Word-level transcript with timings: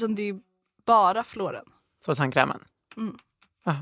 Utan 0.00 0.14
det 0.14 0.28
är 0.28 0.34
bara 0.86 1.24
fluoren. 1.24 1.64
Så 2.04 2.14
tandkrämen? 2.14 2.60
Mm. 2.96 3.18
Ah. 3.64 3.74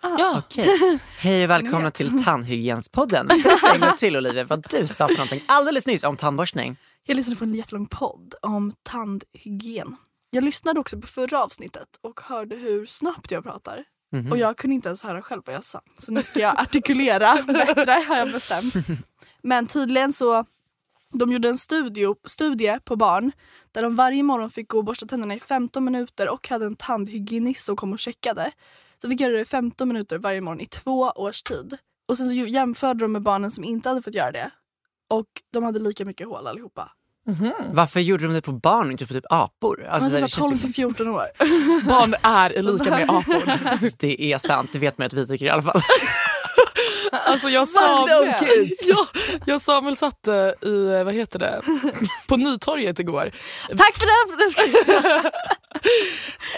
Ah. 0.00 0.16
Ja, 0.18 0.42
okej. 0.46 0.98
Hej 1.18 1.44
och 1.44 1.50
välkomna 1.50 1.90
till 1.90 2.24
Tandhygiespodden. 2.24 3.28
En 3.74 3.80
gång 3.80 3.96
till 3.98 4.16
Olivia, 4.16 4.44
vad 4.44 4.66
du 4.70 4.86
sa 4.86 5.08
för 5.08 5.14
någonting 5.14 5.42
alldeles 5.48 5.86
nyss 5.86 6.04
om 6.04 6.16
tandborstning. 6.16 6.76
Jag 7.06 7.16
lyssnade 7.16 7.38
på 7.38 7.44
en 7.44 7.54
jättelång 7.54 7.86
podd 7.86 8.34
om 8.42 8.72
tandhygien. 8.82 9.96
Jag 10.30 10.44
lyssnade 10.44 10.80
också 10.80 11.00
på 11.00 11.06
förra 11.06 11.42
avsnittet 11.44 11.88
och 12.00 12.20
hörde 12.20 12.56
hur 12.56 12.86
snabbt 12.86 13.30
jag 13.30 13.44
pratar. 13.44 13.84
Mhm. 14.12 14.32
Och 14.32 14.38
jag 14.38 14.56
kunde 14.56 14.74
inte 14.74 14.88
ens 14.88 15.02
höra 15.02 15.22
själv 15.22 15.42
vad 15.46 15.54
jag 15.54 15.64
sa. 15.64 15.80
Så 15.96 16.12
nu 16.12 16.22
ska 16.22 16.40
jag 16.40 16.60
artikulera 16.60 17.42
bättre 17.42 18.04
har 18.08 18.16
jag 18.16 18.32
bestämt. 18.32 18.74
Men 19.42 19.66
tydligen 19.66 20.12
så, 20.12 20.44
de 21.14 21.32
gjorde 21.32 21.48
en 21.48 21.58
studio, 21.58 22.16
studie 22.26 22.78
på 22.84 22.96
barn 22.96 23.32
där 23.72 23.82
de 23.82 23.96
varje 23.96 24.22
morgon 24.22 24.50
fick 24.50 24.68
gå 24.68 24.78
och 24.78 24.84
borsta 24.84 25.06
tänderna 25.06 25.34
i 25.34 25.40
15 25.40 25.84
minuter 25.84 26.28
och 26.28 26.48
hade 26.48 26.66
en 26.66 26.76
tandhygienist 26.76 27.64
som 27.64 27.76
kom 27.76 27.92
och 27.92 27.98
checkade. 27.98 28.52
Så 29.02 29.08
fick 29.08 29.20
göra 29.20 29.32
det 29.32 29.40
i 29.40 29.44
15 29.44 29.88
minuter 29.88 30.18
varje 30.18 30.40
morgon 30.40 30.60
i 30.60 30.66
två 30.66 31.00
års 31.00 31.42
tid. 31.42 31.76
Och 32.08 32.18
sen 32.18 32.28
så 32.28 32.34
jämförde 32.34 33.04
de 33.04 33.12
med 33.12 33.22
barnen 33.22 33.50
som 33.50 33.64
inte 33.64 33.88
hade 33.88 34.02
fått 34.02 34.14
göra 34.14 34.32
det. 34.32 34.50
Och 35.10 35.26
de 35.52 35.64
hade 35.64 35.78
lika 35.78 36.04
mycket 36.04 36.26
hål 36.26 36.46
allihopa. 36.46 36.92
Varför 37.72 38.00
gjorde 38.00 38.26
de 38.26 38.32
det 38.32 38.42
på 38.42 38.52
barn 38.52 38.90
inte 38.90 39.06
på 39.06 39.12
typ 39.12 39.24
apor? 39.30 39.84
Alltså, 39.84 40.10
så 40.10 40.16
här, 40.16 40.22
det 40.22 40.34
det 40.34 40.40
var 40.40 40.48
känns 40.48 40.48
12 40.48 40.58
till 40.58 40.74
14 40.74 41.08
år. 41.08 41.26
Barn 41.88 42.14
är 42.22 42.62
lika 42.62 42.90
med 42.90 43.02
apor. 43.10 43.90
Det 43.98 44.32
är 44.32 44.38
sant, 44.38 44.70
det 44.72 44.78
vet 44.78 44.98
man 44.98 45.06
att 45.06 45.12
vi 45.12 45.26
tycker 45.26 45.46
i 45.46 45.50
alla 45.50 45.62
fall. 45.62 45.80
Alltså 47.28 47.48
jag 47.48 47.68
ja, 48.88 49.06
jag 49.44 49.54
och 49.54 49.62
Samuel 49.62 49.96
satt 49.96 50.28
i, 50.62 51.02
vad 51.04 51.14
heter 51.14 51.38
det, 51.38 51.62
på 52.28 52.36
Nytorget 52.36 52.98
igår. 52.98 53.30
Tack 53.76 53.96
för 53.96 54.50
ska... 54.50 54.62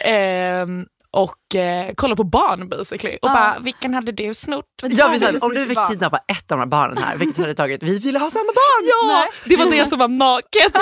Ehm, 0.08 0.86
och 1.12 1.54
eh, 1.54 1.94
kollade 1.94 2.16
på 2.16 2.24
barn 2.24 2.68
basically. 2.68 3.18
Och 3.22 3.28
Ja. 3.28 3.32
bara, 3.32 3.58
vilken 3.60 3.94
hade 3.94 4.12
du 4.12 4.34
snott? 4.34 4.64
Ja, 4.82 5.08
vi 5.08 5.20
sa, 5.20 5.46
om 5.46 5.54
du 5.54 5.66
fick 5.66 5.78
kidnappa 5.88 6.16
ett 6.16 6.52
av 6.52 6.58
de 6.58 6.60
här 6.60 6.66
barnen 6.66 6.98
här, 6.98 7.16
vilket 7.16 7.36
hade 7.36 7.48
du 7.48 7.54
tagit? 7.54 7.82
Vi 7.82 7.98
ville 7.98 8.18
ha 8.18 8.30
samma 8.30 8.44
barn! 8.44 8.86
Ja, 8.86 9.28
det 9.44 9.56
var 9.56 9.70
det 9.70 9.86
som 9.86 9.98
var 9.98 10.08
naket. 10.08 10.72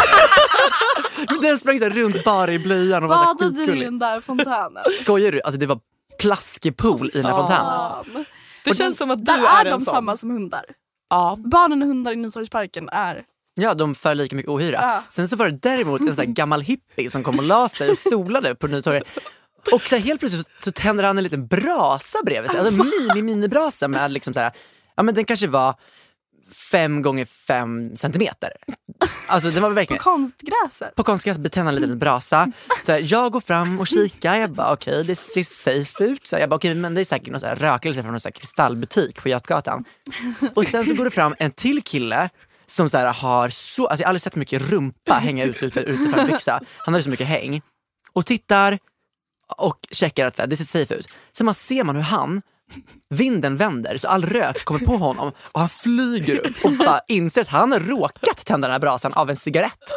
Den 1.43 1.59
sprang 1.59 1.78
så 1.78 1.88
runt 1.88 2.25
bara 2.25 2.53
i 2.53 2.59
blöjan 2.59 3.03
och 3.03 3.09
var 3.09 3.16
så 3.16 3.34
Badade 3.34 3.66
du 3.66 3.76
i 3.76 3.84
den 3.84 3.99
där 3.99 4.20
fontänen? 4.20 4.82
Skojar 5.00 5.32
du? 5.32 5.41
Alltså 5.43 5.60
det 5.60 5.66
var 5.66 5.78
plaskepool 6.19 7.10
i 7.15 7.16
den 7.16 7.26
här 7.26 7.32
fontänen. 7.32 8.25
Det 8.69 8.75
känns 8.75 8.99
som 8.99 9.11
att 9.11 9.19
du 9.19 9.25
Där 9.25 9.39
är, 9.39 9.61
är, 9.61 9.65
en 9.65 9.79
de 9.79 9.84
sån. 9.84 9.95
samma 9.95 10.17
som 10.17 10.31
hundar. 10.31 10.65
Ja. 11.11 11.39
Barnen 11.45 11.83
och 11.83 11.89
hundar 11.89 12.12
i 12.12 12.17
Nytorgsparken 12.17 12.89
är... 12.89 13.25
Ja, 13.61 13.75
de 13.75 13.95
för 13.95 14.15
lika 14.15 14.37
mycket 14.37 14.51
ohyra. 14.51 14.79
Ja. 14.83 15.03
Sen 15.09 15.29
så 15.29 15.37
var 15.37 15.49
det 15.49 15.59
däremot 15.62 16.01
en 16.01 16.15
sån 16.15 16.27
här 16.27 16.33
gammal 16.33 16.61
hippie 16.61 17.11
som 17.11 17.23
kom 17.23 17.39
och 17.39 17.45
la 17.45 17.69
sig 17.69 17.91
och 17.91 17.99
solade 17.99 18.55
på 18.55 18.67
Nytorget. 18.67 19.05
Och 19.73 19.83
så 19.83 19.97
helt 19.97 20.21
plötsligt 20.21 20.47
så, 20.47 20.53
så 20.65 20.73
tänder 20.73 21.05
han 21.05 21.19
en 21.19 21.25
liten 21.25 21.47
brasa 21.47 22.19
bredvid 22.25 22.51
sig. 22.51 22.61
Alltså 22.61 22.75
en 22.75 22.87
mini-mini-brasa 22.87 23.89
med 23.89 24.11
liksom 24.12 24.34
så 24.34 24.41
här, 24.41 24.53
ja 24.97 25.03
men 25.03 25.15
den 25.15 25.25
kanske 25.25 25.47
var 25.47 25.75
fem 26.53 27.03
gånger 27.03 27.25
fem 27.25 27.97
centimeter. 27.97 28.53
Alltså 29.28 29.50
det 29.50 29.60
var 29.60 29.69
På 29.69 29.75
verkligen... 29.75 30.03
konstgräset. 30.03 30.94
På 30.94 31.04
konstgräs 31.04 31.38
betände 31.38 31.70
en 31.70 31.76
liten 31.76 31.98
brasa. 31.98 32.53
Så 32.84 32.92
här, 32.92 33.03
jag 33.04 33.32
går 33.32 33.41
fram 33.41 33.81
och 33.81 33.86
kikar, 33.86 34.34
jag 34.34 34.50
bara 34.50 34.72
okej 34.72 35.04
det 35.04 35.16
ser 35.16 35.42
safe 35.42 36.04
ut. 36.04 36.28
Så 36.28 36.37
här, 36.37 36.41
jag 36.41 36.50
bara 36.50 36.56
okej 36.56 36.75
men 36.75 36.94
det 36.94 37.00
är 37.00 37.04
säkert 37.04 37.32
någon 37.32 37.41
rökelse 37.41 38.03
från 38.03 38.10
någon 38.12 38.20
så 38.20 38.28
här 38.28 38.32
kristallbutik 38.32 39.22
på 39.22 39.28
Götgatan. 39.28 39.84
Och 40.54 40.66
sen 40.66 40.84
så 40.84 40.94
går 40.94 41.04
det 41.04 41.10
fram 41.10 41.34
en 41.38 41.50
till 41.50 41.82
kille 41.82 42.31
som 42.66 42.88
så 42.88 42.98
här 42.98 43.12
har 43.12 43.48
så, 43.48 43.87
alltså 43.87 44.03
jag 44.03 44.06
har 44.06 44.10
aldrig 44.10 44.22
sett 44.22 44.32
så 44.32 44.38
mycket 44.38 44.62
rumpa 44.62 45.14
hänga 45.14 45.44
ut 45.44 45.62
ute, 45.62 45.81
ute 45.81 46.10
från 46.10 46.20
en 46.20 46.26
byxa. 46.26 46.60
Han 46.78 46.94
hade 46.94 47.04
så 47.04 47.10
mycket 47.10 47.26
häng. 47.26 47.62
Och 48.12 48.26
tittar 48.26 48.78
och 49.56 49.78
checkar 49.91 50.26
att 50.26 50.37
så 50.37 50.42
här, 50.42 50.47
det 50.47 50.56
ser 50.56 50.64
safe 50.64 50.94
ut. 50.94 51.08
Sen 51.32 51.44
man 51.44 51.54
ser 51.54 51.84
man 51.84 51.97
hur 51.97 52.03
han, 52.03 52.42
vinden 53.11 53.56
vänder 53.56 53.97
så 53.97 54.09
all 54.09 54.25
rök 54.27 54.65
kommer 54.65 54.87
på 54.87 54.97
honom 54.97 55.33
och 55.53 55.61
han 55.61 55.69
flyger 55.69 56.47
upp 56.47 56.65
och 56.65 56.73
bara 56.73 57.01
inser 57.09 57.41
att 57.41 57.49
han 57.49 57.73
har 57.73 57.81
råkat 57.81 58.47
tända 58.47 58.69
den 58.69 58.73
här 58.73 58.81
brasan 58.81 59.12
av 59.12 59.31
en 59.31 59.37
cigarett. 59.37 59.95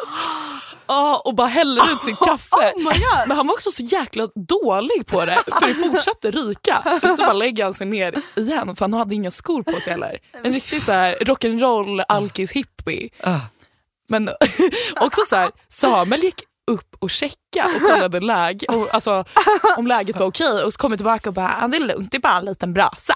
Ja, 0.86 1.22
och 1.24 1.34
bara 1.34 1.46
häller 1.46 1.92
ut 1.92 2.00
sitt 2.00 2.18
kaffe. 2.24 2.72
Oh 2.74 2.78
my 2.78 2.84
God. 2.84 3.28
Men 3.28 3.36
han 3.36 3.46
var 3.46 3.54
också 3.54 3.70
så 3.70 3.82
jäkla 3.82 4.28
dålig 4.48 5.06
på 5.06 5.24
det 5.24 5.38
för 5.60 5.66
det 5.66 5.74
fortsatte 5.74 6.30
ryka. 6.30 7.00
Så 7.16 7.16
bara 7.16 7.32
lägger 7.32 7.64
han 7.64 7.74
sig 7.74 7.86
ner 7.86 8.14
igen 8.36 8.76
för 8.76 8.84
han 8.84 8.92
hade 8.92 9.14
inga 9.14 9.30
skor 9.30 9.62
på 9.62 9.80
sig 9.80 9.92
heller. 9.92 10.18
En 10.44 10.52
riktig 10.52 10.82
så 10.82 10.92
här 10.92 11.14
rock'n'roll 11.14 12.04
alkis 12.08 12.52
hippie. 12.52 13.08
Ah. 13.20 13.40
Men 14.10 14.28
också 15.00 15.20
så 15.28 15.36
här, 15.36 15.50
Samuel 15.68 16.22
gick 16.22 16.42
upp 16.70 16.96
och 16.98 17.10
checka 17.10 17.70
och 17.76 17.82
kollade 17.90 18.20
läge, 18.34 18.66
och, 18.66 18.94
alltså, 18.94 19.24
om 19.76 19.86
läget 19.86 20.18
var 20.18 20.26
okej 20.26 20.62
och 20.64 20.72
så 20.72 20.78
kom 20.78 20.92
jag 20.92 20.98
tillbaka 20.98 21.30
och 21.30 21.34
bara 21.34 21.58
"Ah, 21.62 21.68
det 21.68 21.76
är 21.76 21.80
lugnt, 21.80 22.10
det 22.10 22.16
är 22.16 22.20
bara 22.20 22.38
en 22.38 22.44
liten 22.44 22.72
brasa. 22.72 23.14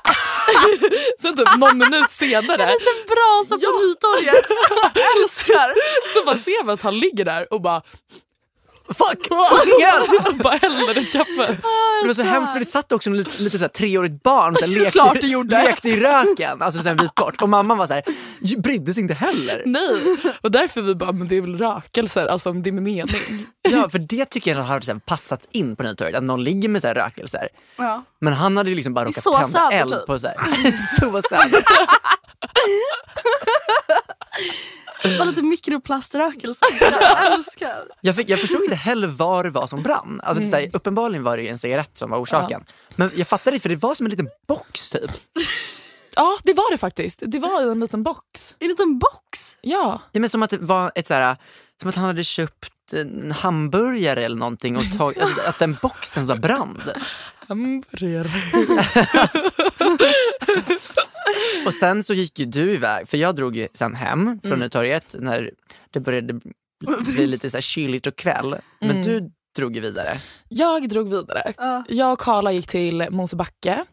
Sen 1.21 1.37
typ 1.37 1.57
någon 1.57 1.79
minut 1.79 2.11
senare 2.11 2.63
En 2.63 2.79
brasa 3.07 3.55
på 3.55 3.61
Ja. 3.63 3.71
Nytorget. 3.71 4.45
Älskar. 5.23 5.75
så 6.19 6.27
bara 6.27 6.37
ser 6.37 6.65
vi 6.65 6.73
att 6.73 6.83
han 6.83 6.99
ligger 6.99 7.25
där 7.25 7.53
och 7.53 7.63
bara, 7.63 7.83
Fuck! 8.89 9.23
Fucking 9.29 9.85
hell! 9.85 10.39
bara 10.43 10.57
häller 10.57 10.99
ett 10.99 11.13
kaffe. 11.13 11.57
Det 12.03 12.07
var 12.07 12.15
så 12.15 12.23
hemskt 12.23 12.53
för 12.53 12.59
det 12.59 12.65
satt 12.67 12.93
också 12.93 13.11
en 13.11 13.17
lite, 13.17 13.43
lite 13.43 13.59
så 13.59 13.65
här 13.65 13.69
treårigt 13.69 14.23
barn 14.23 14.53
och 14.53 14.59
så 14.59 14.67
här 14.67 14.73
lekte, 14.73 14.91
Klart 14.91 15.21
det 15.21 15.27
gjorde. 15.27 15.63
lekte 15.65 15.89
i 15.89 16.01
röken, 16.01 16.63
alltså 16.63 16.81
sen 16.81 16.97
vitbort. 16.97 17.43
Och 17.43 17.49
mamman 17.49 17.79
var 17.79 17.87
så 17.87 17.95
här, 17.95 18.03
brydde 18.63 18.95
sig 18.95 19.01
inte 19.03 19.15
heller. 19.15 19.63
Nej, 19.67 20.17
och 20.41 20.51
därför 20.51 20.83
vi 20.83 20.95
bara, 20.95 21.13
men 21.13 21.29
det 21.29 21.37
är 21.37 21.41
väl 21.41 21.59
rökelser, 21.59 22.27
alltså 22.27 22.53
det 22.53 22.71
är 22.71 22.73
med 22.73 22.83
mening. 22.83 23.47
Ja, 23.69 23.89
för 23.89 23.99
det 23.99 24.25
tycker 24.25 24.55
jag 24.55 24.63
har 24.63 24.81
så 24.81 24.93
här 24.93 24.99
passats 24.99 25.49
in 25.53 25.77
på 25.77 25.83
Nytorget, 25.83 26.17
att 26.17 26.23
någon 26.25 26.45
ligger 26.45 26.69
med 26.69 26.81
så 26.83 26.89
här 26.89 26.95
rökelser. 26.95 27.49
Ja. 27.77 28.05
Men 28.21 28.33
han 28.33 28.57
hade 28.57 28.71
ju 28.71 28.77
liksom 28.77 28.95
bara 28.95 29.05
råkat 29.05 29.23
så 29.25 29.39
tända 29.39 29.71
eld 29.73 29.91
typ. 29.91 30.07
på 30.07 30.19
så 30.19 30.27
här. 30.27 30.37
så 31.01 31.23
söder. 31.29 31.63
Bara 35.19 35.25
lite 35.25 35.43
mikroplaströkelse. 35.43 36.65
Jag 36.81 37.33
älskar. 37.33 37.85
Jag, 38.01 38.17
fick, 38.17 38.31
jag 38.31 38.41
förstod 38.41 38.63
inte 38.63 38.77
heller 38.77 39.07
vad 39.07 39.45
det 39.45 39.51
var 39.51 39.67
som 39.67 39.83
brann. 39.83 40.21
Alltså, 40.25 40.43
det 40.43 40.49
så 40.49 40.57
här, 40.57 40.71
uppenbarligen 40.73 41.25
var 41.25 41.37
det 41.37 41.49
en 41.49 41.59
cigarett 41.59 41.97
som 41.99 42.11
var 42.11 42.19
orsaken. 42.19 42.65
Men 42.97 43.11
jag 43.15 43.29
fattade 43.29 43.57
inte 43.57 43.63
för 43.63 43.69
det 43.69 43.77
var 43.77 43.95
som 43.95 44.07
en 44.07 44.11
liten 44.11 44.29
box 44.49 44.91
typ. 44.91 45.11
Ja 46.17 46.39
det 46.45 46.53
var 46.55 46.71
det 46.71 46.79
faktiskt. 46.79 47.23
Det 47.27 47.39
var 47.39 47.63
en 47.63 47.81
liten 47.81 48.03
box. 48.03 48.55
En 48.59 48.69
liten 48.69 48.99
box. 48.99 49.57
Ja. 49.61 50.01
Ja, 50.13 50.21
men 50.21 50.31
som 50.31 50.43
att 50.43 50.51
det 50.51 50.59
var 50.59 50.93
ett 50.95 51.07
så 51.07 51.15
här, 51.15 51.37
som 51.81 51.89
att 51.89 51.95
han 51.97 52.05
hade 52.05 52.25
köpt 52.25 52.73
en 52.93 53.33
hamburgare 53.33 54.25
eller 54.25 54.37
någonting 54.37 54.77
och 54.77 54.99
tagit, 54.99 55.23
att, 55.47 55.59
den 55.59 55.77
boxen 55.83 56.27
så 56.27 56.35
brann. 56.37 56.83
Hamburgare. 57.49 58.31
Och 61.67 61.75
sen 61.75 62.05
så 62.05 62.15
gick 62.15 62.39
ju 62.39 62.45
du 62.45 62.73
iväg, 62.75 63.09
för 63.09 63.17
jag 63.17 63.35
drog 63.35 63.57
ju 63.57 63.69
sen 63.75 63.95
hem 63.95 64.41
från 64.43 64.53
Mm. 64.53 64.61
Nytorget 64.61 65.15
när 65.19 65.51
det 65.91 66.01
började 66.01 66.41
bli 67.01 67.27
lite 67.27 67.51
så 67.51 67.57
här 67.57 67.63
kyligt 67.63 68.07
och 68.07 68.17
kväll. 68.17 68.57
Men 68.81 68.91
Mm. 68.91 69.03
du 69.03 69.31
drog 69.57 69.75
ju 69.75 69.81
vidare. 69.81 70.21
Jag 70.49 70.89
drog 70.89 71.09
vidare. 71.11 71.53
Ja, 71.57 71.85
Jag 71.89 72.13
och 72.13 72.19
Karla 72.21 72.53
gick 72.53 72.67
till 72.67 73.07
Mosebacke. 73.11 73.85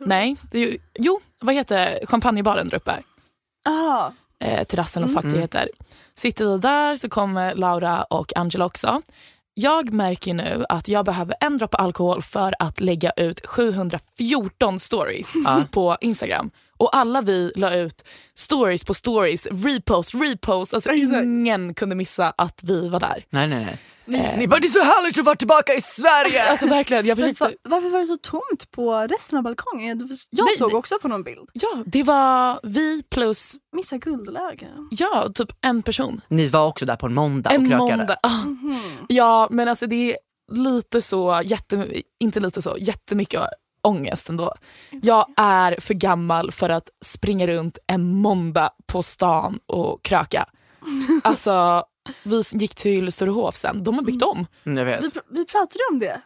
Nej, 0.00 0.36
det 0.50 0.76
jo, 0.98 1.20
vad 1.40 1.54
heter 1.54 2.06
champagnebaren 2.06 2.68
där 2.68 2.76
uppe? 2.76 2.96
Ah, 3.64 4.10
Eh, 4.42 4.64
terrassen 4.64 5.04
och 5.04 5.10
Mm. 5.10 5.22
fattigheter. 5.22 5.68
Sitter 6.14 6.44
vi 6.52 6.58
där 6.58 6.96
så 6.96 7.08
kommer 7.08 7.54
Laura 7.54 8.02
och 8.02 8.36
Angela 8.36 8.64
också. 8.66 9.02
Jag 9.54 9.92
märker 9.92 10.34
nu 10.34 10.64
att 10.68 10.88
jag 10.88 11.04
behöver 11.04 11.34
en 11.40 11.58
droppe 11.58 11.76
alkohol 11.76 12.22
för 12.22 12.54
att 12.58 12.80
lägga 12.80 13.10
ut 13.16 13.46
714 13.46 14.80
stories 14.80 15.34
på 15.70 15.96
Instagram. 16.00 16.50
Och 16.76 16.96
alla 16.96 17.20
vi 17.22 17.52
la 17.56 17.74
ut 17.74 18.04
stories 18.34 18.84
på 18.84 18.94
stories, 18.94 19.46
repost, 19.50 20.14
repost. 20.14 20.74
Alltså 20.74 20.92
ingen 20.92 21.74
kunde 21.74 21.94
missa 21.94 22.32
att 22.36 22.60
vi 22.64 22.88
var 22.88 23.00
där. 23.00 23.24
Nej 23.30 23.48
nej 23.48 23.64
nej. 23.64 23.78
Eh, 24.06 24.38
Ni 24.38 24.48
bara, 24.48 24.60
det 24.60 24.66
är 24.66 24.68
så 24.68 24.78
härligt 24.84 25.18
att 25.18 25.24
vara 25.24 25.36
tillbaka 25.36 25.74
i 25.74 25.80
Sverige! 25.80 26.42
Alltså 26.50 26.66
verkligen, 26.66 27.06
jag 27.06 27.16
försökte... 27.18 27.44
va- 27.44 27.50
varför 27.62 27.88
var 27.88 28.00
det 28.00 28.06
så 28.06 28.16
tomt 28.16 28.70
på 28.70 28.94
resten 29.00 29.38
av 29.38 29.44
balkongen? 29.44 30.08
Jag- 30.30 30.44
Nej, 30.44 30.56
såg 30.58 30.74
också 30.74 30.98
på 31.02 31.08
någon 31.08 31.22
bild. 31.22 31.50
Ja, 31.52 31.82
det 31.86 32.02
var 32.02 32.60
vi 32.62 33.02
plus 33.10 33.54
Missa 33.76 33.96
guldläge. 33.98 34.68
ja, 34.90 35.30
typ 35.34 35.48
en 35.60 35.82
person. 35.82 36.20
Ni 36.28 36.46
var 36.48 36.66
också 36.66 36.86
där 36.86 36.96
på 36.96 37.06
en 37.06 37.14
måndag 37.14 37.50
och 37.50 37.56
En 37.56 37.68
krökade. 37.68 37.96
måndag. 37.96 38.16
Ah. 38.22 38.30
Ja, 39.08 39.48
men 39.50 39.68
alltså 39.68 39.86
det 39.86 40.10
är 40.12 40.16
lite 40.52 41.02
så, 41.02 41.40
jätte, 41.44 42.02
inte 42.20 42.40
lite 42.40 42.62
så, 42.62 42.76
jättemycket 42.78 43.40
ångest 43.82 44.28
ändå. 44.28 44.54
Jag 44.90 45.26
är 45.36 45.76
för 45.80 45.94
gammal 45.94 46.52
för 46.52 46.68
att 46.70 46.88
springa 47.04 47.46
runt 47.46 47.78
en 47.86 48.14
måndag 48.14 48.70
på 48.86 49.02
stan 49.02 49.58
och 49.66 50.02
kröka. 50.02 50.46
Alltså, 51.24 51.84
vi 52.22 52.42
gick 52.52 52.74
till 52.74 53.12
Sturehof 53.12 53.56
sen, 53.56 53.84
de 53.84 53.94
har 53.94 54.02
byggt 54.04 54.22
om. 54.22 54.46
Mm, 54.66 54.78
jag 54.78 54.84
vet. 54.84 55.02
Vi, 55.04 55.08
pr- 55.08 55.22
vi 55.30 55.44
pratade 55.44 55.78
om 55.92 55.98
det 55.98 56.20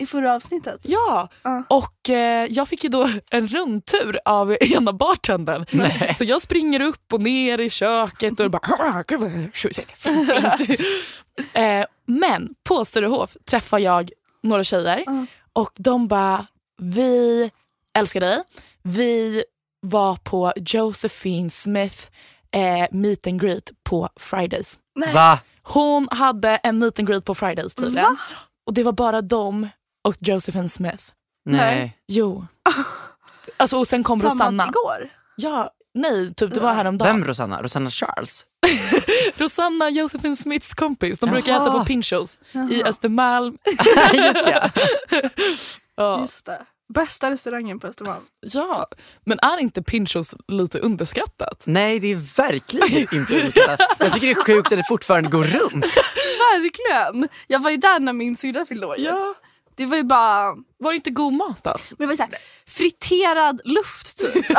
i 0.00 0.06
förra 0.06 0.34
avsnittet. 0.34 0.80
Ja, 0.82 1.28
Ja. 1.42 1.62
och 1.68 2.10
eh, 2.10 2.46
jag 2.50 2.68
fick 2.68 2.84
ju 2.84 2.90
då 2.90 3.10
en 3.30 3.48
rundtur 3.48 4.18
av 4.24 4.56
ena 4.60 4.92
bartendern. 4.92 5.66
Nej. 5.70 6.14
Så 6.14 6.24
jag 6.24 6.42
springer 6.42 6.80
upp 6.80 7.12
och 7.12 7.20
ner 7.20 7.60
i 7.60 7.70
köket 7.70 8.40
och 8.40 8.50
bara 8.50 8.60
"Ah, 8.78 9.02
gud 9.08 9.20
vad 9.20 9.30
tjusigt, 9.54 9.90
fint, 9.90 10.30
fint. 10.32 10.80
eh, 11.52 11.84
Men 12.06 12.54
på 12.64 12.84
Sturehof 12.84 13.36
träffar 13.44 13.78
jag 13.78 14.10
några 14.42 14.64
tjejer 14.64 15.02
Ja. 15.06 15.26
och 15.52 15.70
de 15.76 16.08
bara 16.08 16.46
vi 16.80 17.50
älskar 17.98 18.20
dig. 18.20 18.42
Vi 18.82 19.44
var 19.80 20.16
på 20.16 20.52
Josephine 20.56 21.50
Smith 21.50 22.06
eh, 22.56 22.86
meet 22.92 23.26
and 23.26 23.40
greet 23.40 23.70
på 23.84 24.08
Fridays. 24.20 24.78
Nej. 24.94 25.12
Va? 25.14 25.38
Hon 25.62 26.08
hade 26.10 26.56
en 26.56 26.78
meet 26.78 26.98
and 26.98 27.08
greet 27.08 27.24
på 27.24 27.34
Fridays 27.34 27.74
tydligen. 27.74 28.16
Och 28.66 28.74
det 28.74 28.82
var 28.82 28.92
bara 28.92 29.22
de 29.22 29.68
och 30.08 30.16
Josephine 30.18 30.68
Smith. 30.68 31.04
Nej. 31.46 31.98
Jo. 32.08 32.46
Alltså 33.56 33.78
och 33.78 33.88
sen 33.88 34.02
kom 34.04 34.18
Samma 34.18 34.30
Rosanna. 34.32 34.66
igår. 34.68 35.08
Ja, 35.36 35.70
nej, 35.94 36.34
typ 36.34 36.54
det 36.54 36.60
var 36.60 36.72
häromdagen. 36.72 37.16
Vem 37.20 37.24
Rosanna? 37.28 37.62
Rosanna 37.62 37.90
Charles? 37.90 38.46
Rosanna, 39.36 39.90
Josephine 39.90 40.36
Smiths 40.36 40.74
kompis. 40.74 41.18
De 41.18 41.30
brukar 41.30 41.52
Jaha. 41.52 41.62
äta 41.68 41.78
på 41.78 41.84
Pinchos 41.84 42.38
i 42.70 42.82
Östermalm. 42.84 43.58
Just 44.14 44.44
det. 44.44 44.70
Ja. 45.96 46.20
Just 46.20 46.46
det. 46.46 46.62
Bästa 46.94 47.30
restaurangen 47.30 47.78
på 47.80 47.86
Östermalm. 47.86 48.22
ja, 48.40 48.88
men 49.24 49.38
är 49.38 49.58
inte 49.58 49.82
Pinchos 49.82 50.36
lite 50.48 50.78
underskattat? 50.78 51.62
Nej 51.64 52.00
det 52.00 52.12
är 52.12 52.36
verkligen 52.36 53.08
inte 53.18 53.34
underskattat. 53.34 53.96
Jag 53.98 54.12
tycker 54.12 54.26
det 54.26 54.32
är 54.32 54.44
sjukt 54.44 54.72
att 54.72 54.78
det 54.78 54.84
fortfarande 54.88 55.30
går 55.30 55.44
runt. 55.44 55.84
Verkligen! 56.52 57.28
Jag 57.46 57.62
var 57.62 57.70
ju 57.70 57.76
där 57.76 58.00
när 58.00 58.12
min 58.12 58.36
syrra 58.36 58.66
fyllde 58.66 58.86
år. 58.86 58.94
Ja. 58.98 59.34
Det 59.76 59.86
var 59.86 59.96
ju 59.96 60.02
bara 60.02 60.54
Var 60.78 60.90
det 60.92 60.96
inte 60.96 61.10
god 61.10 61.32
mat 61.32 61.64
då? 61.64 61.76
men 61.88 61.96
det 61.98 62.06
var 62.06 62.12
ju 62.12 62.16
så 62.16 62.22
här, 62.22 62.32
friterad 62.66 63.60
luft 63.64 64.18
typ. 64.18 64.46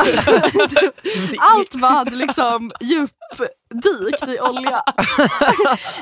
Allt 1.38 1.74
var 1.74 1.88
hade 1.90 2.16
liksom 2.16 2.72
djupdykt 2.80 4.28
i 4.28 4.40
olja. 4.40 4.82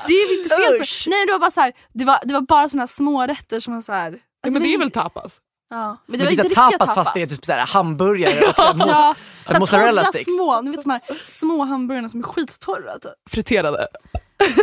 det 0.06 0.12
är 0.12 0.30
ju 0.30 0.38
inte 0.38 0.50
fel 0.56 0.78
på. 0.78 0.84
Nej 1.06 1.26
det 1.26 1.32
var 1.32 1.38
bara 1.38 1.50
så 1.50 1.60
här, 1.60 1.72
det 1.94 2.04
var, 2.04 2.18
det 2.24 2.34
var 2.34 2.40
bara 2.40 2.68
såna 2.68 2.82
här 2.82 2.86
små 2.86 3.26
rätter 3.26 3.60
som 3.60 3.74
var 3.74 3.82
så 3.82 3.92
här. 3.92 4.18
Ja, 4.42 4.50
men 4.50 4.62
det 4.62 4.74
är 4.74 4.78
väl 4.78 4.90
tapas? 4.90 5.40
Ja, 5.70 5.96
men 6.06 6.18
det 6.18 6.24
var 6.24 6.30
inte 6.30 6.42
riktiga 6.42 6.64
tapas, 6.70 6.94
fast 6.94 7.14
det 7.14 7.22
är 7.22 7.26
typ 7.26 7.44
så 7.44 7.52
här 7.52 7.66
hamburgare 7.66 8.40
och 8.48 8.54
så 8.56 8.62
här 8.62 8.74
mos- 8.74 8.86
Ja, 8.88 9.14
så 9.46 9.52
här 9.52 9.60
mozzarella 9.60 10.04
sticks. 10.04 10.24
små, 10.24 10.60
ni 10.60 10.70
vet 10.70 10.82
de 10.84 10.90
här 10.90 11.00
små 11.24 11.64
hamburgarna 11.64 12.08
som 12.08 12.20
är 12.20 12.24
skittorra 12.24 12.98
typ. 12.98 13.12
Friterade? 13.30 13.86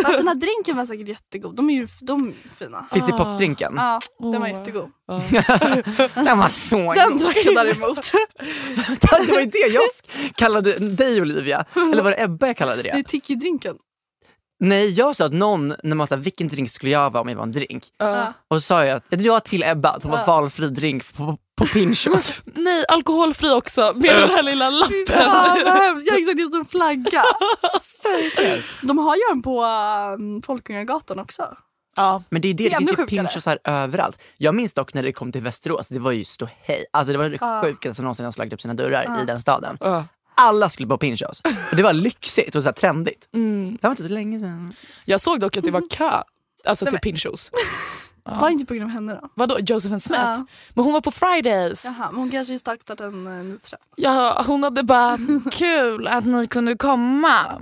Fast 0.04 0.18
den 0.18 0.28
här 0.28 0.36
drinken 0.36 0.78
var 0.78 0.86
säkert 0.86 1.08
jättegod. 1.08 1.56
De 1.56 1.70
är 1.70 1.74
ju 1.74 1.88
de 2.02 2.28
är 2.28 2.34
fina. 2.56 2.86
Fizzy 2.94 3.12
pop-drinken. 3.12 3.74
Ja, 3.78 4.00
den 4.32 4.42
var 4.42 4.48
jättegod. 4.48 4.90
Den 6.16 6.38
var 6.38 6.50
så 6.50 6.94
Den 6.94 7.12
god. 7.12 7.22
drack 7.22 7.38
jag 7.46 7.56
däremot. 7.66 8.12
Det 9.28 9.32
var 9.34 9.40
ju 9.40 9.46
det 9.46 9.68
jag 9.74 9.84
kallade 10.36 10.78
dig 10.80 11.22
Olivia. 11.22 11.66
Eller 11.76 12.04
var 12.04 12.12
det 12.12 12.22
Ebba 12.24 12.48
jag 12.48 12.58
kallade 12.58 12.84
Det 12.84 12.90
är 12.90 12.96
det? 12.98 13.04
tiki-drinken. 13.04 13.76
Nej 14.60 14.90
jag 14.90 15.16
sa 15.16 15.26
att 15.26 15.34
någon, 15.34 15.74
när 15.84 15.96
man 15.96 16.08
sa 16.08 16.16
vilken 16.16 16.48
drink 16.48 16.70
skulle 16.70 16.92
jag 16.92 17.10
vara 17.12 17.22
om 17.22 17.30
jag 17.30 17.36
var 17.36 17.44
en 17.44 17.52
drink? 17.52 17.84
Ja. 17.98 18.34
Och 18.50 18.56
så 18.62 18.62
sa 18.66 18.86
jag 18.86 18.96
att 19.12 19.22
jag 19.22 19.44
till 19.44 19.64
Ebba 19.64 19.90
att 19.90 20.04
hon 20.04 20.12
var 20.12 20.26
valfri 20.26 20.70
drink 20.70 21.14
på, 21.18 21.38
på 21.58 21.66
Pinchos. 21.66 22.34
Nej, 22.46 22.86
alkoholfri 22.88 23.50
också 23.52 23.94
med 23.96 24.16
den 24.22 24.30
här 24.30 24.44
lilla 24.44 24.70
lappen. 24.70 25.06
fan. 25.10 25.58
Jag 26.06 26.14
har 26.14 26.20
exakt 26.20 26.40
gjort 26.40 26.54
en 26.54 26.66
flagga. 26.66 27.24
De 28.82 28.98
har 28.98 29.16
ju 29.16 29.22
en 29.32 29.42
på 29.42 29.64
um, 30.20 30.42
Folkungagatan 30.42 31.20
också. 31.20 31.44
Ja. 31.96 32.24
Men 32.30 32.42
det 32.42 32.48
är 32.48 32.54
det, 32.54 32.64
Det 32.70 32.76
är 32.76 32.80
det 32.80 32.86
finns 32.86 33.00
ju. 33.00 33.06
Pinchos 33.06 33.46
här 33.46 33.60
överallt. 33.64 34.22
Jag 34.38 34.56
minns 34.56 34.74
dock 34.74 34.94
när 34.94 35.04
det 35.04 35.12
kom 35.12 35.32
till 35.32 35.42
Västerås, 35.42 35.90
det 35.90 36.00
var 36.00 36.12
ju 36.12 36.24
ståhej. 36.26 36.86
Alltså 36.94 37.12
det 37.12 37.18
var 37.18 37.30
det 37.30 37.38
Ja. 37.42 37.62
sjukaste 37.64 37.94
som 37.94 38.04
någonsin 38.06 38.26
har 38.26 38.32
slagit 38.32 38.54
upp 38.54 38.62
sina 38.62 38.74
dörrar 38.74 39.22
i 39.24 39.26
den 39.26 39.42
staden. 39.42 39.78
Ja. 39.80 40.06
Alla 40.36 40.70
skulle 40.70 40.88
på 40.88 40.98
Pinchos. 40.98 41.42
Och 41.72 41.76
det 41.76 41.84
var 41.84 41.94
lyxigt 41.94 42.56
och 42.56 42.64
så 42.64 42.70
här 42.70 42.74
trendigt. 42.74 43.30
Mm. 43.34 43.72
Det 43.82 43.88
var 43.88 43.90
inte 43.90 44.04
så 44.04 44.14
länge 44.14 44.40
sedan. 44.40 44.74
Jag 45.06 45.22
såg 45.22 45.40
dock 45.40 45.58
att 45.58 45.64
det 45.64 45.72
var 45.72 45.90
kö 45.90 46.24
alltså 46.66 46.86
till 46.86 47.00
Pinchos. 47.00 47.52
Var 48.28 48.50
inte 48.50 48.66
på 48.66 48.74
grund 48.74 48.86
av 48.86 48.94
henne 48.94 49.20
då? 49.22 49.30
Vadå, 49.36 49.60
Josephine 49.60 50.00
Smith? 50.00 50.22
Ja. 50.22 50.46
Men 50.74 50.84
hon 50.84 50.94
var 50.94 51.02
på 51.02 51.12
Fridays. 51.12 51.86
Jaha, 51.86 52.12
men 52.12 52.20
hon 52.20 52.32
kanske 52.32 52.60
startat 52.60 53.00
en 53.00 53.28
uh, 53.28 53.44
ny 53.44 53.58
trend. 53.58 53.84
Ja, 53.96 54.44
hon 54.48 54.64
hade 54.64 54.84
bara, 54.84 55.18
kul 55.52 56.08
att 56.08 56.26
ni 56.26 56.48
kunde 56.48 56.76
komma. 56.76 57.62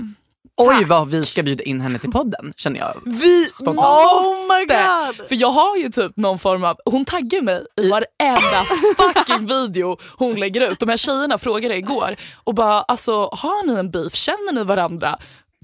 Oj 0.57 0.85
vad 0.85 1.09
vi 1.09 1.25
ska 1.25 1.43
bjuda 1.43 1.63
in 1.63 1.81
henne 1.81 1.99
till 1.99 2.11
podden 2.11 2.53
känner 2.57 2.79
jag. 2.79 3.01
Vi 3.05 3.43
Spontant. 3.45 3.77
Oh 3.87 4.57
my 4.57 4.65
god! 4.65 5.27
För 5.27 5.35
jag 5.35 5.51
har 5.51 5.77
ju 5.77 5.89
typ 5.89 6.17
någon 6.17 6.39
form 6.39 6.63
av, 6.63 6.77
hon 6.85 7.05
taggar 7.05 7.41
mig 7.41 7.65
i 7.81 7.89
varenda 7.89 8.63
fucking 9.13 9.47
video 9.47 9.97
hon 10.17 10.35
lägger 10.35 10.61
ut. 10.71 10.79
De 10.79 10.89
här 10.89 10.97
tjejerna 10.97 11.37
frågade 11.37 11.77
igår 11.77 12.15
och 12.43 12.55
bara 12.55 12.81
alltså 12.81 13.29
har 13.31 13.67
ni 13.67 13.73
en 13.79 13.91
beef, 13.91 14.13
känner 14.13 14.51
ni 14.53 14.63
varandra? 14.63 15.15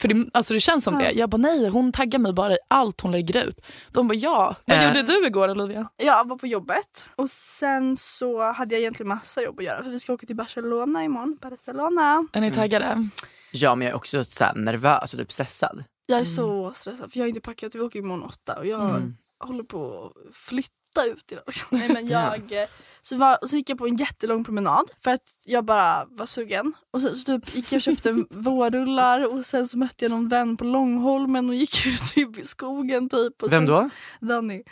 För 0.02 0.08
det, 0.08 0.30
alltså 0.34 0.54
det 0.54 0.60
känns 0.60 0.84
som 0.84 0.98
det. 0.98 1.12
Jag 1.12 1.30
bara 1.30 1.38
nej, 1.38 1.68
hon 1.70 1.92
taggar 1.92 2.20
mig 2.20 2.34
bara 2.34 2.54
i 2.54 2.58
allt 2.68 3.02
hon 3.02 3.12
lägger 3.12 3.44
ut. 3.48 3.62
De 3.92 4.08
bara 4.08 4.14
ja. 4.14 4.56
Vad 4.66 4.78
Äh. 4.78 4.88
gjorde 4.88 5.02
du 5.02 5.28
igår 5.28 5.50
Olivia? 5.50 5.88
Jag 5.98 6.28
var 6.28 6.36
på 6.38 6.48
jobbet 6.48 7.06
och 7.16 7.30
sen 7.30 7.98
så 7.98 8.52
hade 8.52 8.76
jag 8.76 8.80
egentligen 8.82 9.08
massa 9.08 9.42
jobb 9.42 9.60
att 9.60 9.66
göra 9.66 9.84
för 9.84 9.90
vi 9.90 10.00
ska 10.00 10.14
åka 10.14 10.26
till 10.28 10.36
Barcelona 10.36 11.04
imorgon. 11.04 11.38
Barcelona. 11.42 12.28
Är 12.34 12.42
ni 12.42 12.52
taggade? 12.52 13.10
Ja 13.52 13.76
men 13.76 13.86
jag 13.86 13.92
är 13.92 13.98
också 13.98 14.24
så 14.24 14.44
här 14.44 14.56
nervös 14.56 15.14
och 15.14 15.20
typ 15.20 15.32
stressad. 15.32 15.84
Jag 16.06 16.20
är 16.20 16.26
så 16.26 16.72
stressad 16.74 17.12
för 17.12 17.20
jag 17.20 17.24
har 17.24 17.30
inte 17.30 17.42
packat. 17.42 17.76
Vi 17.76 17.80
åker 17.80 18.00
imorgon 18.00 18.24
åtta 18.24 18.56
och 18.60 18.66
jag 18.66 19.14
håller 19.40 19.64
på 19.64 20.06
att 20.06 20.36
flytta 20.36 21.06
ut 21.06 21.32
idag. 21.32 21.44
Liksom. 21.48 21.68
Nej, 21.72 21.90
men 21.94 22.08
jag, 22.08 22.42
så, 23.02 23.18
var, 23.18 23.48
så 23.48 23.56
gick 23.56 23.70
jag 23.70 23.78
på 23.78 23.88
en 23.88 23.96
jättelång 23.96 24.44
promenad 24.44 24.92
för 25.00 25.12
att 25.12 25.34
jag 25.46 25.66
bara 25.66 26.06
var 26.10 26.26
sugen. 26.26 26.74
Och 26.92 27.02
sen 27.02 27.16
så 27.16 27.26
typ 27.26 27.56
gick 27.56 27.72
jag 27.72 27.78
och 27.78 27.82
köpte 27.82 28.12
vårrullar 28.30 29.34
och 29.34 29.46
sen 29.46 29.68
så 29.68 29.78
mötte 29.78 30.06
jag 30.06 30.12
någon 30.12 30.28
vän 30.28 30.58
på 30.58 30.64
Långholmen 30.64 31.50
och 31.50 31.56
gick 31.56 31.86
ut 31.86 32.02
typ 32.16 32.38
i 32.38 32.46
skogen 32.46 33.10
typ. 33.10 33.44
Och 33.44 33.52
Vem 33.52 33.60
sen, 33.60 33.66
då? 33.66 33.90
Danny. 34.20 34.64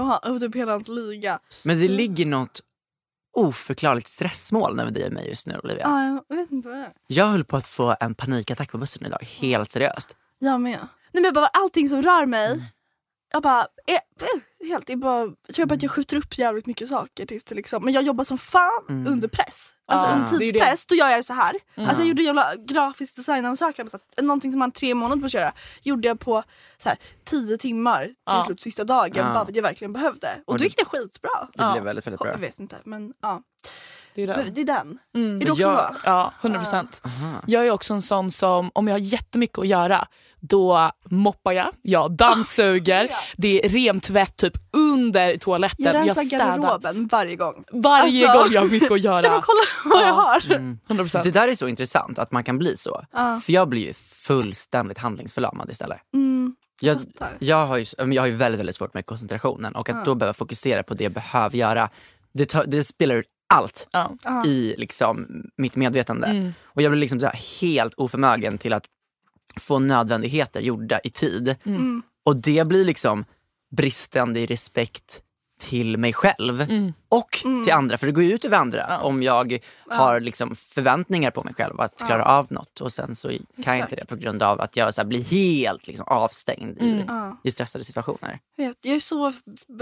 Och, 0.00 0.06
han, 0.06 0.34
och 0.34 0.40
typ 0.40 0.54
hela 0.54 0.72
hans 0.72 0.88
liga. 0.88 1.38
Men 1.66 1.80
det 1.80 1.88
ligger 1.88 2.26
något 2.26 2.60
oförklarligt 3.38 4.08
stressmål 4.08 4.76
med 4.76 4.94
dig 4.94 5.06
och 5.06 5.12
mig 5.12 5.28
just 5.28 5.46
nu 5.46 5.60
Olivia. 5.64 5.82
Ja, 5.84 6.22
jag 6.28 6.36
vet 6.36 6.50
inte 6.50 6.68
vad 6.68 6.78
det 6.78 6.84
är. 6.84 6.92
Jag 7.06 7.26
höll 7.26 7.44
på 7.44 7.56
att 7.56 7.66
få 7.66 7.96
en 8.00 8.14
panikattack 8.14 8.70
på 8.72 8.78
bussen 8.78 9.06
idag, 9.06 9.22
helt 9.40 9.70
seriöst. 9.70 10.16
Jag 10.38 10.60
med. 10.60 10.78
Nej, 10.78 10.88
men 11.12 11.24
jag 11.24 11.34
bara, 11.34 11.46
allting 11.46 11.88
som 11.88 12.02
rör 12.02 12.26
mig, 12.26 12.72
jag 13.32 13.42
bara, 13.42 13.60
eh, 13.60 13.98
helt, 14.68 14.88
jag, 14.88 14.98
bara, 14.98 15.20
jag 15.46 15.54
tror 15.54 15.66
bara 15.66 15.74
att 15.74 15.82
jag 15.82 15.90
skjuter 15.92 16.16
upp 16.16 16.38
jävligt 16.38 16.66
mycket 16.66 16.88
saker 16.88 17.26
tills 17.26 17.44
det 17.44 17.54
liksom, 17.54 17.84
men 17.84 17.94
jag 17.94 18.02
jobbar 18.02 18.24
som 18.24 18.38
fan 18.38 19.06
under 19.08 19.28
press. 19.28 19.70
Alltså 19.88 20.06
Ja, 20.08 20.12
under 20.14 20.28
det 20.38 20.44
är 20.44 20.52
det. 20.52 20.58
tidspress, 20.58 20.86
då 20.86 20.94
gör 20.94 21.08
jag 21.08 21.18
det 21.18 21.22
så 21.22 21.32
här. 21.34 21.54
Alltså 21.76 22.00
jag 22.02 22.08
gjorde 22.08 22.22
en 22.22 22.26
jävla 22.26 22.54
grafisk 22.56 23.16
designansökan, 23.16 23.88
någonting 24.22 24.52
som 24.52 24.58
man 24.58 24.72
tre 24.72 24.94
månader 24.94 25.20
på 25.20 25.26
att 25.26 25.32
köra, 25.32 25.52
gjorde 25.82 26.08
jag 26.08 26.20
på 26.20 26.42
så 26.78 26.88
här, 26.88 26.98
tio 27.24 27.56
timmar 27.56 28.04
till 28.04 28.14
Ja. 28.26 28.44
slut 28.46 28.60
sista 28.62 28.84
dagen, 28.84 29.12
Ja. 29.16 29.22
bara 29.34 29.44
för 29.44 29.52
att 29.52 29.56
jag 29.56 29.62
verkligen 29.62 29.92
behövde. 29.92 30.28
Och, 30.46 30.52
Och 30.52 30.58
då 30.58 30.64
gick 30.64 30.76
det 30.76 30.84
skitbra. 30.84 31.30
Det 31.40 31.62
Ja. 31.62 31.72
blev 31.72 31.84
väldigt, 31.84 32.06
väldigt 32.06 32.20
bra. 32.20 32.30
Jag 32.30 32.38
vet 32.38 32.58
inte, 32.58 32.76
men 32.84 33.12
ja. 33.22 33.42
Det 34.14 34.22
är 34.22 34.26
det. 34.26 34.50
Det 34.50 34.60
är 34.60 34.64
den. 34.64 34.98
Mm. 35.16 35.40
Är 35.40 35.44
det 35.44 35.50
också 35.50 35.62
jag- 35.62 35.92
så? 35.94 35.98
Ja, 36.04 36.32
100 36.40 36.58
procent. 36.60 37.00
Aha. 37.04 37.42
Jag 37.46 37.66
är 37.66 37.70
också 37.70 37.94
en 37.94 38.02
sån 38.02 38.30
som, 38.30 38.70
om 38.74 38.88
jag 38.88 38.94
har 38.94 38.98
jättemycket 39.00 39.58
att 39.58 39.66
göra, 39.66 40.06
då 40.40 40.90
moppar 41.10 41.52
jag, 41.52 41.66
jag 41.82 42.12
dammsuger, 42.12 43.08
Ja. 43.10 43.16
det 43.36 43.64
är 43.64 43.68
remtvätt 43.68 44.36
typ 44.36 44.52
under 44.76 45.36
toaletten. 45.36 45.84
Jag 45.84 45.94
rensar 45.94 46.22
städar. 46.22 46.46
garderoben 46.58 47.06
varje 47.06 47.36
gång. 47.36 47.64
Varje 47.72 48.28
Alltså, 48.30 48.42
gång 48.44 48.52
jag 48.54 48.60
har 48.60 48.68
mycket 48.68 48.90
att 48.92 49.00
Ska 49.00 49.10
man 49.10 49.22
göra. 49.22 49.42
kolla 49.42 49.60
vad 49.84 50.02
jag 50.02 50.08
Ja. 50.08 50.12
har? 50.12 50.54
100 50.54 50.78
procent. 51.04 51.24
Det 51.24 51.30
där 51.30 51.48
är 51.48 51.54
så 51.54 51.68
intressant 51.68 52.18
att 52.18 52.32
man 52.32 52.44
kan 52.44 52.58
bli 52.58 52.76
så. 52.76 53.04
Ja. 53.12 53.40
För 53.44 53.52
jag 53.52 53.68
blir 53.68 53.86
ju 53.86 53.94
fullständigt 53.94 54.98
handlingsförlamad 54.98 55.70
istället. 55.70 55.98
Mm. 56.14 56.54
Jag, 56.80 56.96
jag, 57.38 57.66
har 57.66 57.76
ju, 57.78 57.84
men 57.98 58.12
jag 58.12 58.22
har 58.22 58.26
ju 58.26 58.34
väldigt, 58.36 58.58
väldigt 58.58 58.76
svårt 58.76 58.94
med 58.94 59.06
koncentrationen 59.06 59.74
och 59.74 59.88
att 59.90 60.04
då 60.04 60.14
behöva 60.14 60.34
fokusera 60.34 60.82
på 60.82 60.94
det 60.94 61.04
jag 61.04 61.12
behöver 61.12 61.56
göra, 61.56 61.90
det, 62.34 62.44
tar, 62.46 62.64
det 62.66 62.84
spelar 62.84 63.14
ut 63.14 63.26
allt 63.54 63.88
Ja. 64.24 64.44
i 64.46 64.74
liksom, 64.78 65.26
mitt 65.56 65.76
medvetande. 65.76 66.26
Mm. 66.26 66.54
Och 66.64 66.82
jag 66.82 66.92
blir 66.92 67.00
liksom 67.00 67.20
så 67.20 67.26
här 67.26 67.40
helt 67.60 67.94
oförmögen 67.94 68.58
till 68.58 68.72
att 68.72 68.82
få 69.58 69.78
nödvändigheter 69.78 70.60
gjorda 70.60 71.00
i 71.04 71.10
tid. 71.10 71.56
Mm. 71.64 72.02
Och 72.24 72.36
det 72.36 72.66
blir 72.66 72.84
liksom 72.84 73.24
bristande 73.76 74.40
i 74.40 74.46
respekt 74.46 75.22
till 75.60 75.96
mig 75.96 76.12
själv 76.12 76.60
Mm. 76.60 76.92
och 77.08 77.42
Mm. 77.44 77.64
till 77.64 77.72
andra. 77.72 77.98
För 77.98 78.06
det 78.06 78.12
går 78.12 78.24
ju 78.24 78.32
ut 78.34 78.44
över 78.44 78.56
andra 78.56 79.00
om 79.00 79.22
jag 79.22 79.58
har 79.88 80.20
liksom 80.20 80.54
förväntningar 80.56 81.30
på 81.30 81.44
mig 81.44 81.54
själv 81.54 81.80
att 81.80 82.02
klara 82.06 82.24
av 82.24 82.46
något 82.52 82.80
och 82.80 82.92
sen 82.92 83.16
så 83.16 83.28
kan 83.28 83.38
jag 83.64 83.76
inte 83.76 83.88
det 83.96 84.02
Exakt. 84.02 84.08
på 84.08 84.16
grund 84.16 84.42
av 84.42 84.60
att 84.60 84.76
jag 84.76 84.94
så 84.94 85.00
här 85.00 85.06
blir 85.06 85.22
helt 85.24 85.86
liksom 85.86 86.06
avstängd 86.08 86.78
i, 86.82 87.04
Ja. 87.08 87.36
i 87.44 87.50
stressade 87.50 87.84
situationer. 87.84 88.38
Jag 88.56 88.66
vet, 88.68 88.76
jag 88.80 88.96
är 88.96 89.00
så, 89.00 89.26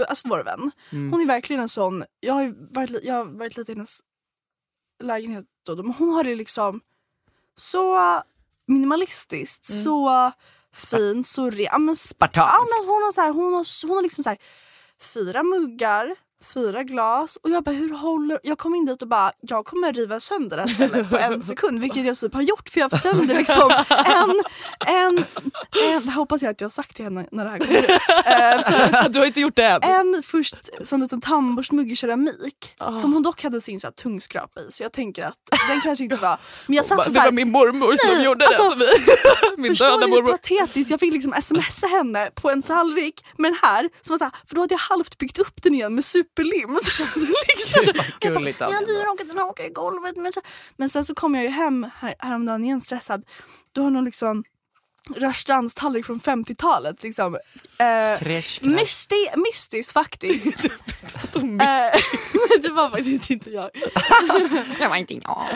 alltså 0.09 0.27
vår 0.27 0.43
vän, 0.43 0.71
Mm. 0.91 1.11
hon 1.11 1.21
är 1.21 1.25
verkligen 1.25 1.61
en 1.61 1.69
sån, 1.69 2.03
jag 2.19 2.33
har 2.33 2.53
varit, 2.75 3.03
jag 3.03 3.13
har 3.15 3.25
varit 3.25 3.57
lite 3.57 3.71
i 3.71 3.75
hennes 3.75 3.99
lägenhet 5.03 5.45
då, 5.65 5.75
men 5.75 5.93
hon 5.93 6.09
har 6.13 6.23
det 6.23 6.35
liksom 6.35 6.81
så 7.57 7.95
minimalistiskt, 8.67 9.65
så 9.83 10.31
fint, 10.75 11.27
så 11.27 11.49
re, 11.49 11.63
ja, 11.63 11.77
men, 11.77 11.95
sp- 11.95 12.13
Spartanskt. 12.13 12.53
ja, 12.53 12.63
men 12.81 12.89
hon 12.89 13.03
har 13.03 13.11
så 13.11 13.21
här, 13.21 13.33
hon 13.33 13.53
har, 13.53 13.87
hon 13.87 13.95
har 13.95 14.03
liksom 14.03 14.23
så 14.23 14.29
här, 14.29 14.39
fyra 15.13 15.43
muggar, 15.43 16.15
fyra 16.53 16.83
glas 16.83 17.37
och 17.43 17.49
jag 17.49 17.63
bara 17.63 17.71
hur 17.75 17.93
håller, 17.93 18.39
jag 18.43 18.57
kom 18.57 18.75
in 18.75 18.85
dit 18.85 19.01
och 19.01 19.07
bara 19.07 19.31
jag 19.41 19.65
kommer 19.65 19.93
riva 19.93 20.19
sönder 20.19 20.57
det 20.57 20.63
här 20.63 20.69
stället 20.69 21.09
på 21.09 21.17
en 21.17 21.43
sekund 21.47 21.79
vilket 21.79 22.05
jag 22.05 22.17
typ 22.17 22.33
har 22.33 22.41
gjort 22.41 22.69
för 22.69 22.79
jag 22.79 22.85
har 22.85 22.91
haft 22.91 23.03
sönder 23.03 23.35
liksom 23.35 23.71
en, 24.05 24.43
en, 24.95 25.17
en, 25.93 26.05
det 26.05 26.11
hoppas 26.11 26.41
jag 26.41 26.51
att 26.51 26.61
jag 26.61 26.65
har 26.65 26.69
sagt 26.71 26.95
till 26.95 27.05
henne 27.05 27.25
när 27.31 27.43
det 27.45 27.49
här 27.51 27.59
kommer 27.59 27.77
ut. 27.79 27.85
För 28.65 29.09
Du 29.17 29.19
har 29.19 29.25
inte 29.25 29.39
gjort 29.41 29.55
det 29.55 29.65
än. 29.65 29.83
en 29.83 30.23
först 30.23 30.55
sån 30.83 30.99
liten 31.01 31.21
tandborstmugg 31.21 31.91
i 31.91 31.95
keramik 31.95 32.73
Ah. 32.79 32.97
som 32.97 33.13
hon 33.13 33.23
dock 33.23 33.43
hade 33.43 33.61
sin 33.61 33.79
så 33.79 33.87
här, 33.87 33.91
tungskrapa 33.91 34.61
i 34.61 34.71
så 34.71 34.83
jag 34.83 34.91
tänker 34.93 35.23
att 35.23 35.35
den 35.69 35.81
kanske 35.83 36.03
inte 36.03 36.15
var... 36.15 36.37
Men 36.67 36.75
jag 36.75 36.85
satt 36.85 36.97
det 36.97 37.03
och 37.05 37.11
så 37.11 37.21
var 37.21 37.31
min 37.31 37.51
mormor 37.51 37.95
som 37.95 38.15
Nej, 38.15 38.25
gjorde 38.25 38.45
alltså, 38.47 38.69
det. 38.69 38.87
Min 39.61 39.73
döda 39.73 40.07
mormor. 40.07 40.31
patetiskt? 40.31 40.91
Jag 40.91 40.99
fick 40.99 41.13
liksom 41.13 41.33
smsa 41.41 41.87
henne 41.87 42.29
på 42.35 42.49
en 42.51 42.61
tallrik 42.63 43.25
med 43.37 43.51
den 43.51 43.59
här, 43.61 43.89
som 44.01 44.13
var 44.13 44.17
så 44.17 44.23
här, 44.23 44.33
för 44.47 44.55
då 44.55 44.61
hade 44.61 44.73
jag 44.73 44.79
halvt 44.79 45.17
byggt 45.17 45.39
upp 45.39 45.63
den 45.63 45.73
igen 45.73 45.95
med 45.95 46.05
superlim. 46.27 46.77
Så 46.83 47.19
liksom, 47.19 47.93
Det 48.21 48.29
var 48.29 48.33
gulligt 48.33 48.61
av 48.61 48.71
Ja, 48.71 48.75
henne. 48.75 48.87
du 48.87 48.93
råkade 49.03 49.29
den 49.29 49.37
haka 49.37 49.65
i 49.65 49.69
golvet. 49.69 50.17
Men, 50.17 50.33
så, 50.33 50.41
men 50.77 50.89
sen 50.89 51.05
så 51.05 51.15
kom 51.15 51.35
jag 51.35 51.43
ju 51.43 51.49
hem 51.49 51.87
här, 51.95 52.15
häromdagen 52.19 52.63
igen 52.63 52.81
stressad. 52.81 53.25
Då 53.71 53.83
har 53.83 53.89
någon 53.89 54.05
liksom 54.05 54.43
Rörstrands 55.15 55.75
tallrik 55.75 56.05
från 56.05 56.19
50-talet. 56.19 57.03
Liksom. 57.03 57.35
Eh, 57.79 58.27
mysti, 58.61 59.27
mystiskt 59.35 59.93
faktiskt. 59.93 60.71
Eh, 61.35 61.41
det 62.61 62.69
var 62.69 62.89
faktiskt 62.89 63.29
inte 63.29 63.49
jag. 63.49 63.69
Det 64.79 64.87
var 64.87 64.95
inte 64.95 65.13
jag. 65.13 65.47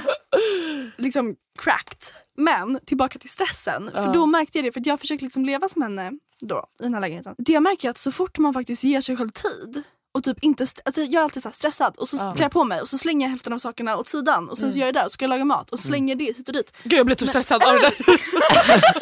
Liksom 0.97 1.35
cracked. 1.59 1.97
Men 2.37 2.79
tillbaka 2.85 3.19
till 3.19 3.29
stressen. 3.29 3.89
För 3.93 4.13
då 4.13 4.25
märkte 4.25 4.57
jag 4.57 4.65
det, 4.65 4.71
för 4.71 4.79
att 4.79 4.85
jag 4.85 4.99
försökte 4.99 5.25
liksom 5.25 5.45
leva 5.45 5.69
som 5.69 5.81
henne 5.81 6.11
då, 6.39 6.65
i 6.79 6.83
den 6.83 6.93
här 6.93 7.01
lägenheten. 7.01 7.35
Det 7.37 7.51
jag 7.53 7.63
märker 7.63 7.87
är 7.87 7.89
att 7.89 7.97
så 7.97 8.11
fort 8.11 8.37
man 8.37 8.53
faktiskt 8.53 8.83
ger 8.83 9.01
sig 9.01 9.17
själv 9.17 9.29
tid 9.29 9.83
och 10.13 10.23
typ 10.23 10.37
inte, 10.43 10.65
alltså 10.85 11.01
jag 11.01 11.19
är 11.19 11.23
alltid 11.23 11.43
så 11.43 11.49
här 11.49 11.53
stressad 11.53 11.95
och 11.97 12.09
så 12.09 12.17
klär 12.17 12.41
jag 12.41 12.51
på 12.51 12.63
mig 12.63 12.81
och 12.81 12.89
så 12.89 12.97
slänger 12.97 13.25
jag 13.25 13.29
hälften 13.31 13.53
av 13.53 13.57
sakerna 13.57 13.97
åt 13.97 14.07
sidan 14.07 14.49
och 14.49 14.57
sen 14.57 14.71
så 14.71 14.79
gör 14.79 14.85
jag 14.85 14.93
det 14.93 14.99
där 14.99 15.05
och 15.05 15.11
så 15.11 15.13
ska 15.13 15.23
jag 15.25 15.29
laga 15.29 15.45
mat 15.45 15.69
och 15.71 15.79
så 15.79 15.87
slänger 15.87 16.15
det 16.15 16.23
hit 16.25 16.47
och 16.47 16.53
dit. 16.53 16.73
Gud 16.83 16.99
jag 16.99 17.05
blir 17.05 17.15
typ 17.15 17.29
stressad 17.29 17.63
av 17.63 17.73
det 17.73 17.79
där. 17.79 17.95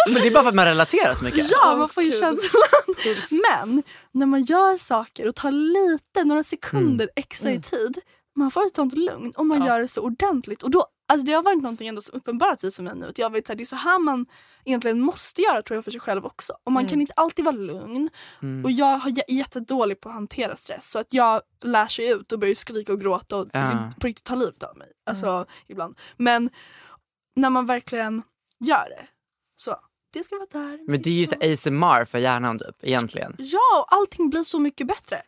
Men 0.14 0.22
det 0.22 0.28
är 0.28 0.32
bara 0.32 0.44
för 0.44 0.50
att 0.50 0.56
man 0.56 0.66
relaterar 0.66 1.14
så 1.14 1.24
mycket. 1.24 1.52
Ja, 1.52 1.76
man 1.76 1.90
får 1.90 2.04
ju 2.04 2.12
känslan. 2.12 2.42
Men 3.32 3.84
när 4.12 4.26
man 4.26 4.42
gör 4.44 4.78
saker 4.78 5.28
och 5.28 5.36
tar 5.36 5.52
lite, 5.52 6.24
några 6.24 6.44
sekunder 6.44 7.10
extra 7.16 7.52
i 7.52 7.62
tid, 7.62 8.00
man 8.36 8.52
får 8.52 8.66
ett 8.66 8.76
sånt 8.76 8.94
lugn 8.98 9.32
och 9.38 9.46
man 9.46 9.60
Ja. 9.60 9.68
gör 9.68 9.80
det 9.80 9.88
så 9.88 10.02
ordentligt. 10.02 10.64
Och 10.64 10.72
då, 10.72 10.86
alltså 11.10 11.26
det 11.26 11.34
har 11.34 11.44
varit 11.44 11.62
någonting 11.62 11.88
ändå 11.88 12.02
som 12.02 12.18
uppenbarat 12.18 12.62
sig 12.62 12.72
för 12.72 12.84
mig 12.84 12.96
nu. 12.96 13.08
Att 13.10 13.18
jag 13.18 13.32
vet, 13.32 13.48
så 13.48 13.54
här, 13.54 13.58
det 13.58 13.64
är 13.64 13.66
så 13.66 13.76
här 13.76 14.00
man 14.00 14.26
egentligen 14.66 15.02
måste 15.02 15.42
göra 15.42 15.62
tror 15.62 15.78
jag 15.78 15.84
för 15.84 15.92
sig 15.92 16.00
själv 16.00 16.26
också. 16.26 16.54
Och 16.64 16.72
man 16.72 16.88
kan 16.88 17.02
inte 17.02 17.14
alltid 17.16 17.46
vara 17.46 17.56
lugn. 17.56 18.10
Och 18.64 18.72
jag 18.72 18.98
har 18.98 19.10
är 19.10 19.34
jättedålig 19.34 20.02
på 20.02 20.10
att 20.10 20.16
hantera 20.16 20.56
stress. 20.56 20.90
Så 20.90 21.00
att 21.00 21.14
jag 21.14 21.42
lär 21.64 21.88
sig 21.88 22.12
ut 22.12 22.32
och 22.32 22.40
börjar 22.40 22.56
skrika 22.56 22.94
och 22.94 23.02
gråta 23.02 23.38
och 23.38 23.48
Ja. 23.54 23.92
på 24.00 24.08
riktigt 24.08 24.26
ta 24.26 24.36
livet 24.36 24.64
av 24.64 24.78
mig. 24.78 24.92
Alltså 25.06 25.46
ibland. 25.68 25.98
Men 26.18 26.50
när 27.36 27.50
man 27.50 27.66
verkligen 27.66 28.24
gör 28.60 28.90
det. 28.90 29.08
Så 29.56 29.76
det 30.14 30.24
ska 30.24 30.36
vara 30.36 30.48
där. 30.52 30.90
Men 30.92 31.02
det 31.02 31.10
är 31.10 31.14
ju 31.14 31.26
så 31.28 31.36
ASMR 31.36 32.06
för 32.06 32.18
hjärnan 32.20 32.60
typ, 32.60 32.76
egentligen. 32.82 33.36
Ja, 33.38 33.80
och 33.88 33.94
allting 33.98 34.30
blir 34.30 34.44
så 34.44 34.60
mycket 34.60 34.88
bättre. 34.88 35.22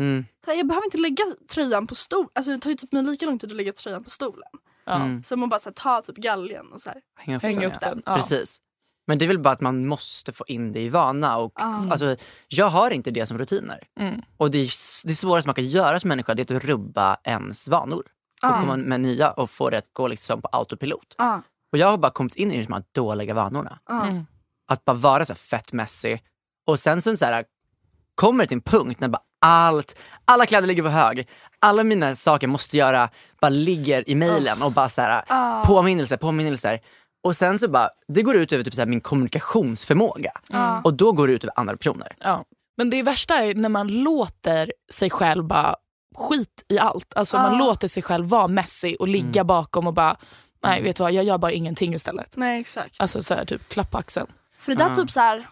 Mm. 0.00 0.24
Jag 0.46 0.66
behöver 0.66 0.86
inte 0.86 0.98
lägga 0.98 1.24
tröjan 1.48 1.86
på 1.86 1.94
stolen. 1.94 2.28
Alltså 2.32 2.50
det 2.52 2.58
tar 2.58 2.70
ju 2.70 2.76
typ 2.76 2.92
mig 2.92 3.02
lika 3.02 3.26
lång 3.26 3.38
tid 3.38 3.50
att 3.50 3.56
lägga 3.56 3.72
tröjan 3.72 4.04
på 4.04 4.10
stolen. 4.10 4.48
Ja. 4.88 4.94
Mm. 4.94 5.22
Så 5.24 5.36
man 5.36 5.48
bara 5.48 5.60
så 5.60 5.68
här, 5.68 5.74
tar 5.74 6.02
typ 6.02 6.16
galgen 6.16 6.72
och 6.72 6.80
så 6.80 6.90
här. 6.90 7.00
Hänga 7.18 7.36
upp, 7.36 7.42
Häng 7.42 7.64
upp 7.64 7.80
den. 7.80 8.02
Ja. 8.06 8.14
Precis. 8.14 8.58
Men 9.06 9.18
det 9.18 9.24
är 9.24 9.26
väl 9.26 9.38
bara 9.38 9.54
att 9.54 9.60
man 9.60 9.86
måste 9.86 10.32
få 10.32 10.44
in 10.48 10.72
det 10.72 10.80
i 10.80 10.88
vana. 10.88 11.36
Och, 11.36 11.52
Ja. 11.56 11.86
alltså, 11.90 12.16
jag 12.48 12.68
har 12.68 12.90
inte 12.90 13.10
det 13.10 13.26
som 13.26 13.38
rutiner. 13.38 13.82
Mm. 14.00 14.22
Och 14.36 14.50
det, 14.50 14.68
det 15.04 15.14
svåraste 15.14 15.48
man 15.48 15.54
kan 15.54 15.64
göra 15.64 16.00
som 16.00 16.08
människa 16.08 16.34
det 16.34 16.50
är 16.50 16.56
att 16.56 16.64
rubba 16.64 17.16
ens 17.24 17.68
vanor. 17.68 18.02
Och 18.42 18.60
komma 18.60 18.76
med 18.76 19.00
nya 19.00 19.30
och 19.30 19.50
få 19.50 19.70
det 19.70 19.78
att 19.78 19.92
gå 19.92 20.08
liksom 20.08 20.42
på 20.42 20.48
autopilot. 20.52 21.14
Och 21.72 21.78
jag 21.78 21.86
har 21.90 21.98
bara 21.98 22.12
kommit 22.12 22.34
in 22.34 22.52
i 22.52 22.64
de 22.64 22.72
här 22.72 22.84
dåliga 22.92 23.34
vanorna. 23.34 23.78
Mm. 23.90 24.26
Att 24.68 24.84
bara 24.84 24.96
vara 24.96 25.24
så 25.24 25.32
här 25.32 25.38
fett 25.38 25.72
messy. 25.72 26.18
Och 26.66 26.78
sen 26.78 27.02
så, 27.02 27.16
så 27.16 27.24
här, 27.24 27.44
kommer 28.14 28.44
det 28.44 28.48
till 28.48 28.56
en 28.56 28.62
punkt 28.62 29.00
när 29.00 29.08
bara 29.08 29.22
allt, 29.40 29.98
alla 30.24 30.46
kläder 30.46 30.66
ligger 30.68 30.82
på 30.82 30.88
hög. 30.88 31.28
Alla 31.60 31.84
mina 31.84 32.14
saker 32.14 32.46
måste 32.46 32.76
göra 32.76 33.08
bara 33.40 33.48
ligger 33.48 34.10
i 34.10 34.14
mejlen 34.14 34.62
och 34.62 34.72
bara 34.72 34.88
så 34.88 35.00
här, 35.00 35.22
Ah. 35.28 35.64
påminnelser, 35.64 36.16
påminnelser. 36.16 36.80
Och 37.24 37.36
sen 37.36 37.58
så 37.58 37.68
bara, 37.68 37.88
det 38.08 38.22
går 38.22 38.36
ut 38.36 38.52
över 38.52 38.64
typ 38.64 38.74
så 38.74 38.80
här 38.80 38.86
min 38.86 39.00
kommunikationsförmåga. 39.00 40.32
Ja. 40.48 40.80
Och 40.84 40.94
då 40.94 41.12
går 41.12 41.26
det 41.28 41.32
ut 41.34 41.44
över 41.44 41.52
andra 41.56 41.76
personer. 41.76 42.12
Ja. 42.20 42.44
Men 42.76 42.90
det 42.90 43.02
värsta 43.02 43.34
är 43.44 43.54
när 43.54 43.68
man 43.68 43.88
låter 43.88 44.72
sig 44.92 45.10
själv 45.10 45.44
bara 45.44 45.76
skit 46.16 46.64
i 46.68 46.78
allt. 46.78 47.12
Alltså 47.16 47.36
man 47.36 47.58
låter 47.58 47.88
sig 47.88 48.02
själv 48.02 48.26
vara 48.28 48.48
messy 48.48 48.96
och 48.96 49.08
ligga 49.08 49.44
bakom 49.44 49.86
och 49.86 49.94
bara, 49.94 50.16
nej 50.64 50.82
vet 50.82 50.96
du 50.96 51.02
vad 51.02 51.12
jag 51.12 51.24
gör 51.24 51.38
bara 51.38 51.52
ingenting 51.52 51.94
istället. 51.94 52.36
Nej 52.36 52.60
exakt. 52.60 52.96
Alltså 52.98 53.22
så 53.22 53.34
här, 53.34 53.44
typ 53.44 53.68
klapp 53.68 53.90
på 53.90 53.98
axeln. 53.98 54.26
För 54.58 54.74
det 54.74 54.84
där 54.84 54.94
typ 54.94 55.10
så 55.10 55.20
här. 55.20 55.46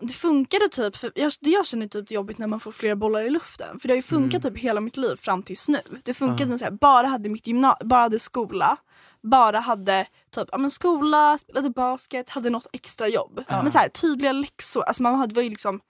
Det 0.00 0.12
funkade 0.12 0.68
typ, 0.68 0.96
för 0.96 1.12
jag, 1.14 1.32
det 1.40 1.50
jag 1.50 1.66
känner 1.66 1.86
typ 1.86 2.10
jobbigt 2.10 2.38
när 2.38 2.46
man 2.46 2.60
får 2.60 2.72
flera 2.72 2.96
bollar 2.96 3.20
i 3.20 3.30
luften. 3.30 3.80
För 3.80 3.88
det 3.88 3.92
har 3.92 3.96
ju 3.96 4.02
funkat 4.02 4.42
typ 4.42 4.58
hela 4.58 4.80
mitt 4.80 4.96
liv 4.96 5.16
fram 5.16 5.42
tills 5.42 5.68
nu. 5.68 5.80
Det 6.04 6.14
funkade 6.14 6.50
när 6.50 6.62
jag 6.62 6.78
bara 6.78 7.06
hade 7.06 7.28
mitt 7.28 7.46
gymna- 7.46 7.76
bara 7.84 8.00
hade 8.00 8.18
skola. 8.18 8.76
Bara 9.22 9.58
hade 9.60 10.06
typ 10.30 10.48
ja, 10.52 10.58
men 10.58 10.70
skola, 10.70 11.38
spelade 11.38 11.70
basket, 11.70 12.30
hade 12.30 12.50
något 12.50 12.66
extra 12.72 13.08
jobb. 13.08 13.44
Men 13.62 13.70
så 13.70 13.78
här, 13.78 13.88
tydliga 13.88 14.32
läxor, 14.32 14.82
alltså 14.82 15.02
man 15.02 15.14
hade, 15.14 15.34
var 15.34 15.42
ju 15.42 15.50
liksom, 15.50 15.80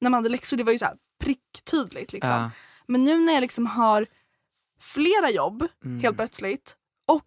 när 0.00 0.10
man 0.10 0.18
hade 0.18 0.28
läxor 0.28 0.56
det 0.56 0.64
var 0.64 0.72
ju 0.72 0.78
så 0.78 0.84
här 0.84 0.96
pricktydligt 1.24 2.12
liksom. 2.12 2.30
Ja. 2.32 2.50
Men 2.86 3.04
nu 3.04 3.18
när 3.18 3.32
jag 3.32 3.40
liksom 3.40 3.66
har 3.66 4.06
flera 4.80 5.30
jobb 5.30 5.66
helt 6.02 6.16
plötsligt 6.16 6.76
och 7.08 7.24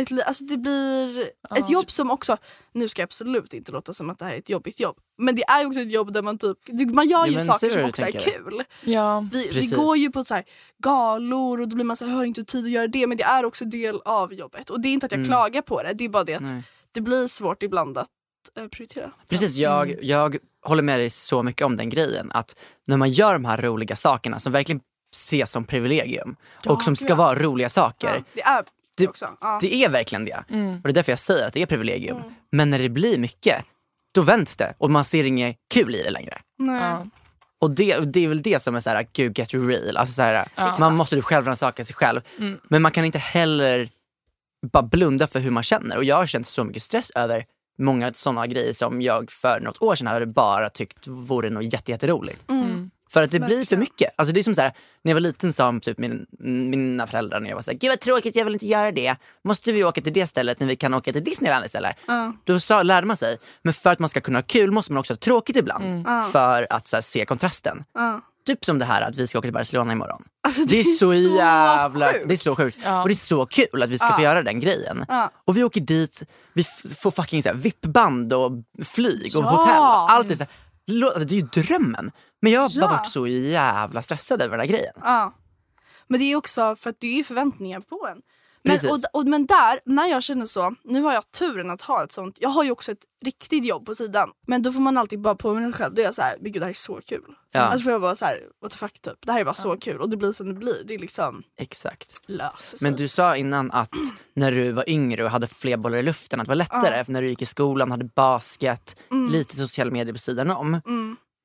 ett, 0.00 0.10
li- 0.10 0.22
alltså 0.22 0.44
det 0.44 0.56
blir 0.56 1.20
ett 1.56 1.70
jobb 1.70 1.90
som 1.90 2.10
också, 2.10 2.36
nu 2.72 2.88
ska 2.88 3.02
jag 3.02 3.06
absolut 3.06 3.54
inte 3.54 3.72
låta 3.72 3.94
som 3.94 4.10
att 4.10 4.18
det 4.18 4.24
här 4.24 4.32
är 4.34 4.38
ett 4.38 4.48
jobbigt 4.50 4.80
jobb. 4.80 4.96
Men 5.18 5.34
det 5.36 5.42
är 5.44 5.66
också 5.66 5.80
ett 5.80 5.92
jobb 5.92 6.12
där 6.12 6.22
man 6.22 6.38
typ, 6.38 6.58
man 6.94 7.08
gör 7.08 7.18
Ja, 7.18 7.26
ju 7.26 7.40
saker 7.40 7.70
som 7.70 7.84
också 7.84 8.04
är 8.04 8.12
kul. 8.12 8.62
Ja. 8.80 9.28
Vi, 9.32 9.50
vi 9.52 9.66
går 9.66 9.96
ju 9.96 10.10
på 10.10 10.24
så 10.24 10.34
här 10.34 10.44
galor 10.82 11.60
och 11.60 11.68
då 11.68 11.74
blir 11.76 11.84
man 11.84 11.96
så 11.96 12.04
här, 12.04 12.12
jag 12.12 12.18
har 12.18 12.24
inte 12.24 12.44
tid 12.44 12.64
att 12.64 12.70
göra 12.70 12.86
det 12.86 13.06
men 13.06 13.16
det 13.16 13.22
är 13.24 13.44
också 13.44 13.64
del 13.64 14.00
av 14.04 14.34
jobbet. 14.34 14.70
Och 14.70 14.80
det 14.80 14.88
är 14.88 14.92
inte 14.92 15.06
att 15.06 15.12
jag 15.12 15.18
Mm. 15.18 15.28
klagar 15.28 15.62
på 15.62 15.82
det, 15.82 15.92
det 15.92 16.04
är 16.04 16.08
bara 16.08 16.24
det 16.24 16.34
att 16.34 16.42
Nej. 16.42 16.62
det 16.92 17.00
blir 17.00 17.26
svårt 17.28 17.62
ibland 17.62 17.98
att 17.98 18.08
eh, 18.58 18.66
prioritera. 18.66 19.12
Precis, 19.28 19.56
jag, 19.56 20.04
jag 20.04 20.36
håller 20.66 20.82
med 20.82 21.00
dig 21.00 21.10
så 21.10 21.42
mycket 21.42 21.64
om 21.66 21.76
den 21.76 21.88
grejen. 21.90 22.30
Att 22.32 22.56
när 22.86 22.96
man 22.96 23.10
gör 23.10 23.32
de 23.32 23.44
här 23.44 23.62
roliga 23.62 23.96
sakerna 23.96 24.38
som 24.38 24.52
verkligen 24.52 24.80
ses 25.12 25.50
som 25.52 25.64
privilegium 25.64 26.36
och 26.66 26.82
som 26.82 26.96
ska 26.96 27.08
ja. 27.08 27.14
vara 27.14 27.38
roliga 27.38 27.68
saker. 27.68 28.14
Ja, 28.14 28.22
det 28.34 28.42
är 28.42 28.64
det. 28.96 29.10
Ja. 29.40 29.58
Det 29.60 29.84
är 29.84 29.88
verkligen 29.88 30.24
det. 30.24 30.44
Och 30.48 30.82
det 30.82 30.90
är 30.90 30.92
därför 30.92 31.12
jag 31.12 31.18
säger 31.18 31.46
att 31.46 31.52
det 31.52 31.62
är 31.62 31.66
privilegium. 31.66 32.22
Men 32.52 32.70
när 32.70 32.78
det 32.78 32.88
blir 32.88 33.18
mycket, 33.18 33.64
då 34.14 34.22
vänds 34.22 34.56
det 34.56 34.74
och 34.78 34.90
man 34.90 35.04
ser 35.04 35.24
inget 35.24 35.56
kul 35.74 35.94
i 35.94 36.02
det 36.02 36.10
längre. 36.10 36.40
Nej. 36.58 36.80
Ja. 36.80 37.06
Och 37.60 37.70
det, 37.70 37.98
det 37.98 38.24
är 38.24 38.28
väl 38.28 38.42
det 38.42 38.62
som 38.62 38.74
är 38.74 38.80
såhär, 38.80 39.06
gud 39.12 39.38
get 39.38 39.54
real. 39.54 39.96
Alltså 39.96 40.14
såhär, 40.14 40.48
man 40.80 40.96
måste 40.96 41.20
självrannsaka 41.20 41.84
sig 41.84 41.94
själv. 41.94 42.20
Men 42.68 42.82
man 42.82 42.92
kan 42.92 43.04
inte 43.04 43.18
heller 43.18 43.88
bara 44.72 44.82
blunda 44.82 45.26
för 45.26 45.40
hur 45.40 45.50
man 45.50 45.62
känner. 45.62 45.96
Och 45.96 46.04
jag 46.04 46.16
har 46.16 46.26
känt 46.26 46.46
så 46.46 46.64
mycket 46.64 46.82
stress 46.82 47.10
över 47.10 47.44
många 47.78 48.12
sådana 48.12 48.46
grejer 48.46 48.72
som 48.72 49.02
jag 49.02 49.30
för 49.30 49.60
något 49.60 49.82
år 49.82 49.94
sedan 49.94 50.06
hade 50.06 50.26
bara 50.26 50.70
tyckt 50.70 51.06
vore 51.06 51.50
något 51.50 51.72
jätte, 51.72 51.90
jätteroligt. 51.90 52.44
För 53.12 53.22
att 53.22 53.30
det 53.30 53.40
blir 53.40 53.66
för 53.66 53.76
mycket. 53.76 54.10
Alltså 54.16 54.34
det 54.34 54.40
är 54.40 54.44
som 54.44 54.54
så 54.54 54.60
här, 54.60 54.72
när 55.02 55.10
jag 55.10 55.14
var 55.16 55.20
liten 55.20 55.52
sa 55.52 55.78
typ 55.82 55.98
min, 55.98 56.26
mina 56.70 57.06
föräldrar 57.06 57.40
när 57.40 57.48
jag 57.48 57.54
var 57.56 57.62
såhär, 57.62 57.78
gud 57.78 57.90
vad 57.90 58.00
tråkigt, 58.00 58.36
jag 58.36 58.44
vill 58.44 58.54
inte 58.54 58.66
göra 58.66 58.92
det. 58.92 59.16
Måste 59.44 59.72
vi 59.72 59.84
åka 59.84 60.00
till 60.00 60.12
det 60.12 60.26
stället 60.26 60.60
när 60.60 60.66
vi 60.66 60.76
kan 60.76 60.94
åka 60.94 61.12
till 61.12 61.24
Disneyland 61.24 61.64
istället? 61.66 61.96
Då 62.44 62.60
sa, 62.60 62.82
lärde 62.82 63.06
man 63.06 63.16
sig, 63.16 63.36
men 63.62 63.74
för 63.74 63.90
att 63.90 63.98
man 63.98 64.08
ska 64.08 64.20
kunna 64.20 64.38
ha 64.38 64.42
kul 64.42 64.70
måste 64.70 64.92
man 64.92 65.00
också 65.00 65.12
ha 65.12 65.18
tråkigt 65.18 65.56
ibland. 65.56 66.06
För 66.32 66.66
att 66.70 66.88
så 66.88 66.96
här, 66.96 67.00
se 67.02 67.24
kontrasten. 67.24 67.84
Ja. 67.94 68.20
Typ 68.46 68.64
som 68.64 68.78
det 68.78 68.84
här 68.84 69.02
att 69.02 69.16
vi 69.16 69.26
ska 69.26 69.38
åka 69.38 69.46
till 69.46 69.52
Barcelona 69.52 69.92
imorgon. 69.92 70.22
Alltså, 70.42 70.64
Det 70.64 70.80
är 70.80 70.84
så 70.84 71.14
jävla, 71.14 72.12
sjukt. 72.12 72.28
det 72.28 72.34
är 72.34 72.36
så 72.38 72.54
sjukt. 72.54 72.76
Och 72.76 73.08
det 73.08 73.12
är 73.12 73.14
så 73.14 73.46
kul 73.46 73.82
att 73.82 73.90
vi 73.90 73.98
ska 73.98 74.12
få 74.14 74.22
göra 74.22 74.42
den 74.42 74.60
grejen. 74.60 75.04
Ja. 75.08 75.30
Och 75.44 75.56
vi 75.56 75.64
åker 75.64 75.80
dit, 75.80 76.22
vi 76.54 76.64
får 76.98 77.10
fucking 77.10 77.42
så 77.42 77.48
här, 77.48 77.56
VIP-band 77.56 78.32
och 78.32 78.52
flyg 78.84 79.36
och 79.36 79.44
Ja. 79.44 79.50
hotell. 79.50 79.76
Allt 80.16 80.30
är 80.30 80.34
så 80.34 80.42
här, 80.42 80.52
alltså, 80.90 81.24
det 81.24 81.34
är 81.34 81.40
ju 81.40 81.62
drömmen. 81.62 82.10
Men 82.42 82.52
jag 82.52 82.60
har 82.60 82.68
bara 82.80 82.90
Ja. 82.92 82.96
varit 82.96 83.06
så 83.10 83.26
jävla 83.26 84.02
stressad 84.02 84.42
över 84.42 84.50
den 84.50 84.60
här 84.60 84.66
grejen. 84.76 84.94
Ja. 85.00 85.34
Men 86.08 86.20
det 86.20 86.24
är 86.32 86.36
också 86.36 86.76
för 86.76 86.90
att 86.90 87.00
det 87.00 87.20
är 87.20 87.24
förväntningar 87.24 87.80
på 87.80 88.08
en. 88.10 88.22
Men, 88.64 88.78
och, 88.90 88.98
och, 89.12 89.26
men 89.26 89.46
där, 89.46 89.80
när 89.84 90.06
jag 90.06 90.22
känner 90.22 90.46
så, 90.46 90.74
nu 90.84 91.00
har 91.02 91.12
jag 91.12 91.30
turen 91.30 91.70
att 91.70 91.82
ha 91.82 92.04
ett 92.04 92.12
sånt, 92.12 92.36
jag 92.40 92.48
har 92.48 92.64
ju 92.64 92.70
också 92.70 92.92
ett 92.92 93.04
riktigt 93.24 93.64
jobb 93.64 93.86
på 93.86 93.94
sidan. 93.94 94.30
Men 94.46 94.62
då 94.62 94.72
får 94.72 94.80
man 94.80 94.98
alltid 94.98 95.20
bara 95.20 95.34
påminna 95.34 95.66
sig 95.66 95.78
själv, 95.78 95.94
då 95.94 96.00
är 96.02 96.06
jag 96.06 96.14
såhär, 96.14 96.36
men 96.40 96.52
gud 96.52 96.62
det 96.62 96.66
här 96.66 96.70
är 96.70 96.74
så 96.74 97.00
kul. 97.06 97.22
Ja. 97.52 97.60
Alltså 97.60 97.82
får 97.84 97.92
jag 97.92 98.00
bara 98.00 98.16
såhär, 98.16 98.40
what 98.62 98.72
the 98.72 98.78
fuck 98.78 99.00
typ, 99.02 99.14
det 99.26 99.32
här 99.32 99.40
är 99.40 99.44
bara 99.44 99.54
så 99.54 99.76
kul 99.76 100.00
och 100.00 100.10
det 100.10 100.16
blir 100.16 100.32
som 100.32 100.46
det 100.48 100.54
blir. 100.54 100.82
Det 100.84 100.94
är 100.94 100.98
liksom 100.98 101.42
Exakt. 101.58 102.20
löser 102.26 102.78
sig. 102.78 102.90
Men 102.90 102.96
du 102.96 103.08
sa 103.08 103.36
innan 103.36 103.70
att 103.70 103.90
när 104.34 104.52
du 104.52 104.72
var 104.72 104.90
yngre 104.90 105.24
och 105.24 105.30
hade 105.30 105.46
fler 105.46 105.76
bollar 105.76 105.98
i 105.98 106.02
luften 106.02 106.40
att 106.40 106.46
det 106.46 106.50
var 106.50 106.56
lättare. 106.56 107.04
För 107.04 107.12
när 107.12 107.22
du 107.22 107.28
gick 107.28 107.42
i 107.42 107.46
skolan, 107.46 107.90
hade 107.90 108.04
basket, 108.04 108.96
Mm. 109.10 109.32
lite 109.32 109.56
sociala 109.56 109.90
medier 109.90 110.12
på 110.12 110.18
sidan 110.18 110.50
om. 110.50 110.80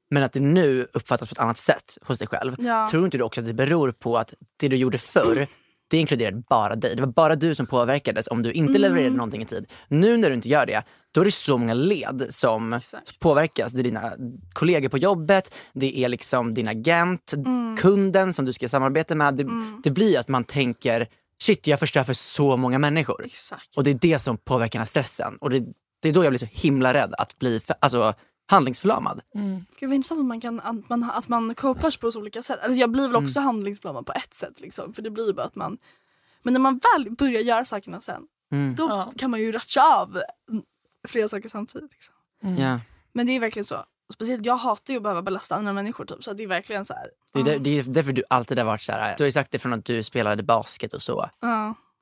Men 0.10 0.24
att 0.24 0.34
det 0.34 0.40
nu 0.40 0.88
uppfattas 0.94 1.28
på 1.28 1.32
ett 1.32 1.40
annat 1.40 1.58
sätt 1.58 1.98
hos 2.02 2.20
dig 2.20 2.28
själv. 2.28 2.56
Ja. 2.60 2.88
Tror 2.92 3.06
inte 3.06 3.18
du 3.18 3.24
också 3.24 3.42
att 3.42 3.48
det 3.48 3.54
beror 3.54 3.92
på 3.92 4.18
att 4.18 4.34
det 4.58 4.68
du 4.68 4.76
gjorde 4.76 4.98
förr, 4.98 5.48
det 5.90 5.98
inkluderade 5.98 6.44
bara 6.50 6.76
dig. 6.76 6.96
Det 6.96 7.02
var 7.02 7.12
bara 7.14 7.36
du 7.36 7.56
som 7.56 7.66
påverkades 7.66 8.28
om 8.28 8.44
du 8.44 8.52
inte 8.52 8.70
Mm. 8.72 8.82
levererade 8.82 9.16
någonting 9.16 9.42
i 9.42 9.46
tid. 9.46 9.66
Nu 9.88 10.18
när 10.18 10.30
du 10.30 10.36
inte 10.36 10.50
gör 10.50 10.66
det, 10.66 10.84
då 11.14 11.22
är 11.22 11.26
det 11.26 11.32
så 11.32 11.58
många 11.58 11.74
led 11.74 12.26
som 12.30 12.74
Exakt. 12.74 13.20
påverkas. 13.20 13.72
Det 13.72 13.82
är 13.82 13.84
dina 13.84 14.14
kollegor 14.54 14.90
på 14.90 14.98
jobbet, 14.98 15.54
det 15.74 15.98
är 15.98 16.10
liksom 16.10 16.54
din 16.54 16.68
agent, 16.68 17.34
Mm. 17.38 17.78
kunden 17.78 18.34
som 18.34 18.46
du 18.46 18.54
ska 18.54 18.70
samarbeta 18.70 19.16
med. 19.16 19.36
Det, 19.36 19.46
det 19.84 19.92
blir 19.92 20.20
att 20.20 20.28
man 20.28 20.44
tänker, 20.44 21.08
shit 21.44 21.68
jag 21.68 21.80
förstör 21.80 22.04
för 22.04 22.14
så 22.14 22.58
många 22.58 22.80
människor. 22.80 23.26
Exakt. 23.26 23.78
Och 23.78 23.84
det 23.84 23.92
är 23.92 23.98
det 24.02 24.20
som 24.20 24.38
påverkar 24.38 24.72
den 24.80 24.82
här 24.82 24.86
stressen. 24.86 25.38
Och 25.42 25.50
det, 25.50 25.64
det 26.02 26.10
är 26.10 26.14
då 26.14 26.24
jag 26.24 26.32
blir 26.32 26.40
så 26.40 26.48
himla 26.52 26.94
rädd 26.94 27.14
att 27.18 27.40
bli 27.40 27.60
för, 27.60 27.76
alltså, 27.80 28.14
handlingsförlamad. 28.48 29.22
Gud 29.80 29.90
vad 29.90 29.94
intressant 29.96 30.20
att 30.20 30.26
man, 30.26 30.42
kan, 30.42 30.60
att 30.60 30.90
man, 30.90 31.04
att 31.04 31.28
man 31.28 31.56
copar 31.56 32.00
på 32.00 32.12
så 32.12 32.20
olika 32.20 32.44
sätt. 32.44 32.60
Alltså 32.64 32.78
jag 32.80 32.92
blir 32.92 33.08
väl 33.08 33.16
också 33.16 33.40
handlingsförlamad 33.40 34.06
på 34.06 34.14
ett 34.14 34.34
sätt. 34.34 34.62
Liksom, 34.62 34.94
för 34.94 35.02
det 35.02 35.10
blir 35.10 35.28
ju 35.28 35.34
bara 35.34 35.46
att 35.46 35.56
man... 35.56 35.78
Men 36.44 36.54
när 36.54 36.60
man 36.62 36.80
väl 36.94 37.12
börjar 37.16 37.42
göra 37.42 37.66
sakerna 37.66 38.02
sen, 38.02 38.22
då 38.76 38.88
Ja. 38.90 39.14
kan 39.18 39.32
man 39.32 39.40
ju 39.40 39.52
ratcha 39.52 39.82
av 40.02 40.22
flera 41.08 41.28
saker 41.28 41.50
samtidigt. 41.50 41.92
Liksom. 41.92 42.14
Ja. 42.64 42.80
Men 43.14 43.26
det 43.26 43.32
är 43.32 43.40
verkligen 43.40 43.66
så. 43.66 43.86
Speciellt 44.14 44.46
jag 44.46 44.58
hatar 44.58 44.94
ju 44.94 44.98
att 44.98 45.04
behöva 45.04 45.22
belasta 45.22 45.56
andra 45.56 45.74
människor 45.74 46.06
typ. 46.06 46.24
Så 46.24 46.34
det 46.34 46.44
är 46.44 46.48
verkligen 46.48 46.86
så 46.86 46.94
här. 46.94 47.10
Det, 47.34 47.40
är 47.40 47.44
där, 47.44 47.60
det 47.60 47.80
är 47.80 47.84
därför 47.84 48.12
du 48.14 48.24
alltid 48.30 48.58
har 48.60 48.66
varit 48.66 48.82
så 48.82 48.92
här. 48.92 49.16
Du 49.18 49.24
har 49.24 49.28
ju 49.28 49.32
sagt 49.32 49.52
det 49.52 49.60
från 49.60 49.74
att 49.74 49.86
du 49.86 50.04
spelade 50.04 50.44
basket 50.44 50.94
och 50.94 51.02
så. 51.02 51.30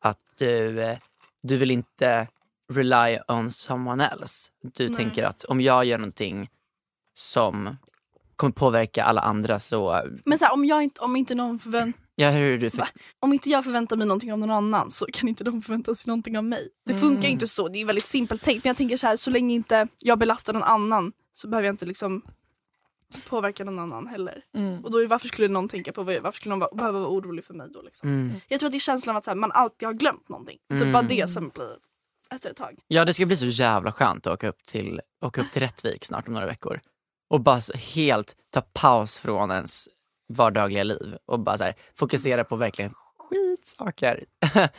Att 0.01 0.19
du, 0.37 0.81
eh, 0.83 0.97
du 1.43 1.57
vill 1.57 1.71
inte 1.71 2.27
rely 2.73 3.19
on 3.27 3.51
someone 3.51 4.07
else. 4.07 4.51
Du 4.73 4.89
tänker 4.89 5.23
att 5.23 5.43
om 5.43 5.61
jag 5.61 5.85
gör 5.85 5.97
någonting 5.97 6.49
som 7.13 7.77
kommer 8.35 8.53
påverka 8.53 9.03
alla 9.03 9.21
andra 9.21 9.59
så... 9.59 10.01
Men 10.25 10.37
så 10.37 10.45
här, 10.45 10.53
om, 10.53 10.65
jag 10.65 10.83
inte, 10.83 11.01
om, 11.01 11.15
inte 11.15 11.35
någon 11.35 11.59
förvänt, 11.59 11.95
Ja, 12.17 12.29
hur 12.29 12.51
är 12.53 12.57
du 12.57 12.69
för... 12.69 12.87
om 13.19 13.33
inte 13.33 13.49
jag 13.49 13.63
förväntar 13.63 13.95
mig 13.97 14.07
någonting 14.07 14.33
av 14.33 14.39
någon 14.39 14.51
annan 14.51 14.91
så 14.91 15.05
kan 15.13 15.29
inte 15.29 15.43
de 15.43 15.61
förvänta 15.61 15.95
sig 15.95 16.07
någonting 16.09 16.37
av 16.37 16.43
mig. 16.43 16.67
Det 16.85 16.93
funkar 16.93 17.23
ju 17.23 17.29
inte 17.29 17.47
så. 17.47 17.67
Det 17.67 17.81
är 17.81 17.85
väldigt 17.85 18.05
simpelt 18.05 18.41
tänkt. 18.41 18.63
Men 18.63 18.69
jag 18.69 18.77
tänker 18.77 18.97
så 18.97 19.07
här, 19.07 19.15
så 19.15 19.29
länge 19.29 19.55
inte 19.55 19.87
jag 19.99 20.19
belastar 20.19 20.53
någon 20.53 20.63
annan 20.63 21.11
så 21.33 21.47
behöver 21.47 21.65
jag 21.67 21.73
inte 21.73 21.85
liksom 21.85 22.21
påverka 23.29 23.63
någon 23.63 23.79
annan 23.79 24.07
heller. 24.07 24.43
Och 24.83 24.91
då 24.91 24.97
är, 25.03 25.07
varför 25.07 25.27
skulle 25.27 25.47
någon 25.47 25.67
tänka 25.67 25.91
på 25.91 26.03
vad- 26.03 26.21
varför 26.21 26.37
skulle 26.39 26.49
någon 26.55 26.59
vara, 26.59 26.75
behöva 26.75 26.99
vara 26.99 27.09
orolig 27.09 27.45
för 27.45 27.53
mig 27.53 27.67
då? 27.73 27.81
Liksom? 27.81 28.09
Mm. 28.09 28.31
Jag 28.47 28.59
tror 28.59 28.67
att 28.67 28.71
det 28.71 28.77
är 28.77 28.79
känslan 28.79 29.15
av 29.15 29.17
att 29.17 29.23
så 29.25 29.31
här, 29.31 29.35
man 29.35 29.51
alltid 29.51 29.87
har 29.87 29.93
glömt 29.93 30.29
någonting. 30.29 30.57
Det 30.69 30.75
är 30.75 30.93
bara 30.93 31.03
det 31.03 31.29
som 31.29 31.49
blir 31.49 31.75
efter 32.35 32.49
ett 32.49 32.57
tag. 32.57 32.79
Ja, 32.87 33.05
det 33.05 33.13
ska 33.13 33.25
bli 33.25 33.37
så 33.37 33.45
jävla 33.45 33.91
skönt 33.91 34.27
att 34.27 34.33
åka 34.33 34.47
upp 34.49 34.65
till, 34.67 35.01
åka 35.25 35.41
upp 35.41 35.51
till 35.51 35.61
Rättvik 35.61 36.05
snart 36.05 36.27
om 36.27 36.33
några 36.33 36.47
veckor. 36.47 36.79
Och 37.29 37.41
bara 37.41 37.59
helt 37.95 38.35
ta 38.53 38.61
paus 38.61 39.17
från 39.17 39.51
ens 39.51 39.87
vardagliga 40.33 40.83
liv 40.83 41.15
och 41.25 41.39
bara 41.39 41.57
så 41.57 41.63
här, 41.63 41.75
fokusera 41.95 42.43
på 42.43 42.55
verkligen 42.55 42.91
skitsaker. 43.17 44.23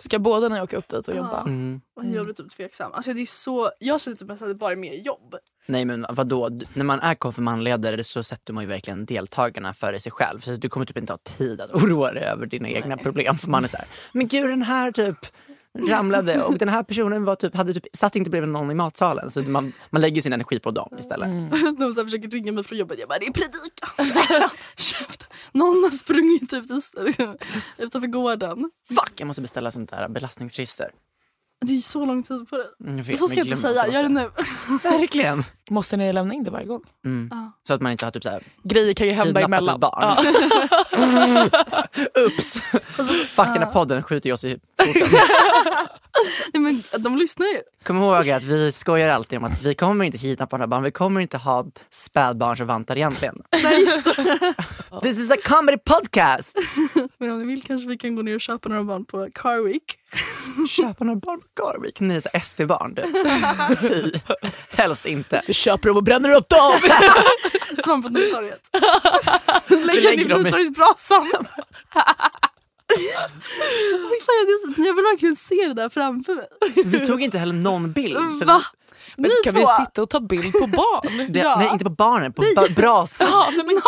Ska 0.00 0.18
båda 0.18 0.48
ni 0.48 0.60
åka 0.60 0.76
upp 0.76 0.88
dit 0.88 1.08
och 1.08 1.16
jobba? 1.16 1.40
Mm. 1.40 1.80
Och 1.96 2.04
jag 2.04 2.24
blir 2.24 2.34
typ 2.34 2.50
tveksam. 2.50 2.92
Alltså 2.92 3.12
det 3.12 3.20
är 3.22 3.26
så, 3.26 3.70
jag 3.78 4.00
känner 4.00 4.16
typ 4.16 4.30
att 4.30 4.38
det 4.40 4.54
bara 4.54 4.72
är 4.72 4.76
mer 4.76 4.94
jobb. 4.94 5.34
Nej 5.66 5.84
men 5.84 6.06
vadå, 6.10 6.48
Du- 6.48 6.66
när 6.74 6.84
man 6.84 7.00
är 7.00 7.14
konfirmandledare 7.14 8.04
så 8.04 8.22
sätter 8.22 8.52
man 8.52 8.64
ju 8.64 8.68
verkligen 8.68 9.06
deltagarna 9.06 9.74
före 9.74 10.00
sig 10.00 10.12
själv. 10.12 10.38
Så 10.40 10.56
du 10.56 10.68
kommer 10.68 10.86
typ 10.86 10.96
inte 10.96 11.12
ha 11.12 11.18
tid 11.18 11.60
att 11.60 11.70
oroa 11.74 12.12
dig 12.12 12.22
över 12.24 12.46
dina 12.46 12.68
egna 12.68 12.96
problem. 12.96 13.36
För 13.38 13.48
man 13.48 13.64
är 13.64 13.68
så 13.68 13.76
här, 13.76 13.86
men 14.12 14.28
gud 14.28 14.50
den 14.50 14.62
här 14.62 14.92
typ 14.92 15.18
ramlade 15.88 16.42
och 16.42 16.58
den 16.58 16.68
här 16.68 16.82
personen 16.82 17.24
var 17.24 17.34
typ, 17.34 17.54
hade 17.54 17.74
typ, 17.74 17.86
satt 17.92 18.16
inte 18.16 18.30
bredvid 18.30 18.50
någon 18.50 18.70
i 18.70 18.74
matsalen. 18.74 19.30
Så 19.30 19.42
man, 19.42 19.72
man 19.90 20.02
lägger 20.02 20.22
sin 20.22 20.32
energi 20.32 20.60
på 20.60 20.70
dem 20.70 20.96
istället. 20.98 21.28
De 21.78 21.94
så 21.94 22.04
försöker 22.04 22.28
ringa 22.28 22.52
mig 22.52 22.64
från 22.64 22.78
jobbet. 22.78 22.98
Jag 22.98 23.08
bara, 23.08 23.18
det 23.18 23.26
är 23.26 23.32
predikan. 23.32 24.48
Någon 25.52 25.82
har 25.82 25.90
sprungit 25.90 26.52
ut 26.52 26.70
liksom, 26.98 27.36
utanför 27.78 28.08
gården. 28.08 28.70
Fuck, 28.88 29.12
jag 29.16 29.26
måste 29.26 29.42
beställa 29.42 29.70
sånt 29.70 29.90
där 29.90 30.08
belastningsregister. 30.08 30.90
Det 31.60 31.72
är 31.72 31.76
ju 31.76 31.82
så 31.82 32.04
lång 32.06 32.22
tid 32.22 32.48
på 32.50 32.56
det. 32.56 32.84
Mm, 32.84 32.98
jag 32.98 33.04
vet, 33.04 33.18
så 33.18 33.28
ska 33.28 33.36
jag 33.36 33.46
inte 33.46 33.56
säga, 33.56 33.88
gör 33.88 34.02
det 34.02 34.08
nu. 34.08 34.30
Verkligen! 34.82 35.44
Måste 35.70 35.96
ni 35.96 36.12
lämna 36.12 36.34
in 36.34 36.44
det 36.44 36.50
varje 36.50 36.66
gång? 36.66 36.82
Så 37.68 37.74
att 37.74 37.80
man 37.80 37.92
inte 37.92 38.04
har 38.06 38.10
typ 38.10 38.22
så 38.22 38.30
här, 38.30 38.42
Grejer 38.64 38.94
kan 38.94 39.06
ju 39.06 39.12
hända 39.12 39.40
emellan. 39.40 39.74
ett 39.74 39.80
barn. 39.80 40.16
Ups! 42.26 42.52
Fuck 43.30 43.46
den 43.46 43.62
här 43.62 43.72
podden 43.72 44.02
skjuter 44.02 44.28
jag 44.28 44.34
oss 44.34 44.44
i 44.44 44.58
foten. 44.80 45.08
Nej, 46.54 46.62
men 46.62 47.02
de 47.02 47.18
lyssnar 47.18 47.46
ju. 47.46 47.60
Kom 47.84 47.96
ihåg 47.98 48.30
att 48.30 48.42
vi 48.42 48.72
skojar 48.72 49.08
alltid 49.08 49.38
om 49.38 49.44
att 49.44 49.62
vi 49.62 49.74
kommer 49.74 50.04
inte 50.04 50.18
kidnappa 50.18 50.56
några 50.56 50.66
barn, 50.66 50.82
vi 50.82 50.90
kommer 50.90 51.20
inte 51.20 51.36
ha 51.36 51.66
spädbarn 51.90 52.56
som 52.56 52.66
vantar 52.66 52.96
egentligen. 52.96 53.42
Nej, 53.62 53.80
just 53.80 54.04
det. 54.04 54.54
This 55.02 55.18
is 55.18 55.30
a 55.30 55.36
comedy 55.44 55.78
podcast! 55.78 56.52
Men 57.18 57.30
om 57.30 57.38
ni 57.38 57.44
vill 57.46 57.62
kanske 57.62 57.88
vi 57.88 57.96
kan 57.98 58.16
gå 58.16 58.22
ner 58.22 58.34
och 58.34 58.40
köpa 58.40 58.68
några 58.68 58.84
barn 58.84 59.04
på 59.04 59.28
Car 59.34 59.62
Week. 59.64 59.82
Köpa 60.68 61.04
några 61.04 61.20
barn 61.20 61.40
på 61.40 61.62
Garvik, 61.62 62.00
ni 62.00 62.14
är 62.16 62.20
så 62.20 62.28
SD-barn 62.42 62.94
du. 62.94 63.02
Fy, 63.88 64.12
helst 64.70 65.06
inte. 65.06 65.42
Vi 65.46 65.54
köper 65.54 65.88
dem 65.88 65.96
och 65.96 66.04
bränner 66.04 66.36
upp 66.36 66.48
dem! 66.48 66.72
Som 67.84 68.02
på 68.02 68.08
Nytorget. 68.08 68.60
Lägger 69.68 70.02
lägger 70.02 70.28
dem 70.28 70.40
i- 70.40 70.44
Nytorgetsbrasan. 70.44 71.26
Fy 71.30 71.40
fan, 74.26 74.34
jag- 74.76 74.94
vill 74.94 75.04
verkligen 75.04 75.36
se 75.36 75.54
det 75.68 75.74
där 75.74 75.88
framför 75.88 76.34
mig. 76.34 76.46
Vi 76.84 77.06
tog 77.06 77.22
inte 77.22 77.38
heller 77.38 77.52
någon 77.54 77.92
bild. 77.92 78.44
Va? 78.46 78.62
Men 79.16 79.22
Ni 79.30 79.30
ska 79.30 79.52
två? 79.52 79.58
vi 79.58 79.84
sitta 79.84 80.02
och 80.02 80.10
ta 80.10 80.20
bild 80.20 80.52
på 80.52 80.66
barn? 80.66 81.26
Det, 81.32 81.38
Ja. 81.38 81.56
Nej 81.58 81.68
inte 81.72 81.84
på 81.84 81.90
barnen, 81.90 82.32
på 82.32 82.42
ba- 82.56 82.68
brasan. 82.76 83.28
Ja, 83.32 83.48
nej, 83.56 83.64
men. 83.66 83.80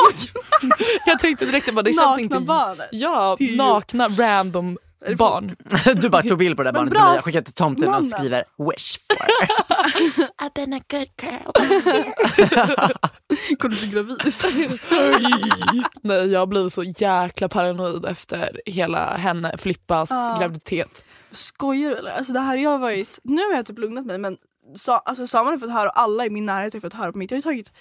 Jag 1.06 1.18
tänkte 1.18 1.44
direkt 1.46 1.74
bara, 1.74 1.82
det 1.82 1.92
känns 1.92 1.98
Nakna 2.06 2.20
inte... 2.22 2.40
barn. 2.40 2.76
Ja, 2.92 3.36
nakna 3.56 4.08
random 4.08 4.78
barn. 5.18 5.56
Du 6.00 6.08
bara 6.08 6.22
tog 6.22 6.38
bild 6.38 6.56
på 6.56 6.62
det 6.62 6.68
där 6.68 6.72
barnet 6.72 6.94
och 6.94 7.00
jag 7.00 7.24
skickar 7.24 7.42
till 7.42 7.54
tomten 7.54 7.84
och 7.88 7.92
mannen. 7.92 8.10
skriver 8.10 8.44
wish 8.70 8.98
for. 8.98 9.16
I've 10.44 10.54
been 10.54 10.72
a 10.72 10.80
good 10.90 11.08
girl. 11.22 11.50
Kommer 13.58 13.74
du 13.74 13.80
bli 13.80 13.88
gravid? 13.90 14.18
Nej, 16.02 16.32
jag 16.32 16.48
blev 16.48 16.68
så 16.68 16.82
jäkla 16.82 17.48
paranoid 17.48 18.04
efter 18.04 18.60
hela 18.66 19.16
henne, 19.16 19.58
Flippas 19.58 20.10
Ja. 20.10 20.36
graviditet. 20.40 21.04
Skojar 21.32 21.90
du 21.90 21.96
eller? 21.96 22.10
Alltså 22.10 22.32
det 22.32 22.40
här 22.40 22.56
jag 22.56 22.70
har 22.70 22.78
varit, 22.78 23.18
nu 23.22 23.42
har 23.42 23.54
jag 23.54 23.66
typ 23.66 23.78
lugnat 23.78 24.06
mig 24.06 24.18
men 24.18 24.36
sa, 24.76 24.98
alltså 24.98 25.26
Samuel 25.26 25.52
har 25.54 25.58
fått 25.58 25.72
höra 25.72 25.88
och 25.88 25.98
alla 26.00 26.26
i 26.26 26.30
min 26.30 26.46
närhet 26.46 26.72
har 26.72 26.80
fått 26.80 26.94
höra 26.94 27.12
på 27.12 27.18
mitt. 27.18 27.30
Jag 27.30 27.38
har 27.38 27.42
tagit 27.42 27.72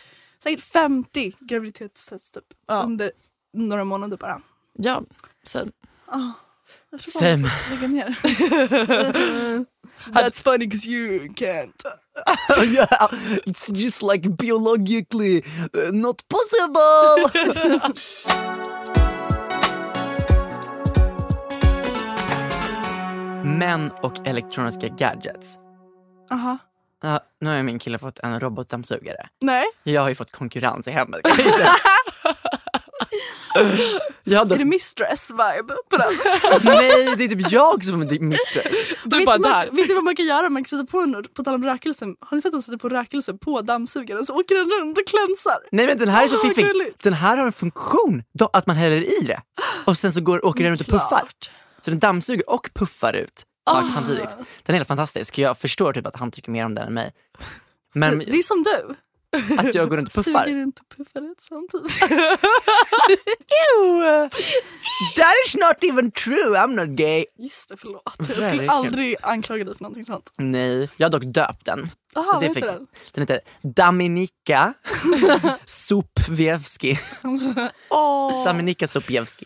säkert 0.43 0.61
50 0.63 1.33
graviditetstest 1.39 2.33
typ, 2.33 2.43
Ja. 2.67 2.83
under 2.83 3.11
några 3.53 3.83
månader 3.83 4.17
bara. 4.17 4.41
Ja, 4.73 5.03
så. 5.43 5.59
Jag 6.91 7.01
tror 7.01 7.69
lägga 7.75 7.87
ner. 7.87 8.19
That's 10.13 10.41
funny 10.43 10.67
because 10.67 10.87
you 10.87 11.33
can't. 11.35 11.83
yeah, 12.63 13.07
it's 13.45 13.69
just 13.71 14.01
like 14.01 14.29
biologically 14.37 15.43
uh, 15.73 15.91
not 15.91 16.23
possible. 16.27 17.29
Män 23.43 23.91
och 24.01 24.27
elektroniska 24.27 24.87
gadgets. 24.87 25.57
Aha. 26.31 26.57
Ja, 27.03 27.19
nu 27.41 27.49
har 27.55 27.63
min 27.63 27.79
kille 27.79 27.97
fått 27.99 28.19
en 28.19 28.39
robotdammsugare. 28.39 29.27
Nej, 29.41 29.65
Jag 29.83 30.01
har 30.01 30.09
ju 30.09 30.15
fått 30.15 30.31
konkurrens 30.31 30.87
i 30.87 30.91
hemmet. 30.91 31.21
kan 31.23 31.45
jag 31.45 31.53
säga. 31.53 31.69
jag 32.23 33.48
hade... 34.35 34.55
är 34.55 34.57
det 34.59 34.65
mistress 34.65 35.29
vibe 35.31 35.73
på 35.89 35.97
den? 35.97 36.07
Nej, 36.63 37.15
det 37.17 37.23
är 37.23 37.27
typ 37.27 37.51
jag 37.51 37.83
som 37.85 38.01
är 38.01 38.19
mistress. 38.19 38.65
Du 39.03 39.17
vet, 39.17 39.25
bara 39.25 39.37
du 39.37 39.41
man, 39.43 39.51
där. 39.51 39.71
vet 39.71 39.87
du 39.87 39.93
vad 39.93 40.03
man 40.03 40.15
kan 40.15 40.25
göra? 40.25 40.49
Man 40.49 40.63
kan 40.63 40.79
sätta 40.79 40.91
på 40.91 40.99
en, 40.99 41.23
på 41.33 41.43
tal 41.43 41.53
om 41.55 41.63
rökelse, 41.63 42.05
har 42.05 42.35
ni 42.35 42.41
sett 42.41 42.49
att 42.49 42.51
de 42.53 42.61
sätter 42.61 42.77
på 42.77 42.89
rökelse 42.89 43.33
på 43.33 43.61
dammsugaren 43.61 44.25
så 44.25 44.33
åker 44.39 44.55
den 44.55 44.69
runt 44.69 44.97
och 44.97 45.07
klänsar? 45.07 45.57
Nej 45.71 45.85
men 45.87 45.97
den 45.97 46.09
här 46.09 46.23
är 46.23 46.27
så 46.27 46.39
fiffig. 46.39 46.65
gulligt. 46.65 47.03
Den 47.03 47.13
här 47.13 47.37
har 47.37 47.45
en 47.45 47.53
funktion, 47.53 48.23
då, 48.39 48.49
att 48.53 48.67
man 48.67 48.75
häller 48.75 49.21
i 49.21 49.25
det 49.25 49.41
och 49.85 49.97
sen 49.97 50.13
så 50.13 50.21
går, 50.21 50.45
åker 50.45 50.63
den 50.63 50.71
runt 50.71 50.81
och 50.81 50.87
puffar. 50.87 51.29
Så 51.81 51.89
den 51.91 51.99
dammsuger 51.99 52.49
och 52.49 52.69
puffar 52.73 53.13
ut 53.13 53.43
saker 53.69 53.87
Ah. 53.87 53.91
samtidigt. 53.93 54.29
Den 54.63 54.73
är 54.75 54.77
helt 54.77 54.87
fantastisk. 54.87 55.37
Jag 55.37 55.57
förstår 55.57 55.93
typ 55.93 56.05
att 56.05 56.15
han 56.15 56.31
tycker 56.31 56.51
mer 56.51 56.65
om 56.65 56.75
den 56.75 56.87
än 56.87 56.93
mig. 56.93 57.11
Men 57.93 58.19
Det 58.19 58.37
är 58.37 58.43
som 58.43 58.63
du. 58.63 58.95
Att 59.57 59.75
jag 59.75 59.89
går 59.89 59.97
runt 59.97 60.17
och 60.17 60.25
puffar. 60.25 60.43
Suger 60.45 60.55
runt 60.57 60.79
och 60.79 60.97
puffar 60.97 61.21
ut 61.31 61.39
samtidigt. 61.39 62.01
Ew! 63.77 64.29
That 65.17 65.33
is 65.47 65.55
not 65.55 65.83
even 65.83 66.11
true, 66.11 66.55
I'm 66.57 66.75
not 66.75 66.89
gay. 66.97 67.25
Just 67.37 67.69
det, 67.69 67.77
förlåt. 67.77 68.15
Jag 68.17 68.27
skulle 68.47 68.69
aldrig 68.69 69.15
anklaga 69.21 69.63
dig 69.63 69.75
för 69.75 69.83
någonting 69.83 70.05
sånt. 70.05 70.33
Nej, 70.37 70.89
jag 70.97 71.05
har 71.05 71.11
dock 71.11 71.23
döpt 71.33 71.65
den. 71.65 71.89
Aha, 72.15 72.25
Så 72.33 72.39
det 72.39 72.53
fick- 72.53 72.63
den? 72.63 72.87
den 73.11 73.21
heter 73.21 73.39
Dominika 73.61 74.73
Supvievski. 75.65 76.99
Dominika 78.45 78.87
Supvievski. 78.87 79.45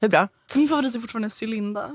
Hur 0.00 0.08
bra? 0.08 0.28
Min 0.54 0.68
favorit 0.68 0.94
är 0.96 1.00
fortfarande 1.00 1.30
Cylinda. 1.42 1.90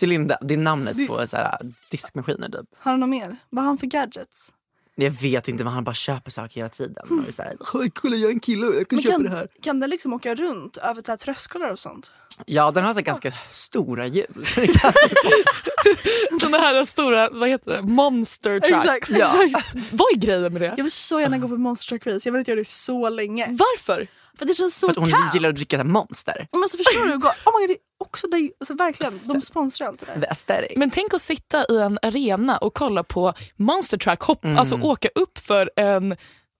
Cylinda, 0.00 0.38
det 0.40 0.54
är 0.54 0.58
namnet 0.58 1.08
på 1.08 1.26
så 1.26 1.36
här, 1.36 1.58
diskmaskiner 1.90 2.48
typ. 2.48 2.66
Har 2.78 2.90
han 2.90 3.00
något 3.00 3.08
mer? 3.08 3.36
Vad 3.50 3.64
har 3.64 3.68
han 3.68 3.78
för 3.78 3.86
gadgets? 3.86 4.52
Jag 5.00 5.10
vet 5.10 5.48
inte 5.48 5.64
men 5.64 5.72
han 5.72 5.84
bara 5.84 5.94
köper 5.94 6.30
saker 6.30 6.54
hela 6.56 6.68
tiden. 6.68 7.04
Och 7.10 7.28
är 7.28 7.32
så 7.32 7.42
här, 7.42 7.56
"Oj, 7.74 7.90
kolla 7.94 8.16
jag 8.16 8.28
är 8.30 8.34
en 8.34 8.40
kille 8.40 8.66
och 8.66 8.74
jag 8.74 8.88
kan 8.88 8.96
Men 8.96 9.02
köpa 9.02 9.14
kan, 9.14 9.22
det 9.22 9.28
här. 9.30 9.48
kan 9.62 9.80
den 9.80 9.90
liksom 9.90 10.12
åka 10.12 10.34
runt 10.34 10.76
över 10.76 11.02
så 11.06 11.12
här 11.12 11.16
trösklar 11.16 11.72
och 11.72 11.78
sånt? 11.78 12.12
Ja 12.46 12.70
den 12.70 12.84
har 12.84 12.94
så 12.94 13.00
ganska 13.00 13.32
stora 13.48 14.06
hjul. 14.06 14.26
Såna 16.40 16.58
här 16.58 16.84
stora, 16.84 17.28
vad 17.32 17.48
heter 17.48 17.72
det, 17.72 17.82
monster 17.82 18.60
trucks. 18.60 18.84
Exakt, 18.84 19.10
Ja. 19.18 19.44
exakt. 19.44 19.76
Vad 19.92 20.12
är 20.12 20.16
grejen 20.16 20.52
med 20.52 20.62
det? 20.62 20.74
Jag 20.76 20.84
vill 20.84 20.92
så 20.92 21.20
gärna 21.20 21.38
gå 21.38 21.48
på 21.48 21.56
Monster 21.56 21.88
Truck 21.88 22.06
Race. 22.06 22.28
Jag 22.28 22.32
vill 22.32 22.38
inte 22.38 22.50
göra 22.50 22.60
det 22.60 22.68
så 22.68 23.08
länge. 23.08 23.46
Varför? 23.58 24.06
För 24.38 24.46
det 24.46 24.54
känns 24.54 24.76
så 24.78 24.86
för 24.86 24.92
att 24.92 24.98
hon 24.98 25.10
kallt. 25.10 25.34
gillar 25.34 25.48
att 25.48 25.54
dricka 25.54 25.78
så 25.78 25.84
monster. 25.84 26.46
Men 26.52 26.62
alltså 26.62 26.76
förstår 26.76 27.06
du? 27.08 27.18
Gå- 27.18 27.28
Oh 27.28 27.60
my 27.60 27.66
God, 27.66 27.68
det 27.68 27.72
är 27.74 27.78
också 28.04 28.26
det, 28.26 28.50
alltså 28.60 28.74
verkligen, 28.74 29.20
de 29.24 29.40
sponsrar 29.40 29.86
allt 29.86 30.00
det 30.00 30.06
där. 30.06 30.20
The 30.20 30.26
aesthetic. 30.26 30.72
Men 30.76 30.90
tänk 30.90 31.14
att 31.14 31.20
sitta 31.20 31.64
i 31.70 31.76
en 31.80 31.98
arena 32.02 32.56
och 32.58 32.74
kolla 32.74 33.04
på 33.04 33.32
monster 33.56 33.98
truck, 33.98 34.20
hopp, 34.20 34.44
Mm. 34.44 34.58
alltså 34.58 34.74
åka 34.82 35.08
upp 35.14 35.38
för 35.38 35.70
en, 35.76 36.16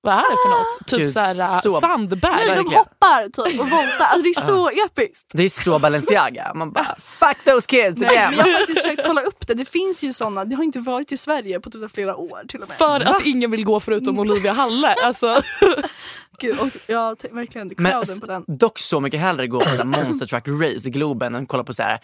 vad 0.09 0.17
är 0.19 0.31
det 0.31 0.37
för 0.45 0.51
något? 0.51 0.87
Typ 0.87 0.99
Gud, 0.99 1.13
såhär, 1.13 1.61
så- 1.61 1.81
sandberg. 1.81 2.33
Nej, 2.37 2.47
de 2.49 2.55
verkligen. 2.55 2.79
hoppar 2.79 3.25
typ 3.49 3.61
och 3.61 3.71
voltar. 3.71 4.05
Alltså 4.07 4.23
det 4.23 4.29
är 4.29 4.41
så 4.41 4.71
episkt. 4.71 5.31
Det 5.33 5.43
är 5.45 5.49
så 5.49 5.79
Balenciaga. 5.79 6.53
Man 6.55 6.73
bara 6.73 6.97
fuck 6.99 7.45
those 7.45 7.67
kids 7.67 8.01
Nej, 8.01 8.09
men 8.29 8.37
jag 8.37 8.45
har 8.45 8.59
faktiskt 8.59 8.83
försökt 8.83 9.07
kolla 9.07 9.21
upp 9.23 9.47
det. 9.47 9.55
Det 9.55 9.65
finns 9.65 10.05
ju 10.05 10.13
såna. 10.13 10.45
Det 10.45 10.57
har 10.57 10.65
inte 10.65 10.79
varit 10.81 11.13
i 11.13 11.17
Sverige 11.17 11.61
på 11.61 11.71
typ 11.71 11.95
flera 11.95 12.17
år 12.17 12.43
till 12.49 12.63
och 12.63 12.69
med. 12.69 12.79
För 12.79 13.11
att 13.11 13.25
ingen 13.25 13.51
vill 13.51 13.65
gå 13.65 13.81
förutom 13.81 14.19
Olivia 14.19 14.53
Halle. 14.53 14.95
Alltså, 15.05 15.43
Gud, 16.41 16.59
och 16.61 16.69
jag 16.87 17.17
verkligen 17.31 17.73
Men 17.77 17.93
crowden 17.93 18.21
på 18.21 18.27
den. 18.27 18.45
dock 18.47 18.79
så 18.79 19.01
mycket 19.01 19.21
hellre 19.21 19.47
gå 19.47 19.61
på 19.61 19.85
monster 19.85 20.27
truck 20.27 20.49
race 20.49 20.89
i 20.89 20.91
Globen 20.91 21.35
än 21.35 21.47
kolla 21.47 21.65
på 21.65 21.73
så 21.75 21.83
här 21.83 22.01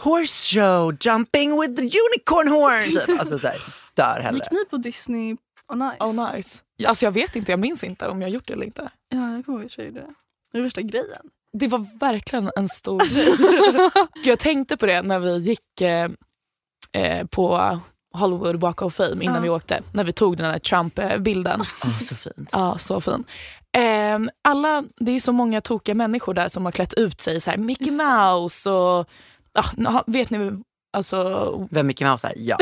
horse 0.00 0.54
show 0.54 0.96
jumping 1.00 1.60
with 1.60 1.74
the 1.74 1.82
unicorn 1.82 2.48
horn. 2.48 3.06
Typ. 3.06 3.20
Alltså 3.20 3.38
så 3.38 3.46
här, 3.46 3.60
där 3.94 4.20
hellre. 4.20 4.38
Gick 4.38 4.50
ni 4.50 4.64
på 4.70 4.76
Disney 4.76 5.36
on 5.72 5.90
Ice? 5.98 6.00
oh 6.00 6.34
nice. 6.34 6.58
Alltså 6.86 7.04
jag 7.04 7.12
vet 7.12 7.36
inte, 7.36 7.52
jag 7.52 7.58
minns 7.60 7.84
inte 7.84 8.08
om 8.08 8.22
jag 8.22 8.30
gjort 8.30 8.46
det 8.46 8.52
eller 8.52 8.64
inte. 8.66 8.90
Ja, 9.08 9.30
jag 9.36 9.46
kommer 9.46 9.58
ihåg 9.58 9.66
att 9.66 9.78
jag 9.78 9.86
gjorde 9.86 10.00
det. 10.00 10.06
Det 10.52 10.58
var 10.58 10.62
värsta 10.64 10.82
grejen. 10.82 11.22
Det 11.58 11.68
var 11.68 11.86
verkligen 12.00 12.50
en 12.56 12.68
stor 12.68 13.00
grej. 13.14 13.90
Jag 14.24 14.38
tänkte 14.38 14.76
på 14.76 14.86
det 14.86 15.02
när 15.02 15.18
vi 15.18 15.38
gick 15.38 15.80
eh, 15.80 16.08
eh, 16.92 17.26
på 17.26 17.78
Hollywood 18.14 18.60
Walk 18.60 18.82
of 18.82 18.94
Fame 18.94 19.24
innan 19.24 19.34
Ja. 19.36 19.40
vi 19.40 19.48
åkte. 19.48 19.80
När 19.92 20.04
vi 20.04 20.12
tog 20.12 20.36
den 20.36 20.46
här 20.46 20.58
Trump-bilden. 20.58 21.60
Åh, 21.84 21.98
så 21.98 22.14
fint. 22.14 22.48
Ja, 22.52 22.78
så 22.78 23.00
fin. 23.00 23.24
Ehm, 23.72 24.30
alla, 24.48 24.84
det 24.96 25.12
är 25.12 25.20
så 25.20 25.32
många 25.32 25.60
tokiga 25.60 25.94
människor 25.94 26.34
där 26.34 26.48
som 26.48 26.64
har 26.64 26.72
klätt 26.72 26.94
ut 26.94 27.20
sig 27.20 27.40
så 27.40 27.50
här 27.50 27.58
Mickey. 27.58 27.90
Mouse 27.90 28.70
och 28.70 29.08
na- 29.76 30.04
vet 30.06 30.30
ni 30.30 30.62
alltså 30.92 31.68
Vem 31.70 31.86
Mickey 31.86 32.04
Mouse 32.04 32.26
är? 32.28 32.32
Ja. 32.36 32.56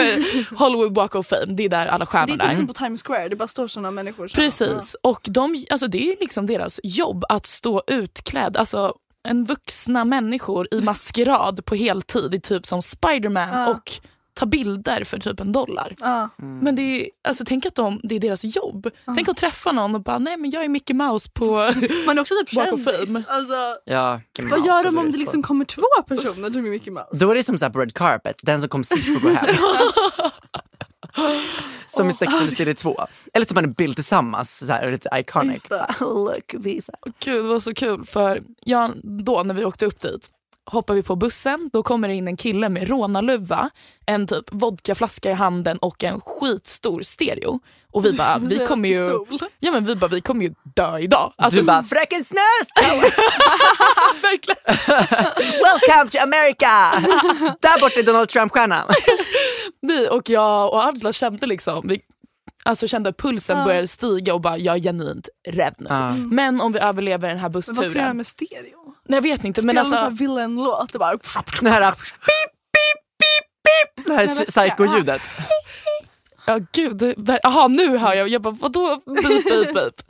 Hollywood 0.56 0.94
Walk 0.94 1.14
of 1.14 1.26
Fame, 1.26 1.44
det 1.54 1.64
är 1.64 1.68
där 1.68 1.86
alla 1.86 1.98
Det 1.98 2.06
stjärnor 2.06 2.34
är 2.34 2.38
typ 2.38 2.50
är. 2.50 2.54
som 2.54 2.66
på 2.66 2.72
Times 2.74 3.02
Square, 3.02 3.28
det 3.28 3.36
bara 3.36 3.48
står 3.48 3.68
såna 3.68 3.90
människor. 3.90 4.28
som- 4.28 4.36
Precis, 4.36 4.96
och 5.02 5.20
de, 5.24 5.64
alltså 5.70 5.86
det 5.86 6.12
är 6.12 6.16
liksom 6.20 6.46
deras 6.46 6.80
jobb 6.82 7.24
att 7.28 7.46
stå 7.46 7.82
utklädd, 7.86 8.56
alltså 8.56 8.94
en 9.28 9.44
vuxna 9.44 10.04
människor 10.04 10.68
i 10.74 10.80
maskerad 10.80 11.64
på 11.64 11.74
heltid, 11.74 12.34
i 12.34 12.40
typ 12.40 12.66
som 12.66 12.82
Spiderman 12.82 13.48
Ja. 13.52 13.68
och 13.70 13.92
ta 14.38 14.46
bilder 14.46 15.04
för 15.04 15.18
typ 15.18 15.40
en 15.40 15.52
dollar. 15.52 15.94
Ja. 16.00 16.28
Men 16.36 16.76
det 16.76 16.82
är, 16.82 17.08
alltså, 17.28 17.44
tänk 17.46 17.66
att 17.66 17.74
de, 17.74 18.00
det 18.02 18.14
är 18.14 18.20
deras 18.20 18.44
jobb. 18.44 18.90
Tänk 19.14 19.28
att 19.28 19.36
träffa 19.36 19.72
någon 19.72 19.94
och 19.94 20.02
bara, 20.02 20.18
nej 20.18 20.36
men 20.36 20.50
jag 20.50 20.64
är 20.64 20.68
Mickey 20.68 20.94
Mouse 20.94 21.30
på... 21.30 21.46
Man 22.06 22.18
är 22.18 22.20
också 22.20 22.34
typ 22.40 22.48
kändis. 22.54 23.26
Alltså, 23.28 23.76
ja 23.84 24.20
Mickey 24.38 24.50
vad 24.50 24.58
Mouse 24.58 24.68
gör 24.68 24.80
är 24.80 24.84
de 24.84 24.98
om 24.98 25.12
det 25.12 25.18
liksom 25.18 25.42
kommer 25.42 25.64
två 25.64 26.02
personer 26.08 26.50
till 26.50 26.62
Mickey 26.62 26.90
Mouse? 26.90 27.24
Då 27.24 27.30
är 27.30 27.34
det 27.34 27.42
som 27.42 27.58
så 27.58 27.64
här 27.64 27.72
på 27.72 27.78
red 27.78 27.94
carpet, 27.94 28.36
den 28.42 28.60
som 28.60 28.68
kom 28.68 28.84
sist 28.84 29.06
får 29.06 29.20
gå 29.20 29.28
hem. 29.28 29.46
som 31.86 32.08
i 32.08 32.12
Sex 32.12 32.34
and 32.34 32.48
the 32.48 32.56
City 32.56 32.74
2. 32.74 33.06
Eller 33.34 33.46
som 33.46 33.54
man 33.54 33.64
är 33.64 33.68
bild 33.68 33.94
tillsammans, 33.94 34.66
så 34.66 34.72
här, 34.72 34.92
lite 34.92 35.08
iconic. 35.12 35.66
Oh, 36.00 36.24
look, 36.24 36.54
visa. 36.54 36.92
Gud 37.24 37.44
det 37.44 37.48
var 37.48 37.60
så 37.60 37.74
kul 37.74 38.04
för 38.04 38.42
ja, 38.64 38.90
då 39.02 39.42
när 39.42 39.54
vi 39.54 39.64
åkte 39.64 39.86
upp 39.86 40.00
dit 40.00 40.30
hoppar 40.70 40.94
vi 40.94 41.02
på 41.02 41.16
bussen, 41.16 41.70
då 41.72 41.82
kommer 41.82 42.08
det 42.08 42.14
in 42.14 42.28
en 42.28 42.36
kille 42.36 42.68
med 42.68 42.88
rånarluva, 42.88 43.70
en 44.06 44.26
typ 44.26 44.44
vodkaflaska 44.52 45.30
i 45.30 45.32
handen 45.32 45.78
och 45.78 46.04
en 46.04 46.20
skitstor 46.20 47.02
stereo. 47.02 47.60
Och 47.92 48.04
vi 48.04 48.12
bara, 48.12 48.38
vi 48.38 48.58
kommer 48.68 48.88
ju, 48.88 49.24
ja, 49.58 49.72
men 49.72 49.84
vi 49.86 49.96
bara, 49.96 50.08
vi 50.08 50.20
kommer 50.20 50.44
ju 50.44 50.54
dö 50.76 50.98
idag. 50.98 51.32
Alltså, 51.36 51.60
du 51.60 51.66
bara, 51.66 51.82
fröken 51.82 52.24
Snöskow, 52.24 53.00
verkligen. 54.22 54.58
welcome 55.64 56.10
to 56.10 56.18
America! 56.22 56.90
Där 57.60 57.80
borta 57.80 57.98
är 58.00 58.02
Donald 58.02 58.28
Trump-stjärnan. 58.28 58.88
Nej, 59.82 60.08
och 60.08 60.28
jag 60.30 60.72
och 60.72 60.84
Adla 60.84 61.12
kände 61.12 61.46
liksom, 61.46 61.88
vi, 61.88 62.00
alltså 62.64 62.86
kände 62.88 63.08
att 63.10 63.16
pulsen 63.16 63.58
Ja. 63.58 63.64
började 63.64 63.86
stiga 63.88 64.34
och 64.34 64.40
bara, 64.40 64.58
jag 64.58 64.76
är 64.76 64.80
genuint 64.80 65.28
rädd 65.48 65.74
nu. 65.78 65.86
Ja. 65.88 66.14
Men 66.14 66.60
om 66.60 66.72
vi 66.72 66.78
överlever 66.78 67.28
den 67.28 67.38
här 67.38 67.48
Men 67.48 67.52
vad 67.52 67.64
ska 67.64 67.74
jag 67.74 67.84
göra 67.84 68.14
bussturen. 68.14 68.16
med 68.16 68.26
stereo? 68.26 68.94
Nej 69.08 69.16
jag 69.16 69.22
vet 69.22 69.44
inte 69.44 69.62
Spela 69.62 69.84
men 69.84 69.92
alltså, 69.92 70.22
villain-låt. 70.22 70.92
Det 70.92 70.98
bara... 70.98 71.16
Det 71.60 71.70
här 71.70 71.90
pip, 71.92 72.00
pip, 72.72 73.00
pip, 73.18 73.96
pip. 73.96 74.06
Det 74.06 74.12
här 74.12 74.22
är 74.22 74.44
psycho-ljudet. 74.46 75.22
Ja 76.46 76.58
gud, 76.72 76.96
det- 76.96 77.14
där- 77.16 77.40
aha 77.46 77.68
nu 77.68 77.96
hör 77.98 78.14
jag, 78.14 78.28
jag 78.28 78.42
bara 78.42 78.54
vadå 78.60 79.00
beep, 79.06 79.44
beep, 79.44 79.74
beep. 79.74 80.02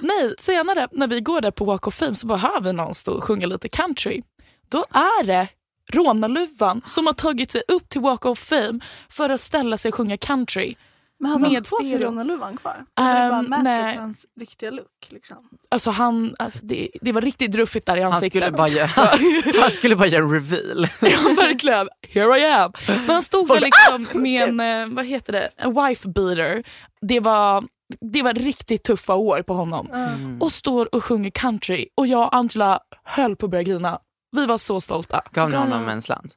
Nej, 0.00 0.34
senare 0.38 0.88
när 0.92 1.06
vi 1.06 1.20
går 1.20 1.40
där 1.40 1.50
på 1.50 1.64
Walk 1.64 1.86
of 1.86 1.94
Fame 1.94 2.14
så 2.14 2.26
bara 2.26 2.38
hör 2.38 2.60
vi 2.60 2.72
någon 2.72 2.94
stå 2.94 3.12
och 3.12 3.24
sjunga 3.24 3.46
lite 3.46 3.68
country. 3.68 4.22
Då 4.68 4.78
är 4.92 5.24
det 5.24 5.48
rånarluvan 5.92 6.82
som 6.84 7.06
har 7.06 7.12
tagit 7.12 7.50
sig 7.50 7.62
upp 7.68 7.88
till 7.88 8.00
Walk 8.00 8.24
of 8.26 8.38
Fame 8.38 8.80
för 9.08 9.30
att 9.30 9.40
ställa 9.40 9.76
sig 9.78 9.88
och 9.88 9.94
sjunga 9.94 10.16
country. 10.16 10.74
Men 11.20 11.30
hade 11.32 11.44
han 11.54 11.62
på 11.62 11.64
sig 11.64 11.86
stereo. 11.86 12.06
rånarluvan 12.06 12.56
kvar? 12.56 12.84
Ehm, 13.00 13.50
bara 13.50 13.62
nej. 13.62 13.94
för 13.94 14.00
hans 14.00 14.26
riktiga 14.40 14.70
look? 14.70 14.86
Liksom. 15.08 15.36
Alltså 15.68 15.90
han, 15.90 16.36
alltså 16.38 16.58
det, 16.62 16.88
det 17.00 17.12
var 17.12 17.20
riktigt 17.20 17.52
druffigt 17.52 17.86
där 17.86 17.96
i 17.96 18.02
Han 18.02 18.12
ansiktet. 18.12 18.42
skulle, 18.42 18.56
bara 18.56 18.68
göra, 18.68 18.86
han 19.60 19.70
skulle 19.70 19.96
bara 19.96 20.08
göra 20.08 20.24
en 20.24 20.32
reveal. 20.32 20.88
Ja 21.00 21.18
verkligen, 21.36 21.88
here 22.08 22.38
I 22.38 22.52
am. 22.52 22.72
Men 22.86 23.10
han 23.10 23.22
stod 23.22 23.48
där 23.48 23.60
liksom 23.60 24.22
med 24.22 24.48
en, 24.48 24.60
eh, 24.60 24.94
vad 24.96 25.06
heter 25.06 25.32
det, 25.32 25.48
en 25.56 25.86
wife 25.86 26.08
beater. 26.08 26.62
Det 27.00 27.20
var, 27.20 27.64
det 28.12 28.22
var 28.22 28.34
riktigt 28.34 28.82
tuffa 28.84 29.14
år 29.14 29.42
på 29.42 29.54
honom. 29.54 29.88
Mm. 29.92 30.42
Och 30.42 30.52
står 30.52 30.94
och 30.94 31.04
sjunger 31.04 31.30
country 31.30 31.86
och 31.96 32.06
jag 32.06 32.22
och 32.22 32.36
Angela 32.36 32.80
höll 33.04 33.36
på 33.36 33.46
att 33.46 33.50
börja 33.50 33.62
grina. 33.62 33.98
Vi 34.36 34.46
var 34.46 34.58
så 34.58 34.80
stolta. 34.80 35.20
Gav 35.32 35.50
ni 35.50 35.56
honom 35.56 35.88
en 35.88 36.02
slant? 36.02 36.34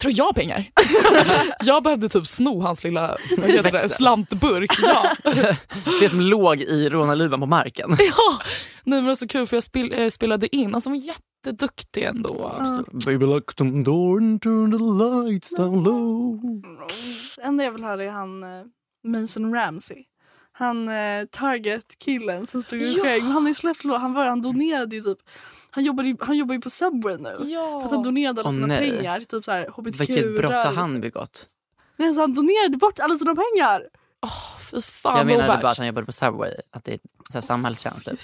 Tror 0.00 0.12
jag 0.16 0.34
pengar? 0.34 0.70
jag 1.64 1.82
behövde 1.82 2.08
typ 2.08 2.26
sno 2.26 2.60
hans 2.60 2.84
lilla 2.84 3.16
det, 3.36 3.88
slantburk. 3.88 4.72
Ja. 4.82 5.16
Det 6.00 6.08
som 6.08 6.20
låg 6.20 6.60
i 6.60 6.88
rånarluvan 6.88 7.40
på 7.40 7.46
marken. 7.46 7.90
ja. 7.98 8.38
Nej, 8.84 8.98
men 8.98 9.02
det 9.02 9.08
var 9.08 9.14
så 9.14 9.28
kul 9.28 9.46
för 9.46 9.56
jag 9.56 9.62
spel, 9.62 9.92
eh, 9.92 10.08
spelade 10.08 10.56
in. 10.56 10.74
Alltså, 10.74 10.90
hon 10.90 10.98
var 10.98 11.06
jätteduktig 11.06 12.02
ändå. 12.02 12.62
Baby 13.06 13.26
lock 13.26 13.54
the 13.54 13.64
door 13.64 14.18
and 14.18 14.42
turn 14.42 14.70
the 14.72 15.04
lights 15.04 15.56
down 15.56 15.82
low. 15.82 16.40
Det 17.36 17.42
enda 17.42 17.64
jag 17.64 17.72
vill 17.72 17.84
höra 17.84 18.04
är 18.04 18.10
han 18.10 18.42
eh, 18.42 18.48
Mason 19.06 19.54
Ramsey. 19.54 20.04
Han 20.52 20.88
eh, 20.88 21.24
Target-killen 21.30 22.46
som 22.46 22.62
stod 22.62 22.80
och 22.80 22.86
Ja. 22.86 23.04
Men 23.04 23.20
han 23.20 23.46
ju 23.46 23.54
släppt 23.54 23.84
låt. 23.84 24.00
Han, 24.00 24.12
var, 24.12 24.26
han 24.26 24.42
donerade 24.42 24.96
ju 24.96 25.02
typ 25.02 25.18
han 25.78 25.84
jobbar, 25.84 26.04
ju, 26.04 26.16
han 26.20 26.36
jobbar 26.36 26.54
ju 26.54 26.60
på 26.60 26.70
Subway 26.70 27.16
nu. 27.16 27.36
För 27.80 27.84
att 27.84 27.90
han 27.90 28.02
donerade 28.02 28.40
alla 28.40 28.48
Åh, 28.48 28.54
sina 28.54 28.66
nej. 28.66 28.90
pengar 28.90 29.20
typ 29.20 29.44
så 29.44 29.50
här 29.52 29.66
hbtq 29.76 30.00
Vilket 30.00 30.36
brott 30.36 30.52
har 30.52 30.72
han 30.74 31.00
begått? 31.00 31.46
Nej, 31.96 32.14
så 32.14 32.20
han 32.20 32.34
donerade 32.34 32.76
bort 32.76 32.98
alla 32.98 33.18
sina 33.18 33.34
pengar. 33.34 33.82
Fy 34.70 34.82
fan 34.82 35.18
Jag 35.18 35.26
menade 35.26 35.48
ovärt. 35.48 35.62
bara 35.62 35.70
att 35.70 35.78
han 35.78 35.86
jobbade 35.86 36.06
på 36.06 36.12
Subway, 36.12 36.54
att 36.70 36.84
det 36.84 36.92
är 36.92 36.98
så 37.28 37.34
här 37.34 37.40
samhällstjänst. 37.40 38.06
typ. 38.06 38.18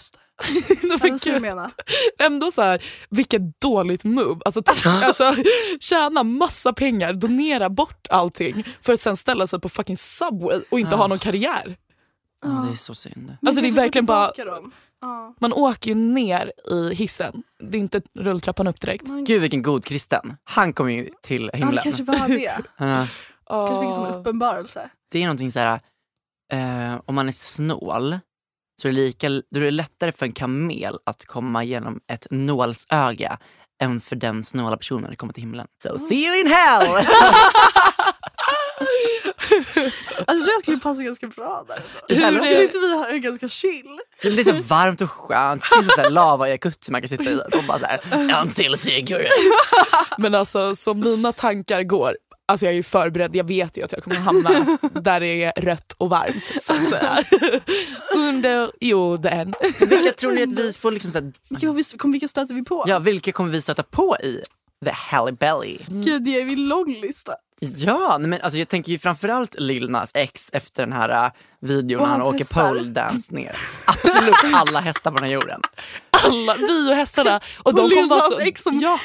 Det 0.82 0.96
var 1.02 1.10
Det 1.10 1.24
kul. 1.24 1.40
menar. 1.42 1.70
Ändå 2.18 2.50
så 2.50 2.62
här, 2.62 2.84
vilket 3.10 3.60
dåligt 3.60 4.04
move. 4.04 4.40
Alltså, 4.44 4.62
alltså, 5.04 5.34
tjäna 5.80 6.22
massa 6.22 6.72
pengar, 6.72 7.12
donera 7.12 7.70
bort 7.70 8.06
allting 8.10 8.64
för 8.82 8.92
att 8.92 9.00
sen 9.00 9.16
ställa 9.16 9.46
sig 9.46 9.60
på 9.60 9.68
fucking 9.68 9.96
Subway 9.96 10.60
och 10.70 10.80
inte 10.80 10.96
ha 10.96 11.06
någon 11.06 11.18
karriär. 11.18 11.76
Ja, 12.42 12.48
det 12.66 12.72
är 12.72 12.76
så 12.76 12.94
synd. 12.94 13.36
Alltså 13.46 13.62
det 13.62 13.68
är 13.68 13.72
verkligen 13.72 14.06
bara, 14.06 14.30
dem. 14.32 14.72
Ja. 15.00 15.34
man 15.40 15.52
åker 15.52 15.88
ju 15.90 15.94
ner 15.94 16.52
i 16.70 16.94
hissen. 16.94 17.42
Det 17.70 17.78
är 17.78 17.80
inte 17.80 18.02
rulltrappan 18.18 18.66
upp 18.66 18.80
direkt. 18.80 19.04
Gud 19.26 19.40
vilken 19.42 19.62
god 19.62 19.84
kristen. 19.84 20.36
Han 20.44 20.72
kom 20.72 20.92
ju 20.92 21.10
till 21.22 21.50
Ja, 21.52 21.58
himlen. 21.58 21.82
kanske 21.84 22.02
var 22.04 22.28
det. 22.28 22.62
Ja, 22.78 23.06
kanske 23.48 23.80
fick 23.80 23.88
en 23.88 23.94
sån 23.94 24.06
uppenbarelse. 24.14 24.90
det 25.10 25.18
är 25.18 25.22
någonting 25.22 25.52
så 25.52 25.58
här. 25.58 25.80
Eh, 26.52 27.00
om 27.06 27.14
man 27.14 27.28
är 27.28 27.32
snål 27.32 28.18
så 28.82 28.88
är 28.88 28.92
det, 28.92 28.96
lika, 28.98 29.28
då 29.28 29.60
är 29.60 29.60
det 29.60 29.70
lättare 29.70 30.12
för 30.12 30.26
en 30.26 30.32
kamel 30.32 30.98
att 31.06 31.24
komma 31.24 31.64
genom 31.64 32.00
ett 32.12 32.26
nålsöga 32.30 33.38
än 33.82 34.00
för 34.00 34.16
den 34.16 34.44
snåla 34.44 34.76
personen 34.76 35.10
att 35.12 35.18
komma 35.18 35.32
till 35.32 35.42
himlen. 35.42 35.66
So 35.82 35.98
see 35.98 36.26
you 36.26 36.40
in 36.40 36.46
hell! 36.46 36.86
Alltså, 40.26 40.26
jag 40.26 40.44
tror 40.44 40.52
jag 40.54 40.62
skulle 40.62 40.78
passa 40.78 41.02
ganska 41.02 41.26
bra 41.26 41.64
där. 41.68 41.78
Hur 42.08 42.38
skulle 42.38 42.62
inte 42.62 42.78
vi 42.78 42.92
ha 42.94 43.06
ganska 43.12 43.48
chill? 43.48 43.98
Det 44.22 44.28
är 44.28 44.44
så 44.44 44.52
varmt 44.52 45.00
och 45.00 45.10
skönt. 45.10 45.62
Det 45.70 45.76
finns 45.82 45.98
en 45.98 46.14
lava 46.14 46.48
jacuzzi 46.48 46.92
man 46.92 47.00
kan 47.00 47.08
sitta 47.08 47.30
i 47.30 47.40
och 47.52 47.64
bara 47.68 47.78
så 47.78 47.86
här, 47.86 48.00
until 48.42 48.76
cigarette. 48.78 49.30
Men 50.18 50.34
alltså 50.34 50.76
som 50.76 51.00
mina 51.00 51.32
tankar 51.32 51.82
går, 51.82 52.16
alltså 52.48 52.66
jag 52.66 52.72
är 52.72 52.76
ju 52.76 52.82
förberedd, 52.82 53.36
jag 53.36 53.44
vet 53.48 53.76
ju 53.76 53.84
att 53.84 53.92
jag 53.92 54.04
kommer 54.04 54.16
hamna 54.16 54.78
där 54.92 55.20
det 55.20 55.42
är 55.44 55.52
rött 55.62 55.94
och 55.98 56.10
varmt. 56.10 56.44
Så 56.62 56.72
att 56.72 56.88
säga. 56.88 57.24
Under 58.14 58.70
jorden. 58.80 59.54
Vilka 59.88 60.12
tror 60.12 60.32
ni 60.32 60.42
att 60.42 60.52
vi 60.52 60.72
får 60.72 60.92
liksom 60.92 61.12
så 61.12 61.18
här, 61.18 61.32
Vilka, 61.50 61.66
har 61.66 61.74
vi, 61.74 61.82
kom, 61.98 62.12
vilka 62.12 62.28
stöter 62.28 62.54
vi 62.54 62.64
på? 62.64 62.84
ja 62.86 62.98
vilka 62.98 63.32
kommer 63.32 63.50
vi 63.50 63.62
stöta 63.62 63.82
på 63.82 64.16
i 64.22 64.42
The 64.84 64.90
Halle 64.90 65.32
Belly? 65.32 65.78
Gud, 65.88 66.22
det 66.24 66.40
är 66.40 66.42
en 66.42 66.68
lång 66.68 66.92
lista. 67.02 67.32
Ja, 67.76 68.18
men 68.20 68.40
alltså 68.42 68.58
jag 68.58 68.68
tänker 68.68 68.92
ju 68.92 68.98
framförallt 68.98 69.54
Lil 69.60 69.90
Nas 69.90 70.10
X 70.14 70.50
efter 70.52 70.82
den 70.82 70.92
här 70.92 71.24
äh, 71.26 71.30
videon 71.60 72.00
Och 72.02 72.06
när 72.08 72.12
han 72.12 72.22
åker 72.22 72.38
hästar. 72.38 72.68
pole 72.68 72.90
dance 72.90 73.34
ner. 73.34 73.56
Absolut 73.84 74.54
alla 74.54 74.80
hästar 74.80 75.10
på 75.10 75.16
den 75.16 75.24
här 75.24 75.32
jorden. 75.32 75.60
Alla, 76.24 76.54
vi 76.54 76.90
och 76.92 76.96
hästarna. 76.96 77.40
Och 77.62 77.74
de 77.74 77.82
Och 77.82 77.90
vara 77.90 78.00
Lil 78.00 78.08
så, 78.08 78.38
Nas 78.38 78.48
X 78.48 78.62
som- 78.62 78.80
ja, 78.80 78.98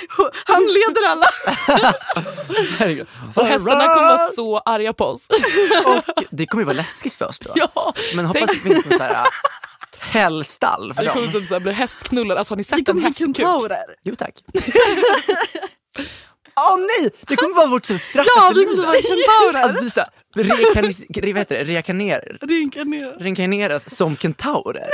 Han 0.46 0.62
leder 0.64 1.08
alla. 1.10 1.26
Och 3.36 3.46
hästarna 3.46 3.88
kommer 3.94 4.08
vara 4.08 4.18
så 4.28 4.58
arga 4.60 4.94
på 4.94 5.06
oss. 5.06 5.28
Och 5.86 6.24
det 6.30 6.46
kommer 6.46 6.62
ju 6.62 6.66
vara 6.66 6.76
läskigt 6.78 7.14
för 7.14 7.26
oss 7.28 7.40
då. 7.40 7.52
ja, 7.56 7.94
Men 8.16 8.26
hoppas 8.26 8.50
det 8.50 8.56
finns 8.60 8.86
någon 8.86 8.98
så 8.98 9.04
här 9.04 9.14
äh, 9.14 9.24
hällstall 10.00 10.94
för 10.94 11.02
vi 11.02 11.08
kommer 11.08 11.26
dem. 11.28 11.34
typ 11.34 11.46
så 11.48 11.54
här 11.54 11.60
bli 11.62 11.72
hästknullade. 11.72 12.40
Alltså, 12.40 12.52
har 12.52 12.58
ni 12.58 12.62
Vi 12.62 12.64
sett 12.64 12.80
en 12.80 12.86
kommer 12.86 13.00
bli 13.02 13.08
hästkuk? 13.08 13.38
kentaurer. 13.38 13.86
Jo 14.04 14.16
tack. 14.16 14.34
Åh 16.72 16.78
nej! 16.78 17.12
Det 17.28 17.36
kommer 17.36 17.56
vara 17.56 17.68
vårt 17.68 17.86
så 17.86 17.98
straff 17.98 18.28
Ja, 18.36 18.52
vi 18.56 18.66
kommer 18.66 18.86
vara 18.86 18.94
kentaurer. 18.94 19.64
Att 19.78 19.86
vi 19.86 19.90
så 19.90 20.00
här 20.00 20.10
rekanis- 20.36 21.06
re- 21.10 21.34
vad 21.34 21.38
heter 21.40 21.56
det? 21.58 21.64
Reakaner, 21.64 22.38
Reinkarnerar. 22.42 23.20
reinkarneras 23.20 23.96
som 23.96 24.16
kentaurer. 24.18 24.90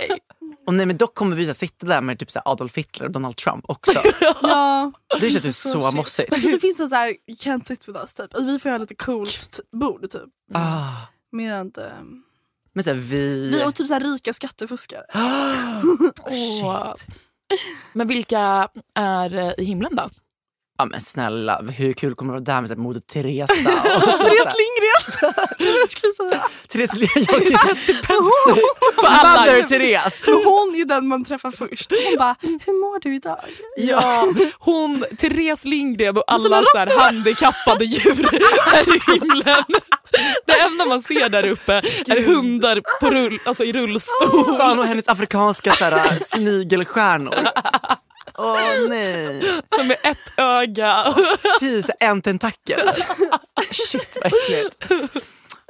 Nej. 0.00 0.18
Och 0.66 0.74
nej 0.74 0.86
men 0.86 0.96
dock 0.96 1.14
kommer 1.14 1.36
vi 1.36 1.42
så 1.42 1.48
här 1.48 1.54
sitta 1.54 1.86
där 1.86 2.00
med 2.00 2.18
typ 2.18 2.30
så 2.30 2.38
här 2.44 2.52
Adolf 2.52 2.76
Hitler 2.76 3.06
och 3.06 3.12
Donald 3.12 3.36
Trump 3.36 3.64
också. 3.68 3.92
Ja. 4.42 4.92
Det 5.20 5.30
känns 5.30 5.46
ju 5.46 5.52
så 5.52 5.82
shit. 5.82 5.94
mossigt. 5.94 6.30
Men 6.30 6.40
det 6.40 6.58
finns 6.58 6.80
en 6.80 6.88
så 6.90 6.94
här, 6.96 7.08
you 7.08 7.36
can't 7.40 7.64
sit 7.64 7.88
with 7.88 7.98
us 8.00 8.14
typ. 8.14 8.38
Vi 8.40 8.58
får 8.58 8.70
ha 8.70 8.78
lite 8.78 8.94
coolt 8.94 9.50
t- 9.50 9.62
bord 9.80 10.10
typ. 10.10 10.22
Ah. 10.54 10.92
Mer 11.32 11.60
inte... 11.60 11.92
Men 12.74 12.84
så 12.84 12.90
här, 12.90 12.96
vi... 12.96 13.48
Vi 13.50 13.64
och 13.64 13.74
typ 13.74 13.86
så 13.86 13.94
här 13.94 14.00
rika 14.00 14.32
skattefuskare. 14.32 15.04
Åh. 16.62 16.94
Men 17.92 18.08
vilka 18.08 18.68
är 18.94 19.36
eh, 19.36 19.52
i 19.58 19.64
himlen 19.64 19.96
då? 19.96 20.08
Ja 20.80 20.84
men 20.84 21.00
snälla, 21.00 21.62
hur 21.62 21.92
kul 21.92 22.14
kommer 22.14 22.32
det 22.32 22.40
vara 22.40 22.44
där 22.44 22.60
med 22.60 22.70
här 22.70 22.76
Moder 22.76 23.00
Teresa? 23.00 23.54
Therese 23.54 24.54
Lindgren! 24.60 25.34
skulle 25.88 26.12
säga. 26.12 26.42
Therese 26.68 26.94
Lindgren. 26.94 27.76
Alla. 28.96 29.40
Mother 29.40 29.62
Therese! 29.62 30.24
Hon 30.26 30.74
är 30.74 30.84
den 30.84 31.06
man 31.08 31.24
träffar 31.24 31.50
först. 31.50 31.92
Hon 32.08 32.18
bara, 32.18 32.36
hur 32.40 32.80
mår 32.80 33.00
du 33.00 33.14
idag? 33.14 33.38
Ja, 33.76 34.28
hon, 34.58 35.04
Therese 35.18 35.64
Lindgren 35.64 36.16
och 36.16 36.24
alla 36.26 36.42
Såna 36.42 36.62
så 36.72 36.78
här 36.78 36.98
handikappade 36.98 37.84
djur 37.84 38.28
är 38.74 38.96
i 38.96 39.00
himlen. 39.12 39.64
Det 40.46 40.60
enda 40.60 40.84
man 40.84 41.02
ser 41.02 41.28
där 41.28 41.48
uppe 41.48 41.72
är 42.08 42.26
hundar 42.26 42.82
på 43.00 43.10
rull, 43.10 43.38
alltså 43.44 43.64
i 43.64 43.72
rullstol. 43.72 44.56
Fan 44.58 44.78
och 44.78 44.84
hennes 44.84 45.08
afrikanska 45.08 45.72
så 45.72 45.84
här, 45.84 46.18
snigelstjärnor. 46.24 47.34
Åh 48.38 48.88
nej. 48.88 49.42
Med 49.84 49.96
ett 50.02 50.32
öga. 50.36 51.04
Fy, 51.60 51.82
en 52.00 52.22
tentakel. 52.22 52.88
Shit 53.70 54.18
vad 54.22 54.32
äckligt. 54.32 54.92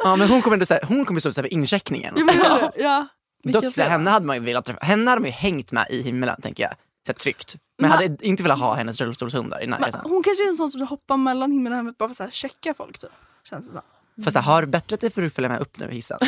Ja 0.04 0.16
men 0.16 0.28
hon 0.28 0.42
kommer 0.42 0.54
ändå 0.56 0.66
säga, 0.66 0.80
hon 0.88 1.04
kommer 1.04 1.20
stå 1.20 1.32
så 1.32 1.40
här 1.40 1.42
vid 1.42 1.52
incheckningen. 1.52 2.14
Det. 2.14 2.72
Ja. 2.76 3.06
Dock 3.44 3.76
henne 3.76 4.10
hade 4.10 4.26
man 4.26 4.36
ju 4.36 4.42
velat 4.42 4.64
träffa, 4.64 4.84
henne 4.84 5.10
hade 5.10 5.20
man 5.20 5.30
ju 5.30 5.36
hängt 5.36 5.72
med 5.72 5.86
i 5.90 6.02
himlen 6.02 6.40
tänker 6.42 6.62
jag. 6.62 6.72
Så 7.06 7.12
här, 7.12 7.18
tryggt. 7.18 7.56
Men 7.78 7.90
jag 7.90 7.98
hade 7.98 8.26
inte 8.26 8.42
velat 8.42 8.58
ha 8.58 8.74
hennes 8.74 9.00
rullstolshundar 9.00 9.62
i 9.62 9.66
närheten. 9.66 10.00
hon 10.04 10.22
kanske 10.22 10.44
är 10.44 10.48
en 10.48 10.56
sån 10.56 10.70
som 10.70 10.86
hoppar 10.86 11.16
mellan 11.16 11.52
himmel 11.52 11.72
och 11.72 11.76
helvete 11.76 11.96
bara 11.98 12.14
för 12.14 12.24
att 12.24 12.34
checka 12.34 12.74
folk 12.74 12.98
typ. 12.98 13.10
Känns 13.50 13.66
det 13.66 13.72
som. 13.72 13.82
Fast 14.24 14.32
så 14.34 14.38
här, 14.38 14.52
har 14.52 14.62
du 14.62 14.68
bättrat 14.68 15.00
dig 15.00 15.10
för 15.10 15.22
att 15.22 15.32
följa 15.32 15.48
med 15.48 15.60
upp 15.60 15.78
nu 15.78 15.88
i 15.90 15.94
hissen? 15.94 16.18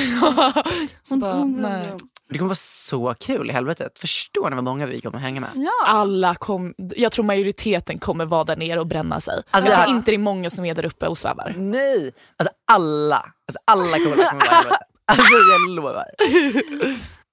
Så 1.03 1.17
bara, 1.17 1.45
nej. 1.45 1.93
Det 2.29 2.39
kommer 2.39 2.49
vara 2.49 2.55
så 2.55 3.15
kul 3.21 3.51
i 3.51 3.53
helvetet. 3.53 3.99
Förstår 3.99 4.51
ni 4.51 4.55
vad 4.57 4.65
många 4.65 4.87
vi 4.87 5.01
kommer 5.01 5.19
hänga 5.19 5.41
med? 5.41 5.51
Ja. 5.55 5.71
Alla 5.87 6.35
kom, 6.35 6.75
jag 6.97 7.13
tror 7.13 7.25
majoriteten 7.25 7.99
kommer 7.99 8.25
vara 8.25 8.45
där 8.45 8.57
nere 8.57 8.81
och 8.81 8.87
bränna 8.87 9.21
sig. 9.21 9.35
Alltså, 9.35 9.51
jag 9.53 9.65
det 9.65 9.69
tror 9.69 9.77
här- 9.77 9.89
inte 9.89 10.11
det 10.11 10.15
är 10.15 10.19
många 10.19 10.51
som 10.51 10.65
är 10.65 10.75
där 10.75 10.85
uppe 10.85 11.07
och 11.07 11.19
svävar. 11.19 11.55
Nej! 11.57 12.13
Alltså 12.39 12.55
alla, 12.73 13.17
alltså 13.17 13.59
alla 13.65 13.93
kommer, 13.97 14.17
vara 14.17 14.27
helvetet. 14.29 14.79
Alltså 15.05 15.33
jag 15.53 15.71
lovar. 15.71 16.05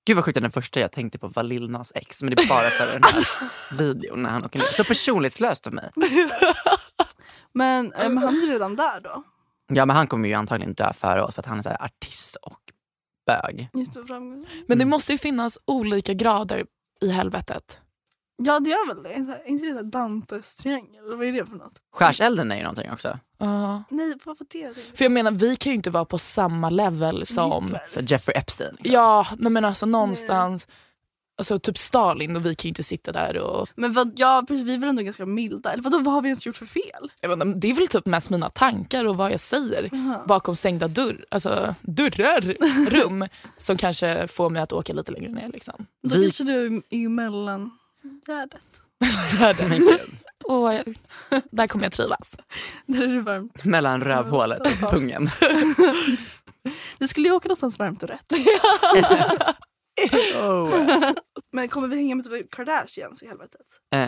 Gud 0.07 0.15
vad 0.15 0.25
sjukt 0.25 0.41
den 0.41 0.51
första 0.51 0.79
jag 0.79 0.91
tänkte 0.91 1.19
på 1.19 1.27
var 1.27 1.43
Lil 1.43 1.69
Nas 1.69 1.91
X 1.95 2.23
men 2.23 2.35
det 2.35 2.43
är 2.43 2.47
bara 2.47 2.69
för 2.69 2.85
den 2.93 3.01
här 3.03 3.25
videon 3.77 4.23
när 4.23 4.29
han 4.29 4.45
åker 4.45 4.59
ner. 4.59 4.65
Så 4.65 4.83
personlighetslöst 4.83 5.67
av 5.67 5.73
mig. 5.73 5.89
Men, 7.53 7.93
eh, 7.93 8.09
men 8.09 8.17
han 8.17 8.43
är 8.43 8.47
redan 8.47 8.75
där 8.75 8.99
då. 9.03 9.23
Ja 9.67 9.85
men 9.85 9.95
han 9.95 10.07
kommer 10.07 10.27
ju 10.29 10.33
antagligen 10.35 10.73
dö 10.73 10.93
före 10.93 11.23
oss 11.23 11.35
för 11.35 11.41
att 11.41 11.45
han 11.45 11.57
är 11.59 11.63
så 11.63 11.69
här 11.69 11.83
artist 11.83 12.35
och 12.35 12.59
bög. 13.25 13.69
Men 14.67 14.79
det 14.79 14.85
måste 14.85 15.11
ju 15.11 15.17
finnas 15.17 15.59
olika 15.65 16.13
grader 16.13 16.65
i 17.01 17.09
helvetet. 17.11 17.81
Ja 18.43 18.59
det 18.59 18.69
gör 18.69 18.87
väl 18.87 19.03
det. 19.03 19.09
Här- 19.09 19.41
Inte 19.49 19.65
det 19.65 19.83
Dantes 19.83 20.55
triangel? 20.55 21.05
Eller 21.05 21.15
vad 21.15 21.27
är 21.27 21.31
det 21.31 21.45
för 21.45 21.55
något? 21.55 21.81
Skärselden 21.93 22.51
är 22.51 22.55
ju 22.55 22.61
någonting 22.63 22.91
också. 22.91 23.19
Nej 23.89 24.13
det? 24.91 24.97
För 24.97 25.05
jag 25.05 25.11
menar, 25.11 25.31
vi 25.31 25.55
kan 25.55 25.71
ju 25.71 25.75
inte 25.75 25.89
vara 25.89 26.05
på 26.05 26.17
samma 26.17 26.69
level 26.69 27.25
som... 27.25 27.63
Hitler. 27.63 27.81
Så 27.89 28.01
Jeffrey 28.01 28.37
Epstein. 28.37 28.75
Liksom. 28.77 28.93
Ja, 28.93 29.27
nej 29.37 29.51
men 29.51 29.65
alltså 29.65 29.85
någonstans. 29.85 30.67
Alltså, 31.37 31.59
typ 31.59 31.77
Stalin 31.77 32.35
och 32.35 32.45
vi 32.45 32.55
kan 32.55 32.67
ju 32.67 32.69
inte 32.69 32.83
sitta 32.83 33.11
där 33.11 33.37
och... 33.37 33.67
Men 33.75 33.93
vad, 33.93 34.13
ja, 34.15 34.43
precis, 34.47 34.65
vi 34.67 34.73
är 34.73 34.77
väl 34.77 34.89
ändå 34.89 35.01
ganska 35.01 35.25
milda. 35.25 35.73
Eller 35.73 35.83
vadå, 35.83 35.99
vad 35.99 36.13
har 36.13 36.21
vi 36.21 36.27
ens 36.27 36.45
gjort 36.45 36.55
för 36.55 36.65
fel? 36.65 37.11
Jag 37.21 37.29
inte, 37.29 37.59
det 37.59 37.69
är 37.69 37.73
väl 37.73 37.87
typ 37.87 38.05
mest 38.05 38.29
mina 38.29 38.49
tankar 38.49 39.05
och 39.05 39.17
vad 39.17 39.31
jag 39.31 39.39
säger 39.39 39.89
bakom 40.27 40.55
stängda 40.55 40.87
dörr, 40.87 41.25
alltså, 41.31 41.75
dörrar, 41.81 42.41
rum 42.89 43.27
som 43.57 43.77
kanske 43.77 44.27
får 44.27 44.49
mig 44.49 44.61
att 44.61 44.73
åka 44.73 44.93
lite 44.93 45.11
längre 45.11 45.31
ner. 45.31 45.49
Liksom. 45.53 45.85
Då 46.03 46.15
Vi- 46.15 46.23
kanske 46.23 46.43
du 46.43 46.65
är 46.65 46.81
i 46.89 47.07
mellangärdet. 47.07 48.61
Jag, 50.73 50.95
där 51.51 51.67
kommer 51.67 51.85
jag 51.85 51.91
trivas. 51.93 52.37
Där 52.85 53.03
är 53.03 53.07
det 53.07 53.21
varmt. 53.21 53.65
Mellan 53.65 54.01
rövhålet 54.03 54.59
och 54.61 54.91
pungen. 54.91 55.29
Du 56.97 57.07
skulle 57.07 57.27
ju 57.27 57.33
åka 57.33 57.47
någonstans 57.47 57.79
varmt 57.79 58.03
och 58.03 58.09
rätt. 58.09 58.33
Oh. 60.35 61.11
Men 61.53 61.67
kommer 61.67 61.87
vi 61.87 61.95
hänga 61.95 62.15
med 62.15 62.25
typ 62.25 62.51
Kardashians 62.51 63.23
i 63.23 63.27
helvetet? 63.27 63.61
Eh, 63.95 63.99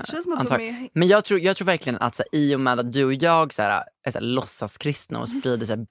Det 0.00 0.06
känns 0.06 0.24
som 0.24 0.32
att 0.32 0.48
de 0.48 0.54
är... 0.68 0.88
Men 0.92 1.08
jag 1.08 1.24
tror, 1.24 1.40
jag 1.40 1.56
tror 1.56 1.66
verkligen 1.66 1.98
att 1.98 2.14
så 2.14 2.22
i 2.32 2.54
och 2.54 2.60
med 2.60 2.80
att 2.80 2.92
du 2.92 3.04
och 3.04 3.14
jag 3.14 3.52
så 3.52 3.62
här, 3.62 3.84
är 4.06 4.10
så 4.10 4.18
här, 4.18 4.26
låtsaskristna 4.26 5.20
och 5.20 5.28
sprider 5.28 5.66
så 5.66 5.74
här, 5.76 5.86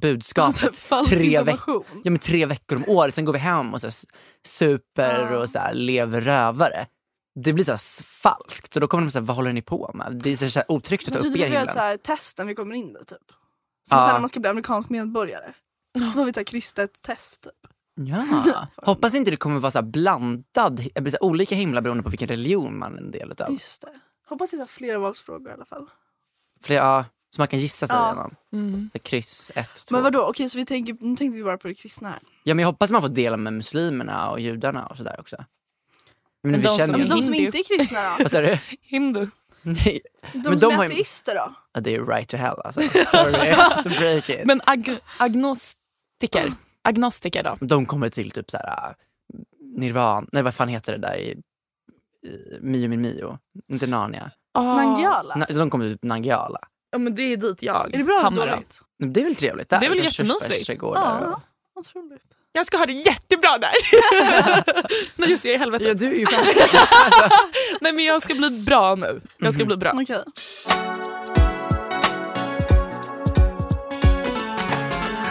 budskapet 0.00 0.80
tre, 1.08 1.40
veck- 1.42 1.60
ja, 2.04 2.10
men 2.10 2.18
tre 2.18 2.46
veckor 2.46 2.76
om 2.76 2.84
året, 2.88 3.14
sen 3.14 3.24
går 3.24 3.32
vi 3.32 3.38
hem 3.38 3.74
och 3.74 3.80
så 3.80 3.86
här, 3.86 3.94
super 4.46 5.32
och 5.32 5.48
så 5.50 5.58
här, 5.58 5.74
lever 5.74 6.20
rövare. 6.20 6.86
Det 7.44 7.52
blir 7.52 7.64
så 7.64 7.72
här, 7.72 8.02
falskt, 8.22 8.72
så 8.74 8.80
då 8.80 8.88
kommer 8.88 9.04
de 9.04 9.10
säga 9.10 9.22
vad 9.22 9.36
håller 9.36 9.52
ni 9.52 9.62
på 9.62 9.90
med? 9.94 10.20
Det 10.24 10.30
är 10.32 10.36
så 10.36 10.58
här, 10.58 10.70
otryggt 10.70 11.08
att 11.08 11.14
ta 11.14 11.18
upp 11.20 11.26
att 11.26 11.36
er 11.36 11.48
vi 11.48 11.54
gör 11.54 11.66
så 11.66 11.70
himlen. 11.70 11.76
här 11.78 11.96
test 11.96 12.38
när 12.38 12.44
vi 12.44 12.54
kommer 12.54 12.74
in 12.74 12.92
där 12.92 13.00
typ. 13.04 13.18
Som 13.88 13.98
Ja. 13.98 14.06
när 14.12 14.20
man 14.20 14.28
ska 14.28 14.40
bli 14.40 14.50
amerikansk 14.50 14.90
medborgare. 14.90 15.52
Så 15.98 16.04
får 16.06 16.24
vi 16.24 16.30
ett 16.40 16.46
kristet 16.46 17.02
test. 17.02 17.42
Typ. 17.42 17.52
Ja. 17.94 18.66
Hoppas 18.76 19.14
inte 19.14 19.30
det 19.30 19.36
kommer 19.36 19.60
vara 19.60 19.70
så 19.70 19.78
här 19.78 19.86
blandad, 19.86 20.78
så 20.94 21.00
här, 21.00 21.22
olika 21.24 21.54
himlar 21.54 21.80
beroende 21.82 22.02
på 22.02 22.08
vilken 22.10 22.28
religion 22.28 22.78
man 22.78 22.94
är 22.94 22.98
en 22.98 23.10
del 23.10 23.30
utav. 23.32 23.50
Just 23.52 23.82
det. 23.82 23.88
Hoppas 24.28 24.50
det 24.50 24.56
är 24.56 24.66
flera 24.66 24.98
valsfrågor 24.98 25.50
i 25.50 25.52
alla 25.54 25.64
fall. 25.64 25.90
Det, 26.66 26.74
ja, 26.74 27.04
så 27.36 27.40
man 27.40 27.48
kan 27.48 27.58
gissa 27.58 27.86
sig 27.86 27.96
Ja. 27.96 28.06
igenom. 28.06 28.34
Mm. 28.52 28.90
Kryss 29.02 29.52
ett, 29.54 29.86
två. 29.88 29.94
Men 29.94 30.02
vadå, 30.02 30.22
okej 30.22 30.50
så 30.50 30.58
vi 30.58 30.64
tänker, 30.66 30.96
nu 31.00 31.16
tänkte 31.16 31.36
vi 31.36 31.44
bara 31.44 31.58
på 31.58 31.68
det 31.68 31.74
kristna 31.74 32.08
här. 32.08 32.18
Ja 32.44 32.54
men 32.54 32.62
jag 32.62 32.66
hoppas 32.68 32.90
man 32.90 33.02
får 33.02 33.08
dela 33.08 33.36
med 33.36 33.52
muslimerna 33.52 34.30
och 34.30 34.40
judarna 34.40 34.86
och 34.86 34.96
sådär 34.96 35.16
också. 35.20 35.36
Men, 36.42 36.52
Men 36.52 36.60
vi 36.60 36.66
de 36.66 36.78
känner 36.78 36.98
som 36.98 37.08
de 37.08 37.22
som 37.22 37.34
inte 37.34 37.58
är 37.58 37.64
kristna 37.78 37.98
då? 38.02 38.14
Vad 38.22 38.30
sa 38.30 38.40
du? 38.40 38.58
Hindu. 38.82 39.28
Nej. 39.62 40.00
De 40.32 40.38
Men 40.50 40.60
som 40.60 40.70
de 40.70 40.80
är 40.80 40.86
ateister 40.86 41.34
då? 41.34 41.54
Ja, 41.72 41.80
det 41.80 41.94
är 41.94 42.06
right 42.06 42.28
to 42.28 42.36
hell 42.36 42.60
alltså. 42.64 42.80
Sorry, 43.06 43.98
break 43.98 44.28
it. 44.30 44.46
Men 44.46 44.60
ag 44.66 44.98
agnostiker, 45.18 46.52
agnostiker 46.84 47.42
då? 47.42 47.56
De 47.60 47.86
kommer 47.86 48.08
till 48.08 48.30
typ 48.30 48.50
så 48.50 48.56
här 48.56 48.88
uh, 48.88 48.94
Nirvan, 49.78 50.28
nej 50.32 50.42
vad 50.42 50.54
fan 50.54 50.68
heter 50.68 50.92
det 50.92 50.98
där 50.98 51.16
i, 51.16 51.28
i 51.30 52.58
Mio 52.60 52.88
min 52.88 53.00
Mio? 53.00 53.38
Inte 53.68 53.86
Narnia. 53.86 54.30
Ah. 54.54 54.62
Nangijala? 54.62 55.34
Na, 55.36 55.46
de 55.48 55.70
kommer 55.70 55.84
till 55.84 55.94
typ 55.94 56.02
Nangijala. 56.02 56.58
Ja 56.90 56.98
men 56.98 57.14
det 57.14 57.22
är 57.22 57.36
dit 57.36 57.62
jag 57.62 57.94
Är 57.94 57.98
det 57.98 58.04
bra 58.04 58.14
eller 58.14 58.22
hamnar 58.22 58.46
då. 58.46 58.52
dåligt? 58.52 58.80
Det 58.98 59.20
är 59.20 59.24
väl 59.24 59.36
trevligt? 59.36 59.68
Där, 59.68 59.80
Det 59.80 59.86
är 59.86 59.90
väl 59.90 59.96
så 59.98 60.02
här 60.02 60.10
jättemysigt. 60.10 60.82
Ja. 60.82 61.40
Otroligt. 61.74 62.22
Jag 62.52 62.66
ska 62.66 62.76
ha 62.78 62.86
det 62.86 62.92
jättebra 62.92 63.58
där. 63.58 63.72
Nej 65.16 65.30
just 65.30 65.42
det, 65.42 65.48
jag 65.48 65.54
är 65.54 65.56
i 65.56 65.58
helvetet. 65.58 65.88
Ja, 65.88 65.94
du 65.94 66.06
är 66.06 66.18
ju 66.18 66.26
Nej 67.80 67.92
men 67.92 68.04
jag 68.04 68.22
ska 68.22 68.34
bli 68.34 68.50
bra 68.50 68.94
nu. 68.94 69.20
Jag 69.38 69.54
ska 69.54 69.64
bli 69.64 69.76
bra. 69.76 69.92
Okej. 69.94 70.24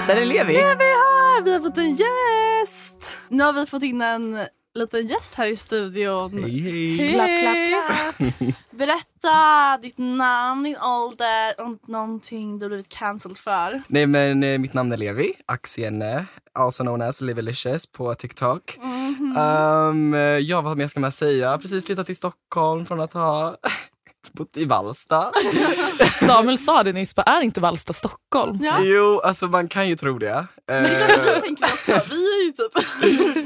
Där 0.07 0.15
är 0.15 0.25
Levi. 0.25 0.53
Vi 0.53 0.59
är 0.59 0.65
här, 0.65 1.12
vi 1.43 1.53
har 1.53 1.60
fått 1.60 1.77
en 1.77 1.95
gäst! 1.95 3.13
Nu 3.29 3.43
har 3.43 3.53
vi 3.53 3.65
fått 3.65 3.84
in 3.84 4.01
en 4.01 4.39
liten 4.75 5.08
gäst 5.08 5.36
här 5.36 5.47
i 5.47 5.56
studion. 5.56 6.43
Hej, 6.43 6.60
hej. 6.60 7.10
Klapp, 7.10 7.29
klapp, 7.39 7.58
klapp. 7.67 8.56
Berätta 8.71 9.77
ditt 9.82 9.97
namn, 9.97 10.63
din 10.63 10.77
ålder 10.77 11.62
och 11.62 11.89
någonting 11.89 12.60
du 12.60 12.65
har 12.65 12.69
blivit 12.69 12.89
cancelled 12.89 13.38
för. 13.38 13.82
Nej 13.88 14.08
men 14.08 14.43
eh, 14.43 14.60
mitt 14.60 14.73
namn 14.73 14.91
är 14.91 14.97
Levi, 14.97 15.34
Axienne, 15.45 16.25
also 16.53 16.84
known 16.84 17.01
as 17.01 17.21
Levilicious 17.21 17.86
på 17.86 18.15
TikTok. 18.15 18.77
Um, 19.38 20.13
ja 20.41 20.62
vad 20.62 20.77
mer 20.77 20.88
ska 20.88 20.99
man 20.99 21.12
säga? 21.12 21.58
Precis 21.58 21.86
flyttat 21.86 22.06
till 22.06 22.15
Stockholm 22.15 22.86
från 22.86 22.99
att 22.99 23.13
ha 23.13 23.58
bott 24.31 24.57
i 24.57 24.65
Vallsta. 24.65 25.31
Samuel 26.19 26.57
sa 26.57 26.83
det 26.83 26.93
nyss, 26.93 27.13
är 27.25 27.41
inte 27.41 27.62
Vallsta 27.62 27.93
Stockholm? 27.93 28.59
Ja. 28.62 28.73
Jo, 28.83 29.19
alltså 29.23 29.47
man 29.47 29.67
kan 29.67 29.89
ju 29.89 29.95
tro 29.95 30.17
det. 30.17 30.45
Men 30.67 30.83
det 30.83 30.89
Eh, 30.89 31.07
kanske 31.07 31.36
vi 31.36 31.41
tänker 31.41 31.65
också. 31.65 31.91
Vi 32.09 32.15
är 32.15 32.45
ju 32.45 32.51
typ... 32.51 32.73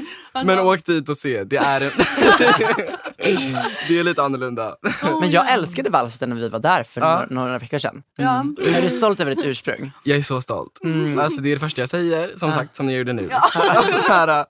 Alltså, 0.38 0.56
men 0.56 0.66
åk 0.66 0.84
dit 0.84 1.08
och 1.08 1.16
se, 1.16 1.44
det 1.44 1.56
är, 1.56 1.80
en 1.80 1.90
det 3.88 3.98
är 3.98 4.04
lite 4.04 4.22
annorlunda. 4.22 4.74
Men 5.20 5.30
jag 5.30 5.52
älskade 5.52 5.90
Vallsta 5.90 6.26
när 6.26 6.36
vi 6.36 6.48
var 6.48 6.58
där 6.58 6.82
för 6.84 7.00
Ja. 7.00 7.24
några, 7.30 7.44
några 7.44 7.58
veckor 7.58 7.78
sedan. 7.78 8.02
Ja. 8.16 8.44
Är 8.66 8.82
du 8.82 8.88
stolt 8.88 9.20
över 9.20 9.34
ditt 9.34 9.44
ursprung? 9.44 9.92
Jag 10.04 10.18
är 10.18 10.22
så 10.22 10.40
stolt. 10.40 10.78
Alltså 11.20 11.40
det 11.40 11.48
är 11.48 11.54
det 11.54 11.60
första 11.60 11.82
jag 11.82 11.88
säger, 11.88 12.32
som 12.36 12.52
sagt 12.52 12.76
som 12.76 12.88
jag 12.90 12.98
gjorde 12.98 13.12
nu. 13.12 13.28
Ja. 13.30 13.44
Alltså, 13.78 13.92
så 14.06 14.12
här, 14.12 14.46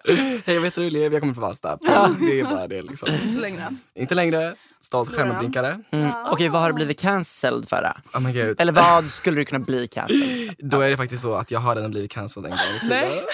hej 0.46 0.56
vad 0.58 0.64
heter 0.64 0.80
du 0.82 0.90
Levi, 0.90 1.14
jag 1.14 1.22
kommer 1.22 1.34
från 1.34 1.42
Vallsta. 1.42 1.78
Det 2.20 2.40
är 2.40 2.44
bara 2.44 2.66
det 2.66 2.82
liksom. 2.82 3.08
Inte 3.26 3.40
längre. 3.40 3.68
Inte 3.98 4.14
längre, 4.14 4.54
stolt 4.80 5.14
skärmavblinkare. 5.16 5.78
Mm. 5.90 6.10
Okej, 6.30 6.48
vad 6.48 6.60
har 6.62 6.68
du 6.68 6.74
blivit 6.74 7.00
cancelled 7.00 7.68
för 7.68 7.82
då? 7.82 8.18
Oh 8.18 8.22
my 8.24 8.32
god. 8.32 8.60
Eller 8.60 8.72
vad 8.72 9.04
skulle 9.08 9.36
du 9.36 9.44
kunna 9.44 9.58
bli 9.64 9.88
cancelled? 9.88 10.54
Då 10.58 10.80
är 10.80 10.90
det 10.90 10.96
faktiskt 10.96 11.22
så 11.22 11.34
att 11.34 11.50
jag 11.50 11.60
har 11.60 11.76
redan 11.76 11.90
blivit 11.90 12.10
cancelled 12.10 12.50
en 12.52 12.56
gång 12.56 12.76
i 12.76 12.80
tiden. 12.80 12.98
Nej. 12.98 13.24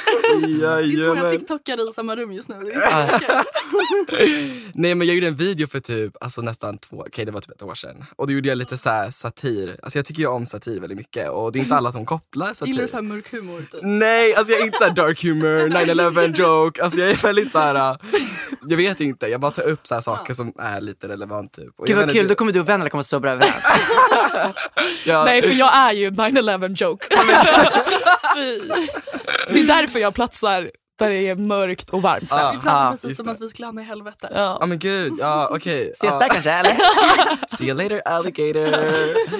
Det 0.58 0.66
är 0.66 1.08
så 1.08 1.14
många 1.14 1.30
tiktokare 1.30 1.80
i 1.82 1.92
samma 1.94 2.16
rum 2.16 2.32
just 2.32 2.43
nu. 2.48 2.70
Är 2.70 3.06
så 3.08 3.18
kul. 3.18 3.28
Nej 4.74 4.94
men 4.94 5.06
jag 5.06 5.14
gjorde 5.14 5.26
en 5.26 5.36
video 5.36 5.66
för 5.66 5.80
typ, 5.80 6.12
alltså 6.20 6.40
nästan 6.40 6.78
två, 6.78 7.04
okej 7.06 7.24
det 7.24 7.32
var 7.32 7.40
typ 7.40 7.50
ett 7.50 7.62
år 7.62 7.74
sedan. 7.74 8.04
Och 8.16 8.26
då 8.26 8.32
gjorde 8.32 8.48
jag 8.48 8.58
lite 8.58 8.76
så 8.76 8.88
här 8.90 9.10
satir, 9.10 9.76
alltså 9.82 9.98
jag 9.98 10.06
tycker 10.06 10.20
ju 10.20 10.26
om 10.28 10.46
satir 10.46 10.80
väldigt 10.80 10.98
mycket 10.98 11.30
och 11.30 11.52
det 11.52 11.58
är 11.58 11.60
inte 11.60 11.74
alla 11.76 11.92
som 11.92 12.06
kopplar 12.06 12.54
satir. 12.54 12.66
Gillar 12.72 12.82
du 12.82 12.88
så 12.88 12.96
här 12.96 13.02
mörk 13.02 13.32
humor? 13.32 13.60
Typ? 13.72 13.80
Nej, 13.82 14.34
alltså 14.34 14.52
jag 14.52 14.60
är 14.60 14.64
inte 14.66 14.78
såhär 14.78 14.90
dark 14.94 15.22
humor, 15.24 15.68
9-11 15.68 16.38
joke, 16.40 16.82
alltså 16.82 16.98
jag 16.98 17.10
är 17.10 17.16
väldigt 17.16 17.52
såhär, 17.52 17.96
jag 18.68 18.76
vet 18.76 19.00
inte, 19.00 19.26
jag 19.26 19.40
bara 19.40 19.50
tar 19.52 19.62
upp 19.68 19.86
så 19.86 19.94
här 19.94 20.02
saker 20.02 20.34
som 20.34 20.52
är 20.58 20.80
lite 20.80 21.08
relevant 21.08 21.52
typ. 21.52 21.72
Och 21.76 21.86
Gud 21.86 21.96
vad 21.96 22.12
kul, 22.12 22.22
det- 22.22 22.28
då 22.28 22.34
kommer 22.34 22.52
du 22.52 22.60
och 22.60 22.68
vännerna 22.68 22.90
komma 22.90 23.02
så 23.02 23.20
bra 23.20 23.30
överens. 23.30 23.64
Ja, 25.06 25.24
Nej 25.24 25.42
för 25.42 25.54
jag 25.54 25.74
är 25.76 25.92
ju 25.92 26.10
9-11 26.10 26.74
joke. 26.82 27.06
Fy. 28.36 28.60
Det 29.48 29.60
är 29.60 29.64
därför 29.66 29.98
jag 29.98 30.14
platsar 30.14 30.70
där 30.98 31.08
det 31.10 31.28
är 31.28 31.36
mörkt 31.36 31.90
och 31.90 32.02
varmt. 32.02 32.28
Ja. 32.30 32.50
Vi 32.54 32.60
pratar 32.60 32.88
Ah, 32.88 32.90
precis 32.90 33.16
som 33.16 33.26
det. 33.26 33.32
att 33.32 33.40
vi 33.40 33.48
skulle 33.48 33.66
hamna 33.66 33.82
i 33.82 33.84
helvetet. 33.84 34.30
Ja. 34.34 34.56
Ja 34.60 34.66
men 34.66 34.78
gud, 34.78 35.12
ja 35.18 35.48
okej. 35.52 35.82
Ses 35.90 36.12
ja. 36.12 36.18
där 36.18 36.28
kanske 36.28 36.50
eller? 36.50 36.76
See 37.56 37.64
you 37.66 37.76
later 37.76 38.02
alligator. 38.08 38.66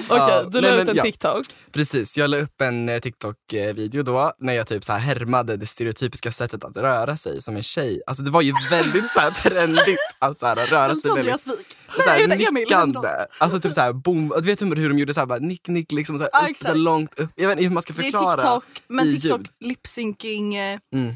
Okej, 0.09 0.25
Ja, 0.29 0.43
du 0.43 0.61
la 0.61 0.81
ut 0.81 0.89
en 0.89 0.95
ja. 0.95 1.03
TikTok. 1.03 1.45
Precis, 1.71 2.17
jag 2.17 2.29
la 2.29 2.37
upp 2.37 2.61
en 2.61 2.89
eh, 2.89 2.99
TikTok-video 2.99 4.03
då 4.03 4.33
när 4.39 4.53
jag 4.53 4.67
typ 4.67 4.83
så 4.83 4.91
här 4.93 4.99
härmade 4.99 5.57
det 5.57 5.65
stereotypiska 5.65 6.31
sättet 6.31 6.63
att 6.63 6.77
röra 6.77 7.17
sig 7.17 7.41
som 7.41 7.55
en 7.55 7.63
tjej. 7.63 8.01
Alltså 8.07 8.23
det 8.23 8.31
var 8.31 8.41
ju 8.41 8.53
väldigt 8.71 9.11
så 9.11 9.19
här 9.19 9.31
trendigt 9.43 9.99
att 10.19 10.37
så 10.37 10.45
här, 10.45 10.55
röra 10.55 10.95
sig 10.95 11.11
väldigt 11.11 11.33
Andreas 11.33 11.47
Wik. 11.47 11.77
så 12.03 12.09
här, 12.09 12.17
Nej, 12.27 12.37
det 12.37 12.43
är 12.43 12.47
Emil. 12.49 12.61
nickande. 12.63 13.09
Alltså 13.37 13.59
typ 13.59 13.73
så 13.73 13.81
här, 13.81 13.93
boom. 13.93 14.33
Du 14.37 14.41
vet 14.41 14.61
hur, 14.61 14.75
hur 14.75 14.89
de 14.89 14.99
gjorde 14.99 15.13
så 15.13 15.19
här, 15.19 15.27
bara, 15.27 15.39
nick 15.39 15.67
nick 15.67 15.91
liksom 15.91 16.17
så 16.17 16.23
här, 16.23 16.29
Ja, 16.33 16.49
upp, 16.51 16.57
så 16.57 16.73
långt 16.73 17.19
upp. 17.19 17.29
Jag 17.35 17.47
vet 17.47 17.57
inte 17.57 17.67
hur 17.67 17.73
man 17.73 17.83
ska 17.83 17.93
Det 17.93 17.99
är 18.01 18.03
förklara. 18.03 18.35
TikTok, 18.41 18.63
men 18.87 19.05
TikTok 19.15 19.39
ljud. 19.39 19.47
lip-syncing. 19.59 20.55
eh, 20.55 20.79
Mm. 20.93 21.15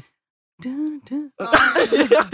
Du, 0.62 1.00
du. 1.08 1.30
Ja. 2.10 2.24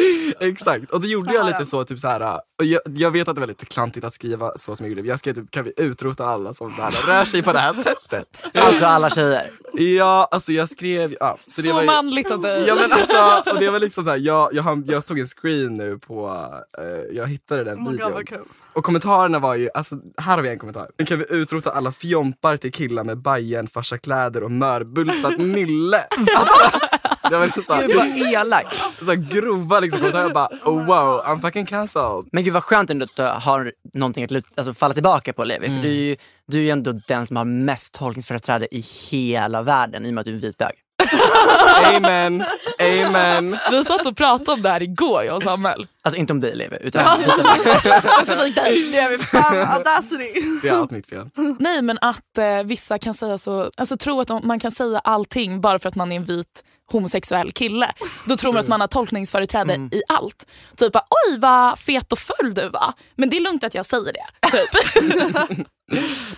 Exakt, 0.40 0.90
och 0.90 1.00
då 1.00 1.06
gjorde 1.06 1.26
Ja, 1.34 1.34
jag 1.40 1.46
ja. 1.48 1.52
lite 1.52 1.66
så, 1.66 1.84
typ 1.84 2.00
så 2.00 2.08
här, 2.08 2.40
och 2.58 2.64
jag, 2.64 2.80
jag 2.86 3.10
vet 3.10 3.28
att 3.28 3.34
det 3.34 3.40
var 3.40 3.48
lite 3.48 3.66
klantigt 3.66 4.04
att 4.06 4.14
skriva 4.14 4.52
så 4.56 4.76
som 4.76 4.86
jag 4.86 4.96
gjorde. 4.96 5.08
Jag 5.08 5.18
skrev 5.18 5.34
typ, 5.34 5.50
kan 5.50 5.64
vi 5.64 5.72
utrota 5.76 6.24
alla 6.24 6.54
som 6.54 6.70
så 6.70 6.82
här, 6.82 6.90
rör 6.90 7.24
sig 7.24 7.42
på 7.42 7.52
det 7.52 7.58
här 7.58 7.74
sättet? 7.74 8.26
Alltså 8.54 8.86
alla 8.86 9.10
tjejer. 9.10 9.50
Ja, 9.72 10.28
alltså 10.30 10.52
jag 10.52 10.68
skrev, 10.68 11.16
ja. 11.20 11.38
Så, 11.46 11.62
det 11.62 11.68
Så 11.68 11.74
var 11.74 11.80
ju, 11.80 11.86
manligt 11.86 12.30
av 12.30 12.40
dig. 12.42 12.64
Ja 12.68 12.74
men 12.74 12.92
alltså, 12.92 13.50
och 13.52 13.58
det 13.60 13.70
var 13.70 13.78
liksom 13.80 14.04
såhär, 14.04 14.18
jag, 14.18 14.54
jag, 14.54 14.62
har- 14.62 14.82
jag 14.86 15.06
tog 15.06 15.18
en 15.18 15.26
screen 15.26 15.76
nu 15.76 15.98
på, 15.98 16.44
eh, 16.78 17.16
jag 17.16 17.26
hittade 17.26 17.64
den 17.64 17.78
Oh 17.78 17.82
god 17.84 17.92
videon. 17.92 18.12
vad 18.12 18.28
kul. 18.28 18.38
Och 18.72 18.84
kommentarerna 18.84 19.38
var 19.38 19.54
ju, 19.54 19.68
alltså 19.74 19.96
här 20.18 20.34
har 20.36 20.42
vi 20.42 20.48
en 20.48 20.58
kommentar. 20.58 20.90
Nu 20.98 21.04
kan 21.04 21.18
vi 21.18 21.24
utrota 21.30 21.70
alla 21.70 21.92
fjompar 21.92 22.56
till 22.56 22.72
killar 22.72 23.04
med 23.04 23.18
Bajen, 23.18 23.68
farsakläder 23.68 24.42
och 24.42 24.50
mörbultat 24.50 25.38
nylle. 25.38 26.04
Alltså, 26.36 26.78
det 27.30 27.38
var 27.38 27.62
så 27.62 27.86
Gud 27.86 27.96
vad 27.96 28.06
här, 28.06 28.40
elak. 28.40 28.66
så 28.98 29.04
här 29.04 29.14
grova 29.14 29.80
liksom 29.80 29.98
kommentarer. 29.98 30.24
Jag 30.24 30.32
bara, 30.32 30.48
oh, 30.64 30.84
wow, 30.84 31.22
I'm 31.24 31.40
fucking 31.40 31.66
cancelled. 31.66 32.28
Men 32.32 32.44
gud 32.44 32.52
vad 32.52 32.64
skönt 32.64 32.90
ändå 32.90 33.04
att 33.04 33.16
du 33.16 33.22
har 33.22 33.72
någonting 33.94 34.24
att 34.24 34.32
alltså, 34.56 34.74
falla 34.74 34.94
tillbaka 34.94 35.32
på 35.32 35.44
Levi. 35.44 35.70
För 35.70 35.82
du 35.82 35.88
är, 35.88 35.92
ju, 35.92 36.16
du 36.46 36.58
är 36.58 36.62
ju 36.62 36.70
ändå 36.70 36.92
den 37.06 37.26
som 37.26 37.36
har 37.36 37.44
mest 37.44 37.94
tolkningsföreträde 37.94 38.74
i 38.74 38.84
hela 39.10 39.62
världen 39.62 40.06
i 40.06 40.10
och 40.10 40.14
med 40.14 40.20
att 40.20 40.24
du 40.24 40.30
är 40.30 40.34
en 40.34 40.40
vit 40.40 40.58
bög. 40.58 40.72
Amen, 41.96 42.44
amen. 42.80 43.58
Vi 43.70 43.84
satt 43.84 44.06
och 44.06 44.16
pratade 44.16 44.52
om 44.52 44.62
det 44.62 44.68
här 44.68 44.82
igår 44.82 45.24
jag 45.24 45.36
och 45.36 45.42
Samuel. 45.42 45.86
Alltså 46.02 46.20
inte 46.20 46.32
om 46.32 46.40
dig 46.40 46.54
Levi, 46.54 46.76
utan 46.80 47.18
vita 47.18 47.36
bögar. 47.36 48.92
Det 48.92 48.98
är 48.98 49.10
vi 49.10 49.18
fan 49.18 49.68
audacity. 49.68 50.32
Det 50.62 50.68
är 50.68 50.72
allt 50.72 50.90
mitt 50.90 51.08
fel. 51.08 51.30
Nej 51.58 51.82
men 51.82 51.98
att 52.00 52.38
eh, 52.38 52.62
vissa 52.64 52.98
kan 52.98 53.14
säga 53.14 53.38
så, 53.38 53.70
alltså 53.76 53.96
tro 53.96 54.20
att 54.20 54.28
de, 54.28 54.46
man 54.46 54.60
kan 54.60 54.70
säga 54.70 54.98
allting 54.98 55.60
bara 55.60 55.78
för 55.78 55.88
att 55.88 55.94
man 55.94 56.12
är 56.12 56.16
en 56.16 56.24
vit 56.24 56.64
homosexuell 56.92 57.52
kille. 57.52 57.92
Då 58.26 58.36
tror 58.36 58.52
man 58.52 58.60
att 58.60 58.68
man 58.68 58.80
har 58.80 58.88
tolkningsföreträde 58.88 59.74
i 59.74 60.02
allt. 60.08 60.46
Typ 60.76 60.96
oj 60.96 61.38
vad 61.38 61.78
fet 61.78 62.12
och 62.12 62.18
full 62.18 62.54
du 62.54 62.68
var. 62.68 62.92
Men 63.16 63.30
det 63.30 63.36
är 63.36 63.40
lugnt 63.40 63.64
att 63.64 63.74
jag 63.74 63.86
säger 63.86 64.12
det. 64.12 64.50
Typ. 64.50 65.66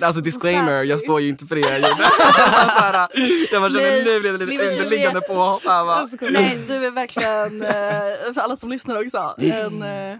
Alltså 0.00 0.20
disclaimer, 0.20 0.82
jag 0.84 1.00
står 1.00 1.20
ju 1.20 1.28
inte 1.28 1.46
för 1.46 1.54
det 1.54 1.60
jag 1.60 1.74
gjorde. 1.76 2.02
jag 3.52 3.62
bara 3.62 3.70
känner 3.70 4.04
nu 4.04 4.20
blev 4.20 4.38
det 4.38 4.46
lite 4.46 4.64
underliggande 4.70 5.18
är- 5.18 5.28
påhopp. 5.28 5.64
va? 5.64 6.08
Nej, 6.20 6.58
du 6.68 6.74
är 6.86 6.90
verkligen, 6.90 7.62
eh, 7.62 8.32
för 8.34 8.40
alla 8.40 8.56
som 8.56 8.70
lyssnar 8.70 8.96
också, 9.04 9.34
en 9.38 9.82
eh, 9.82 10.18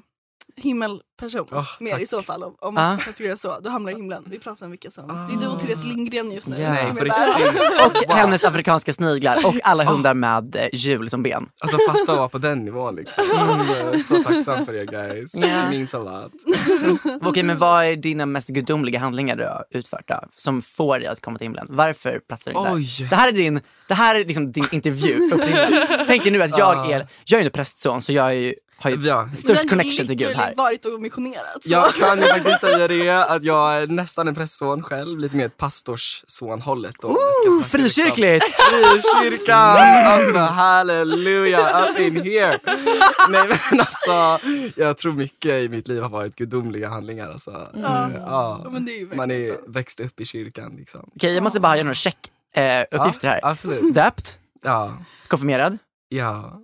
himmelperson. 0.63 1.47
Åh, 1.53 1.65
Mer 1.81 1.93
tack. 1.93 2.01
i 2.01 2.07
så 2.07 2.23
fall 2.23 2.43
om, 2.43 2.55
om 2.61 2.77
Ah. 2.79 2.81
man 2.89 2.99
kategorerar 2.99 3.37
så. 3.37 3.61
Du 3.61 3.69
hamnar 3.69 3.93
i 3.93 3.95
himlen. 3.95 4.25
Vi 4.31 4.39
pratar 4.39 4.67
om 4.67 4.71
vilka 4.71 4.91
som... 4.91 5.07
Det 5.29 5.35
är 5.35 5.41
du 5.41 5.47
och 5.47 5.61
Therese 5.61 5.85
Lindgren 5.85 6.33
just 6.33 6.49
nu. 6.49 6.57
Nej, 6.59 6.87
som 6.89 6.99
är 6.99 7.05
där. 7.05 8.09
Och 8.09 8.15
hennes 8.15 8.45
afrikanska 8.45 8.93
sniglar 8.93 9.47
och 9.47 9.55
alla 9.63 9.85
hundar 9.85 10.15
med 10.15 10.57
eh, 10.57 10.67
hjul 10.73 11.11
som 11.11 11.23
ben. 11.23 11.49
Alltså 11.61 11.79
fatta 11.89 12.13
att 12.13 12.19
vara 12.19 12.29
på 12.29 12.39
den 12.39 12.65
nivån 12.65 12.95
liksom. 12.97 13.25
Alltså, 13.39 14.15
så 14.17 14.23
tacksam 14.23 14.67
för 14.67 14.75
er 14.75 14.85
guys. 14.85 15.35
Ja. 15.35 15.47
It 15.65 15.71
means 15.71 15.95
a 15.95 15.99
lot. 15.99 16.33
Okej, 17.23 17.43
men 17.43 17.59
vad 17.59 17.85
är 17.85 17.97
dina 17.97 18.27
mest 18.27 18.49
gudomliga 18.49 18.99
handlingar 18.99 19.37
du 19.37 19.45
har 19.45 19.65
utfört 19.71 20.09
då, 20.09 20.21
som 20.37 20.63
får 20.63 20.99
dig 20.99 21.09
att 21.09 21.21
komma 21.21 21.39
till 21.39 21.45
himlen? 21.45 21.67
Varför 21.71 22.21
platsar 22.29 22.53
du 22.53 22.59
inte 22.59 22.71
Oj. 22.73 22.87
där? 23.01 23.11
Det 23.11 23.17
här 23.17 23.29
är 23.29 23.33
din, 23.33 23.61
det 23.89 23.95
här 23.95 24.15
är 24.15 24.25
liksom 24.25 24.53
din 24.53 24.67
intervju. 24.73 25.31
Tänk 26.07 26.23
dig 26.23 26.33
nu 26.33 26.43
att 26.43 26.59
jag 26.59 26.91
är, 26.93 27.07
jag 27.25 27.41
är 27.41 27.45
inte 27.45 27.57
prästson 27.57 28.03
så 28.03 28.13
jag 28.13 28.27
är 28.27 28.33
ju, 28.33 28.55
har 28.81 28.91
ju 28.91 28.97
Ja. 29.07 29.29
Störst 29.35 29.63
har 29.63 29.69
connection 29.69 30.07
till 30.07 30.15
Gud 30.17 30.37
här. 30.37 30.55
varit 30.57 30.85
och 30.85 31.01
missionerat. 31.03 31.63
Så. 31.63 31.71
Jag 31.71 31.95
kan 31.95 32.19
ju 32.19 32.25
faktiskt 32.25 32.61
säga 32.61 32.89
det 32.89 33.11
att 33.11 33.43
jag 33.45 33.77
är 33.83 33.87
nästan 33.87 34.29
en 34.29 34.35
prästson 34.35 34.83
själv, 34.83 35.19
lite 35.19 35.37
mer 35.37 35.49
pastorssonhållet. 35.49 36.95
liksom. 37.03 37.63
Frikyrkligt! 37.69 38.45
Frikyrkan! 38.55 39.77
Alltså 40.07 40.39
halleluja, 40.39 41.89
up 41.91 41.99
in 42.01 42.17
here! 42.23 42.59
Nej 43.29 43.49
men 43.71 43.81
alltså, 43.81 44.47
jag 44.77 44.99
tror 44.99 45.13
mycket 45.13 45.51
i 45.53 45.69
mitt 45.69 45.89
liv 45.89 46.03
har 46.03 46.09
varit 46.11 46.37
gudomliga 46.37 46.89
handlingar. 46.89 47.29
Alltså. 47.31 47.51
Ja. 47.75 48.11
Ja. 48.15 48.61
Ja, 48.65 48.71
men 48.71 48.85
det 48.85 48.93
är 48.93 48.99
ju 48.99 49.15
Man 49.15 49.31
är 49.31 49.45
så. 49.45 49.55
växt 49.67 50.01
upp 50.01 50.21
i 50.21 50.25
kyrkan 50.25 50.75
liksom. 50.79 51.11
Okej, 51.17 51.35
jag 51.35 51.43
måste 51.43 51.61
bara 51.61 51.77
göra 51.77 51.85
några 51.85 51.95
check 51.95 52.19
eh, 52.55 52.83
uppgifter 52.91 53.29
här. 53.29 53.41
Ja, 53.43 53.51
absolut. 53.51 53.95
Döpt, 53.95 54.39
Ja. 54.65 54.93
konfirmerad, 55.29 55.79
Ja. 56.09 56.61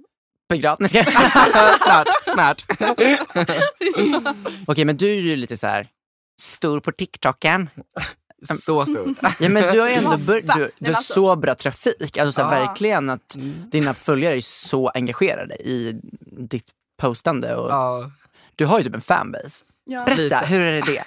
Begravd. 0.57 0.80
Nej, 0.80 0.90
ska 0.90 1.05
snart, 1.84 2.07
snart. 2.34 2.64
Okej, 4.66 4.84
men 4.84 4.96
du 4.96 5.11
är 5.11 5.14
ju 5.20 5.36
lite 5.36 5.57
så 5.57 5.66
här 5.66 5.86
stor 6.40 6.80
på 6.80 6.92
TikToken. 6.92 7.70
Så 8.48 8.86
stor. 8.86 9.14
Ja, 9.40 9.48
men 9.48 9.74
du 9.74 9.80
har 9.80 9.88
ju 9.88 9.94
ändå 9.94 10.16
bör, 10.16 10.40
du, 10.57 10.70
du 10.78 10.90
har 10.90 10.96
alltså- 10.96 11.12
så 11.14 11.36
bra 11.36 11.55
trafik. 11.55 12.18
Alltså, 12.18 12.40
så 12.42 12.48
här, 12.48 12.61
Ja. 12.61 12.66
Verkligen 12.66 13.11
att 13.11 13.36
dina 13.70 13.94
följare 13.94 14.36
är 14.36 14.40
så 14.40 14.88
engagerade 14.88 15.55
i 15.55 16.00
ditt 16.50 16.66
postande. 17.00 17.57
Och 17.57 17.70
Ja. 17.70 18.11
Du 18.57 18.66
har 18.66 18.78
ju 18.78 18.84
typ 18.84 18.94
en 18.94 19.00
fanbase. 19.00 19.64
Ja. 19.87 20.05
Berätta, 20.05 20.22
Lite. 20.22 20.47
hur 20.47 20.61
är 20.61 20.82
det? 20.82 21.05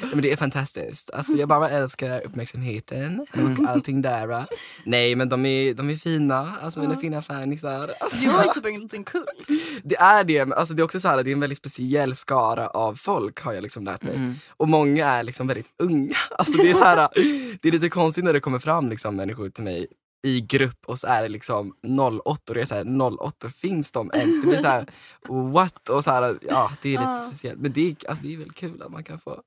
Men 0.12 0.22
det 0.22 0.32
är 0.32 0.36
fantastiskt. 0.36 1.10
Alltså, 1.10 1.32
jag 1.32 1.48
bara 1.48 1.70
älskar 1.70 2.26
uppmärksamheten 2.26 3.26
och 3.32 3.68
allting 3.68 4.02
där. 4.02 4.46
Nej 4.84 5.16
men 5.16 5.28
de 5.28 5.46
är, 5.46 5.74
de 5.74 5.90
är 5.90 5.96
fina, 5.96 6.52
alltså 6.62 6.80
mina 6.80 6.96
fina 6.96 7.22
fanisar. 7.22 7.90
Alltså, 8.00 8.24
Du 8.24 8.30
har 8.30 8.44
ju 8.44 8.50
typ 8.54 8.66
en 8.66 8.80
liten 8.80 9.04
kult. 9.04 9.48
det 9.82 9.96
är 9.96 10.24
det, 10.24 10.44
men 10.46 10.58
alltså, 10.58 10.74
det 10.74 10.82
är 10.82 10.84
också 10.84 11.00
så 11.00 11.08
här, 11.08 11.22
det 11.22 11.30
är 11.30 11.32
en 11.32 11.40
väldigt 11.40 11.58
speciell 11.58 12.14
skara 12.16 12.68
av 12.68 12.94
folk 12.94 13.40
har 13.40 13.52
jag 13.52 13.62
liksom 13.62 13.84
lärt 13.84 14.02
mig. 14.02 14.32
Och 14.56 14.68
många 14.68 15.06
är 15.08 15.22
liksom 15.22 15.46
väldigt 15.46 15.68
unga. 15.78 16.14
Alltså, 16.38 16.56
det, 16.62 16.70
är 16.70 16.74
så 16.74 16.84
här, 16.84 17.08
det 17.62 17.68
är 17.68 17.72
lite 17.72 17.88
konstigt 17.88 18.24
när 18.24 18.32
det 18.32 18.40
kommer 18.40 18.58
fram 18.58 18.88
liksom, 18.88 19.16
människor 19.16 19.48
till 19.48 19.64
mig 19.64 19.86
i 20.22 20.40
grupp 20.40 20.78
och 20.86 20.98
så 20.98 21.06
är 21.06 21.22
det 21.22 21.28
liksom 21.28 21.72
08 22.24 22.42
och 22.48 22.54
det 22.54 22.60
är 22.60 22.64
så 22.64 22.74
här 22.74 23.20
08 23.22 23.48
finns 23.50 23.92
de 23.92 24.10
ens? 24.14 24.42
Det 24.42 24.48
blir 24.48 24.58
så 24.58 24.66
här 24.68 24.86
what? 25.52 25.88
Och 25.88 26.04
så 26.04 26.10
här, 26.10 26.38
ja 26.48 26.70
det 26.82 26.88
är 26.88 26.92
lite 26.92 27.02
Ja. 27.02 27.24
speciellt. 27.28 27.60
Men 27.60 27.72
det 27.72 27.90
är, 27.90 28.10
alltså, 28.10 28.24
det 28.24 28.34
är 28.34 28.38
väl 28.38 28.52
kul 28.52 28.82
att 28.82 28.92
man 28.92 29.04
kan 29.04 29.18
få 29.18 29.42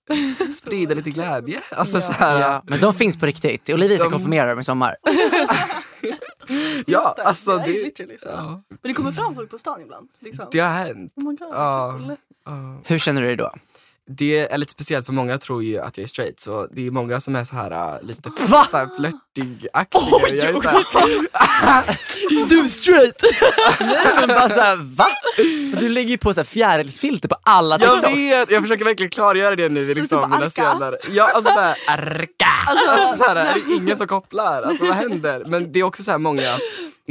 sprida 0.56 0.96
lite 0.96 1.10
glädje. 1.10 1.62
Alltså, 1.72 2.02
så 2.02 2.12
här, 2.12 2.40
Ja, 2.40 2.64
men 2.68 2.80
de 2.82 2.94
finns 2.94 3.18
på 3.20 3.26
riktigt. 3.26 3.70
Olivia 3.70 3.98
De- 4.04 4.12
konfirmera 4.12 4.50
dem 4.50 4.60
i 4.60 4.64
sommar. 4.64 4.96
ja, 6.86 7.14
det, 7.18 7.24
alltså 7.24 7.58
det 7.58 7.64
det, 7.64 7.84
literally 7.84 8.18
så. 8.18 8.28
ja, 8.28 8.62
Men 8.70 8.78
det 8.82 8.94
kommer 8.94 9.12
fram 9.12 9.36
folk 9.36 9.50
på 9.52 9.58
stan 9.60 9.82
ibland. 9.82 10.10
Liksom. 10.20 10.46
det 10.52 10.60
har 10.60 10.70
hänt. 10.74 11.14
Oh 11.16 11.24
my 11.24 11.36
god, 11.36 11.48
Ja. 11.52 11.96
kul. 12.00 12.16
Ja. 12.46 12.82
Hur 12.86 12.98
känner 13.00 13.22
du 13.22 13.28
dig 13.28 13.36
då? 13.36 13.52
Det 14.18 14.54
är 14.54 14.58
lite 14.58 14.72
speciellt 14.72 15.06
för 15.06 15.14
många 15.14 15.38
tror 15.38 15.64
ju 15.64 15.80
att 15.80 15.98
jag 15.98 16.04
är 16.04 16.08
straight 16.08 16.40
så 16.40 16.68
det 16.72 16.88
är 16.88 16.92
många 16.92 17.20
som 17.20 17.36
är 17.36 17.44
så 17.44 17.56
här 17.56 17.72
äh, 17.96 18.02
lite 18.08 18.30
Va? 18.48 18.66
så 18.72 18.78
här 18.78 18.90
flörtig-aktiga. 18.98 20.02
Jag 20.30 20.56
är 20.56 20.84
så 20.84 21.00
här, 21.00 22.00
Du 22.50 22.60
är 22.60 22.68
straight! 22.68 23.24
Nej, 23.80 24.14
men 24.20 24.28
bara 24.28 24.50
såhär, 24.50 24.76
va? 24.98 25.08
Du 25.80 25.90
lägger 25.90 26.10
ju 26.10 26.18
på 26.18 26.34
så 26.34 26.40
här 26.40 26.46
fjärilsfilter 26.46 27.28
på 27.30 27.36
alla 27.44 27.78
jag 27.80 27.94
TikToks. 27.96 28.16
vet, 28.18 28.52
jag 28.52 28.62
försöker 28.62 28.86
verkligen 28.86 29.10
klargöra 29.10 29.56
det 29.56 29.70
nu 29.70 29.92
i 29.92 29.96
liksom, 29.96 30.18
bara 30.18 30.28
mina 30.28 30.50
senare. 30.50 30.98
Ja 31.12 31.24
alltså 31.24 31.52
såhär, 31.52 31.76
arka! 31.90 32.46
Alltså, 32.68 33.24
så 33.24 33.30
här, 33.30 33.36
är 33.36 33.54
det 33.54 33.74
ingen 33.74 33.98
som 33.98 34.08
kopplar? 34.08 34.62
Alltså 34.64 34.86
vad 34.86 34.96
händer? 34.96 35.44
Men 35.46 35.72
det 35.72 35.80
är 35.80 35.84
också 35.84 36.04
så 36.04 36.12
här 36.12 36.18
många 36.18 36.58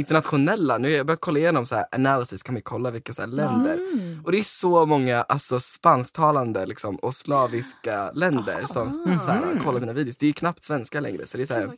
internationella, 0.01 0.77
nu 0.77 0.87
har 0.87 0.97
jag 0.97 1.05
börjat 1.05 1.19
kolla 1.21 1.39
igenom 1.39 1.65
så 1.65 1.75
här 1.75 1.85
analysis, 1.91 2.43
kan 2.43 2.55
vi 2.55 2.61
kolla 2.61 2.91
vilka 2.91 3.13
så 3.13 3.21
här 3.21 3.29
länder. 3.29 3.79
Och 4.25 4.31
det 4.31 4.39
är 4.39 4.43
så 4.43 4.85
många 4.85 5.21
alltså, 5.21 5.59
spansktalande 5.59 6.65
liksom, 6.65 6.95
och 6.95 7.13
slaviska 7.15 8.11
länder 8.11 8.63
som 8.65 9.17
så 9.21 9.31
här, 9.31 9.41
kollar 9.63 9.79
mina 9.79 9.93
videos. 9.93 10.17
Det 10.17 10.25
är 10.25 10.27
ju 10.27 10.33
knappt 10.33 10.63
svenska 10.63 10.99
längre 10.99 11.25
så 11.25 11.37
det 11.37 11.43
är 11.43 11.45
så 11.45 11.53
här, 11.53 11.69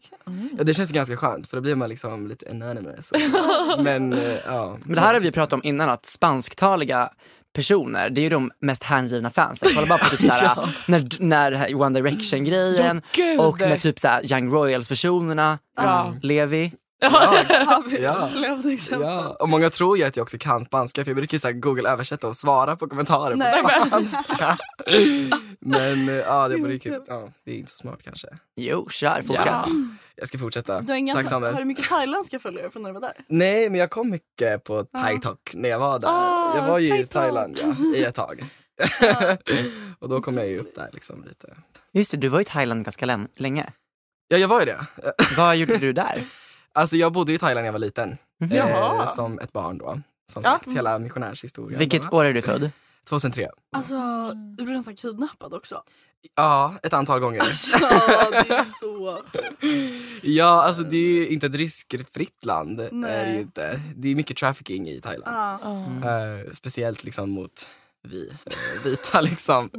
ja, 0.57 0.63
det 0.63 0.73
känns 0.73 0.91
ganska 0.91 1.17
skönt 1.17 1.47
för 1.47 1.57
då 1.57 1.61
blir 1.61 1.75
man 1.75 1.89
liksom 1.89 2.27
lite 2.27 2.51
anonymous. 2.51 3.11
Men 3.79 4.13
eh, 4.13 4.37
ja. 4.45 4.77
Men 4.83 4.95
det 4.95 5.01
här 5.01 5.13
har 5.13 5.21
vi 5.21 5.31
pratat 5.31 5.53
om 5.53 5.61
innan, 5.63 5.89
att 5.89 6.05
spansktaliga 6.05 7.09
personer, 7.55 8.09
det 8.09 8.21
är 8.21 8.23
ju 8.23 8.29
de 8.29 8.51
mest 8.59 8.83
hängivna 8.83 9.29
fansen. 9.29 9.69
Kolla 9.75 9.87
bara 9.87 9.97
på 9.97 10.05
typ 10.05 10.31
såhär, 10.31 10.75
när, 10.87 11.07
när 11.19 11.51
det 11.51 11.57
här 11.57 11.75
One 11.75 12.01
Direction 12.01 12.43
grejen 12.43 13.01
Ja, 13.17 13.47
och 13.47 13.59
med 13.59 13.81
typ 13.81 13.99
såhär 13.99 14.33
Young 14.33 14.51
Royals 14.53 14.87
personerna, 14.87 15.59
Ja. 15.77 16.13
Levi. 16.21 16.73
Ja. 17.99 18.29
exempel? 18.73 19.07
Ja, 19.09 19.35
och 19.39 19.49
många 19.49 19.69
tror 19.69 19.97
ju 19.97 20.03
att 20.03 20.15
jag 20.15 20.23
också 20.23 20.37
kan 20.37 20.65
spanska 20.65 21.03
för 21.03 21.11
jag 21.11 21.15
brukar 21.15 21.35
ju 21.35 21.39
så 21.39 21.47
här 21.47 21.53
google 21.53 21.89
översätta 21.89 22.27
och 22.27 22.35
svara 22.35 22.75
på 22.75 22.87
kommentarer 22.87 23.35
Nej, 23.35 23.61
på 23.61 23.67
men- 23.67 23.87
spanska. 24.09 24.57
Men 25.59 26.09
eh, 26.09 26.15
ja, 26.15 26.47
det, 26.47 26.55
ju 26.55 26.79
kul. 26.79 27.01
ja, 27.07 27.29
det 27.45 27.51
är 27.51 27.55
inte 27.55 27.71
så 27.71 27.77
smart 27.77 27.99
kanske. 28.03 28.27
Jo, 28.55 28.89
kör, 28.89 29.21
fortsätt. 29.21 29.45
Ja. 29.45 29.65
Jag 30.15 30.27
ska 30.27 30.37
fortsätta. 30.37 30.81
Du 30.81 30.91
har, 30.93 30.97
inga, 30.97 31.13
Tack 31.13 31.31
har 31.31 31.53
du 31.53 31.65
mycket 31.65 31.85
thailändska 31.85 32.39
följare 32.39 32.69
från 32.69 32.81
när 32.83 32.89
du 32.89 32.93
var 32.93 33.01
där? 33.01 33.25
Nej, 33.27 33.69
men 33.69 33.79
jag 33.79 33.89
kom 33.89 34.09
mycket 34.09 34.63
på 34.63 34.83
TikTok 34.83 35.51
när 35.53 35.69
jag 35.69 35.79
var 35.79 35.99
där. 35.99 36.07
Ah, 36.11 36.55
jag 36.57 36.67
var 36.67 36.79
ju 36.79 36.99
i. 36.99 37.05
Thailand 37.05 37.59
ja, 37.61 37.95
i 37.95 38.03
ett 38.03 38.15
tag. 38.15 38.45
och 39.99 40.09
då 40.09 40.21
kom 40.21 40.37
jag 40.37 40.47
ju 40.47 40.59
upp 40.59 40.75
där 40.75 40.89
liksom 40.93 41.23
lite. 41.27 41.47
Just 41.93 42.11
det, 42.11 42.17
du 42.17 42.27
var 42.27 42.39
i 42.41 42.45
Thailand 42.45 42.85
ganska 42.85 43.05
län- 43.05 43.27
länge. 43.37 43.69
Ja, 44.27 44.37
jag 44.37 44.47
var 44.47 44.59
ju 44.59 44.65
det. 44.65 44.85
Vad 45.37 45.55
gjorde 45.57 45.77
du 45.77 45.93
där? 45.93 46.23
Alltså 46.73 46.95
jag 46.95 47.13
bodde 47.13 47.33
i 47.33 47.37
Thailand 47.37 47.61
när 47.61 47.67
jag 47.67 47.71
var 47.73 47.79
liten. 47.79 48.17
Eh, 48.41 48.55
Jaha. 48.55 49.07
som 49.07 49.39
ett 49.39 49.53
barn 49.53 49.77
då. 49.77 49.99
Som 50.31 50.41
Ja. 50.45 50.51
sagt, 50.51 50.67
hela 50.71 50.99
missionärshistorien. 50.99 51.79
Vilket 51.79 52.11
då. 52.11 52.17
år 52.17 52.25
är 52.25 52.33
du 52.33 52.41
född? 52.41 52.71
2003. 53.09 53.49
Alltså, 53.71 53.95
du 54.57 54.63
blev 54.63 54.77
nästan 54.77 54.95
kidnappad 54.95 55.53
också. 55.53 55.83
Ja, 56.35 56.75
ett 56.83 56.93
antal 56.93 57.19
gånger. 57.19 57.41
Ja, 57.81 58.29
det 58.31 58.53
är 58.53 58.65
så... 58.79 59.21
Ja, 60.21 60.63
alltså 60.63 60.83
det 60.83 60.97
är 60.97 61.27
inte 61.27 61.45
ett 61.45 61.55
riskfritt 61.55 62.45
land. 62.45 62.79
Är 62.81 62.83
det, 62.89 62.95
Nej. 62.95 63.35
ju 63.35 63.41
inte. 63.41 63.81
det 63.95 64.07
är 64.11 64.15
mycket 64.15 64.37
trafficking 64.37 64.87
i 64.89 65.01
Thailand. 65.01 65.59
Ja. 65.63 66.09
Eh, 66.09 66.51
speciellt 66.51 67.03
liksom 67.03 67.29
mot 67.31 67.67
vi 68.03 68.29
eh, 68.29 68.83
vita 68.83 69.21
liksom. 69.21 69.69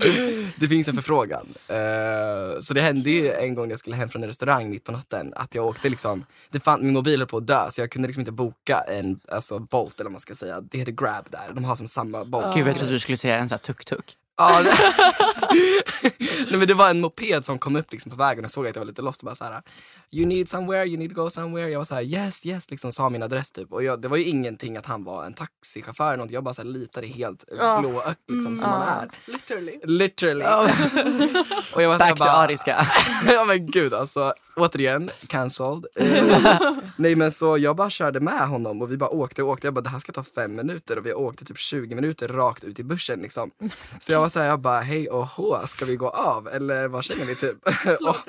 Det 0.56 0.68
finns 0.68 0.88
en 0.88 0.94
förfrågan. 0.94 1.54
Eh, 1.68 2.60
så 2.60 2.74
det 2.74 2.80
hände 2.80 3.10
ju 3.10 3.32
en 3.32 3.54
gång 3.54 3.64
när 3.64 3.72
jag 3.72 3.78
skulle 3.78 3.96
hem 3.96 4.08
från 4.08 4.22
en 4.22 4.28
restaurang 4.28 4.70
mitt 4.70 4.84
på 4.84 4.92
natten 4.92 5.32
att 5.36 5.54
jag 5.54 5.66
åkte 5.66 5.88
liksom, 5.88 6.24
det 6.50 6.60
fann, 6.60 6.82
min 6.82 6.92
mobil 6.92 7.20
höll 7.20 7.28
på 7.28 7.36
att 7.36 7.46
dö 7.46 7.70
så 7.70 7.80
jag 7.80 7.90
kunde 7.90 8.08
liksom 8.08 8.20
inte 8.20 8.32
boka 8.32 8.78
en 8.88 9.20
alltså, 9.28 9.58
Bolt 9.58 10.00
eller 10.00 10.04
vad 10.04 10.12
man 10.12 10.20
ska 10.20 10.34
säga. 10.34 10.60
Det 10.60 10.78
heter 10.78 10.92
Grab 10.92 11.24
där, 11.30 11.52
de 11.54 11.64
har 11.64 11.76
som 11.76 11.88
samma 11.88 12.24
Bolt. 12.24 12.54
Gud, 12.54 12.66
jag 12.66 12.76
trodde 12.76 12.92
du 12.92 12.98
skulle 12.98 13.18
säga 13.18 13.38
en 13.38 13.48
sån 13.48 13.56
här 13.56 13.72
tuk-tuk. 13.72 14.16
Ja, 14.36 14.62
det... 14.62 14.70
Nej 16.50 16.58
men 16.58 16.68
det 16.68 16.74
var 16.74 16.90
en 16.90 17.00
moped 17.00 17.44
som 17.44 17.58
kom 17.58 17.76
upp 17.76 17.92
liksom 17.92 18.10
på 18.10 18.16
vägen 18.16 18.44
och 18.44 18.50
såg 18.50 18.66
att 18.66 18.76
jag 18.76 18.80
var 18.80 18.86
lite 18.86 19.02
lost 19.02 19.22
och 19.22 19.26
bara 19.26 19.34
såhär 19.34 19.62
You 20.10 20.26
need 20.26 20.48
somewhere, 20.48 20.84
you 20.86 20.96
need 20.98 21.14
to 21.14 21.22
go 21.22 21.30
somewhere. 21.30 21.68
Jag 21.70 21.78
var 21.80 21.84
såhär 21.84 22.02
yes, 22.02 22.46
yes, 22.46 22.70
liksom 22.70 22.92
sa 22.92 23.10
min 23.10 23.22
adress 23.22 23.52
typ. 23.52 23.72
Och 23.72 23.84
jag, 23.84 24.02
det 24.02 24.08
var 24.08 24.16
ju 24.16 24.24
ingenting 24.24 24.76
att 24.76 24.86
han 24.86 25.04
var 25.04 25.24
en 25.24 25.34
taxichaufför 25.34 26.12
eller 26.12 26.16
något. 26.24 26.30
Jag 26.30 26.44
bara 26.44 26.54
såhär 26.54 26.68
litade 26.68 27.06
helt 27.06 27.44
Ja. 27.58 27.80
blåögt 27.80 28.20
liksom 28.28 28.56
som 28.56 28.70
man 28.70 28.82
är. 28.88 29.10
Literally. 29.26 29.80
Literally. 29.84 30.44
och 31.74 31.82
jag 31.82 31.88
var 31.88 31.98
Back 31.98 32.10
jag 32.10 32.16
to 32.16 32.24
bara, 32.24 32.30
ariska. 32.32 32.86
ja 33.26 33.44
men 33.44 33.66
gud 33.70 33.94
alltså, 33.94 34.34
återigen 34.56 35.10
cancelled. 35.26 35.86
Eh, 35.96 36.60
nej 36.96 37.16
men 37.16 37.32
så 37.32 37.58
jag 37.58 37.76
bara 37.76 37.90
körde 37.90 38.20
med 38.20 38.48
honom 38.48 38.82
och 38.82 38.92
vi 38.92 38.96
bara 38.96 39.10
åkte 39.10 39.42
och 39.42 39.48
åkte. 39.48 39.66
Jag 39.66 39.74
bara 39.74 39.80
det 39.80 39.88
här 39.88 39.98
ska 39.98 40.12
ta 40.12 40.22
fem 40.22 40.54
minuter 40.54 40.98
och 40.98 41.06
vi 41.06 41.12
åkte 41.12 41.44
typ 41.44 41.58
20 41.58 41.94
minuter 41.94 42.28
rakt 42.28 42.64
ut 42.64 42.78
i 42.80 42.84
bussen 42.84 43.20
liksom. 43.20 43.50
Så 44.00 44.12
jag 44.12 44.20
var 44.20 44.28
såhär, 44.28 44.46
jag 44.46 44.60
bara 44.60 44.80
hej 44.80 45.08
och 45.08 45.26
hå, 45.26 45.56
ska 45.66 45.84
vi 45.84 45.96
gå 45.96 46.08
av 46.08 46.48
eller 46.48 46.88
vad 46.88 47.04
känner 47.04 47.24
vi 47.24 47.34
typ? 47.34 47.56
Förlåt. 47.82 48.24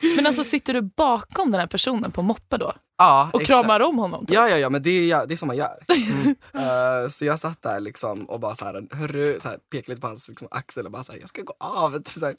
Men 0.16 0.26
alltså 0.26 0.44
sitter 0.44 0.74
du 0.74 0.82
bakom 0.82 1.50
den 1.50 1.60
här 1.60 1.66
personen 1.66 2.12
på 2.12 2.22
moppe 2.22 2.56
då? 2.58 2.72
Ja, 2.98 3.30
Och 3.32 3.40
exakt. 3.40 3.60
kramar 3.60 3.80
om 3.80 3.98
honom? 3.98 4.26
Typ. 4.26 4.34
Ja, 4.34 4.48
ja, 4.48 4.58
ja, 4.58 4.70
men 4.70 4.82
det 4.82 5.10
är, 5.10 5.26
det 5.26 5.34
är 5.34 5.36
som 5.36 5.46
man 5.46 5.56
gör. 5.56 5.78
Eh, 6.54 7.08
så 7.08 7.24
jag 7.24 7.38
satt 7.40 7.62
där 7.62 7.80
liksom 7.80 8.24
och 8.24 8.40
bara 8.40 8.54
så 8.54 8.64
här, 8.64 8.86
hörru, 8.90 9.40
så 9.40 9.48
här, 9.48 9.58
pekade 9.70 9.90
lite 9.92 10.00
på 10.00 10.06
hans 10.06 10.28
liksom, 10.28 10.48
axel 10.50 10.86
och 10.86 10.92
bara 10.92 11.04
så 11.04 11.12
här, 11.12 11.20
jag 11.20 11.28
ska 11.28 11.42
gå 11.42 11.54
av. 11.58 11.92
Typ, 11.92 12.08
så 12.08 12.26
här, 12.26 12.34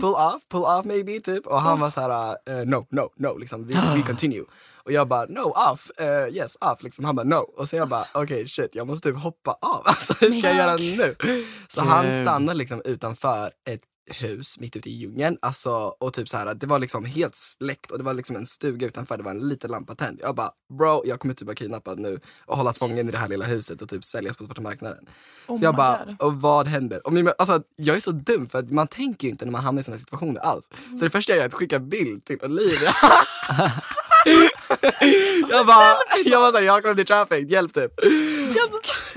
pull 0.00 0.14
off, 0.14 0.42
pull 0.50 0.62
off 0.62 0.84
maybe 0.84 1.20
typ. 1.20 1.46
Och 1.46 1.60
han 1.60 1.80
var 1.80 1.90
så 1.90 2.00
här, 2.00 2.36
eh, 2.46 2.66
no, 2.66 2.86
no, 2.90 3.12
no, 3.16 3.38
liksom, 3.38 3.66
we, 3.66 3.74
we 3.96 4.02
continue. 4.02 4.44
Och 4.84 4.92
jag 4.92 5.08
bara 5.08 5.26
no 5.26 5.52
off, 5.72 5.90
eh, 5.98 6.36
yes 6.36 6.56
off, 6.60 6.82
liksom. 6.82 7.04
han 7.04 7.16
bara 7.16 7.26
no. 7.26 7.36
Och 7.56 7.68
så 7.68 7.76
jag 7.76 7.88
bara 7.88 8.04
okej 8.14 8.22
okay, 8.22 8.46
shit 8.46 8.74
jag 8.74 8.86
måste 8.86 9.08
typ 9.08 9.22
hoppa 9.22 9.50
av, 9.62 9.82
alltså 9.84 10.14
hur 10.20 10.30
ska 10.32 10.46
jag 10.46 10.56
göra 10.56 10.76
nu? 10.76 11.16
Så 11.68 11.80
han 11.82 12.06
Gud. 12.06 12.14
stannade 12.22 12.58
liksom 12.58 12.82
utanför 12.84 13.50
ett 13.70 13.82
hus 14.10 14.60
mitt 14.60 14.76
ute 14.76 14.90
i 14.90 14.92
djungeln. 14.92 15.38
Alltså, 15.42 15.70
och 15.70 16.12
typ 16.12 16.28
så 16.28 16.36
här, 16.36 16.54
det 16.54 16.66
var 16.66 16.78
liksom 16.78 17.04
helt 17.04 17.36
släckt 17.36 17.90
och 17.90 17.98
det 17.98 18.04
var 18.04 18.14
liksom 18.14 18.36
en 18.36 18.46
stuga 18.46 18.86
utanför, 18.86 19.16
det 19.16 19.22
var 19.22 19.30
en 19.30 19.48
liten 19.48 19.70
lampa 19.70 19.94
tänd. 19.94 20.18
Jag 20.22 20.34
bara 20.34 20.50
bro, 20.78 21.02
jag 21.06 21.20
kommer 21.20 21.34
typ 21.34 21.46
vara 21.46 21.54
kidnappad 21.54 21.98
nu 21.98 22.20
och 22.46 22.56
hållas 22.56 22.78
fången 22.78 23.08
i 23.08 23.10
det 23.10 23.18
här 23.18 23.28
lilla 23.28 23.44
huset 23.44 23.82
och 23.82 23.88
typ 23.88 24.04
säljas 24.04 24.36
på 24.36 24.44
svarta 24.44 24.60
marknaden. 24.60 25.04
Oh 25.46 25.58
så 25.58 25.64
jag 25.64 25.76
bara, 25.76 26.04
God. 26.04 26.22
och 26.22 26.40
vad 26.40 26.66
händer? 26.66 27.06
Och 27.06 27.12
min, 27.12 27.30
alltså, 27.38 27.62
jag 27.76 27.96
är 27.96 28.00
så 28.00 28.12
dum 28.12 28.48
för 28.48 28.58
att 28.58 28.70
man 28.70 28.86
tänker 28.86 29.26
ju 29.26 29.30
inte 29.30 29.44
när 29.44 29.52
man 29.52 29.64
hamnar 29.64 29.80
i 29.80 29.82
sådana 29.82 29.98
situationer 29.98 30.40
alls. 30.40 30.68
Så 30.98 31.04
det 31.04 31.10
första 31.10 31.32
jag 31.32 31.36
gör 31.36 31.44
är 31.44 31.48
att 31.48 31.54
skicka 31.54 31.78
bild 31.78 32.24
till 32.24 32.38
Olivia. 32.42 32.90
jag 35.50 35.66
bara, 35.66 35.96
jag 36.24 36.40
bara 36.40 36.52
såhär, 36.52 36.64
jag 36.64 36.82
kommer 36.82 36.94
bli 36.94 37.04
trafficked, 37.04 37.50
hjälp 37.50 37.74
typ. 37.74 37.92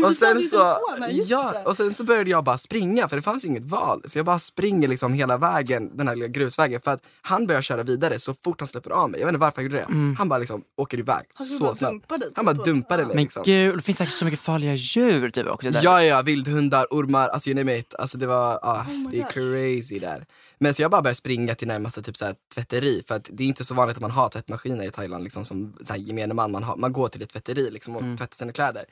Och 0.04 0.16
sen, 0.16 0.48
så, 0.50 0.78
ja, 1.26 1.54
och 1.66 1.78
sen 1.78 1.94
så 1.94 2.04
började 2.04 2.30
jag 2.30 2.44
bara 2.44 2.58
springa 2.58 3.08
för 3.10 3.16
det 3.16 3.22
fanns 3.22 3.44
ju 3.46 3.48
inget 3.50 3.64
val. 3.66 4.02
Så 4.06 4.20
jag 4.20 4.26
bara 4.26 4.40
springer 4.40 4.88
liksom 4.88 5.14
hela 5.14 5.38
vägen, 5.38 5.98
den 5.98 6.08
här 6.08 6.16
lilla 6.16 6.28
grusvägen 6.28 6.82
för 6.82 6.92
att 6.92 7.02
han 7.22 7.48
börjar 7.48 7.62
köra 7.62 7.84
vidare 7.84 8.20
så 8.20 8.34
fort 8.44 8.60
han 8.62 8.68
släpper 8.68 8.90
av 8.92 9.10
mig. 9.10 9.20
Jag 9.20 9.28
vet 9.28 9.34
inte 9.34 9.42
varför 9.42 9.56
han 9.58 9.64
gjorde 9.64 9.78
det. 9.78 10.16
Han 10.18 10.30
bara 10.30 10.40
liksom 10.40 10.64
åker 10.78 11.00
iväg 11.00 11.24
Han 11.34 11.46
skulle 11.46 11.58
så 11.58 11.64
bara 11.64 11.76
snabbt. 11.76 11.92
dumpa 11.92 12.18
dig, 12.18 12.30
Han 12.36 12.46
typ, 12.46 12.56
bara 12.56 12.60
och- 12.62 12.68
dumpade 12.68 13.06
mig 13.06 13.16
Men 13.16 13.24
liksom. 13.24 13.44
gud, 13.46 13.76
det 13.78 13.82
finns 13.82 13.98
säkert 13.98 14.14
så 14.14 14.26
mycket 14.26 14.40
farliga 14.40 14.74
djur 14.74 15.30
typ 15.30 15.48
också 15.48 15.70
där. 15.72 15.80
Ja, 15.84 16.04
ja, 16.04 16.22
vildhundar, 16.22 16.86
ormar, 16.90 17.30
alltså 17.30 17.50
you 17.50 17.56
name 17.60 17.78
it. 17.78 17.96
Alltså 18.00 18.18
det 18.18 18.28
var, 18.28 18.60
ja, 18.62 18.86
Oh 18.90 19.12
det 19.12 19.20
är 19.22 19.28
crazy 19.28 20.00
där. 20.00 20.26
Men 20.60 20.74
så 20.74 20.82
jag 20.82 20.92
bara 20.92 21.02
började 21.02 21.16
springa 21.16 21.56
till 21.56 21.68
närmaste 21.68 22.02
typ 22.02 22.18
så 22.18 22.26
här, 22.26 22.36
tvätteri 22.56 23.04
för 23.08 23.16
att 23.16 23.30
det 23.32 23.44
är 23.44 23.48
inte 23.48 23.66
så 23.66 23.74
vanligt 23.76 23.98
att 23.98 24.02
man 24.02 24.12
har 24.12 24.30
tvättmaskiner 24.30 24.86
i 24.86 24.92
Thailand 24.92 25.24
liksom 25.24 25.43
som 25.46 25.78
så 25.84 25.94
här, 25.94 26.00
gemene 26.00 26.34
man. 26.34 26.52
Man, 26.52 26.64
har, 26.64 26.76
man 26.76 26.94
går 26.94 27.08
till 27.10 27.22
ett 27.22 27.30
tvätteri 27.30 27.72
liksom 27.72 27.96
och 27.96 28.02
tvättar 28.18 28.36
sina 28.36 28.52
kläder. 28.52 28.86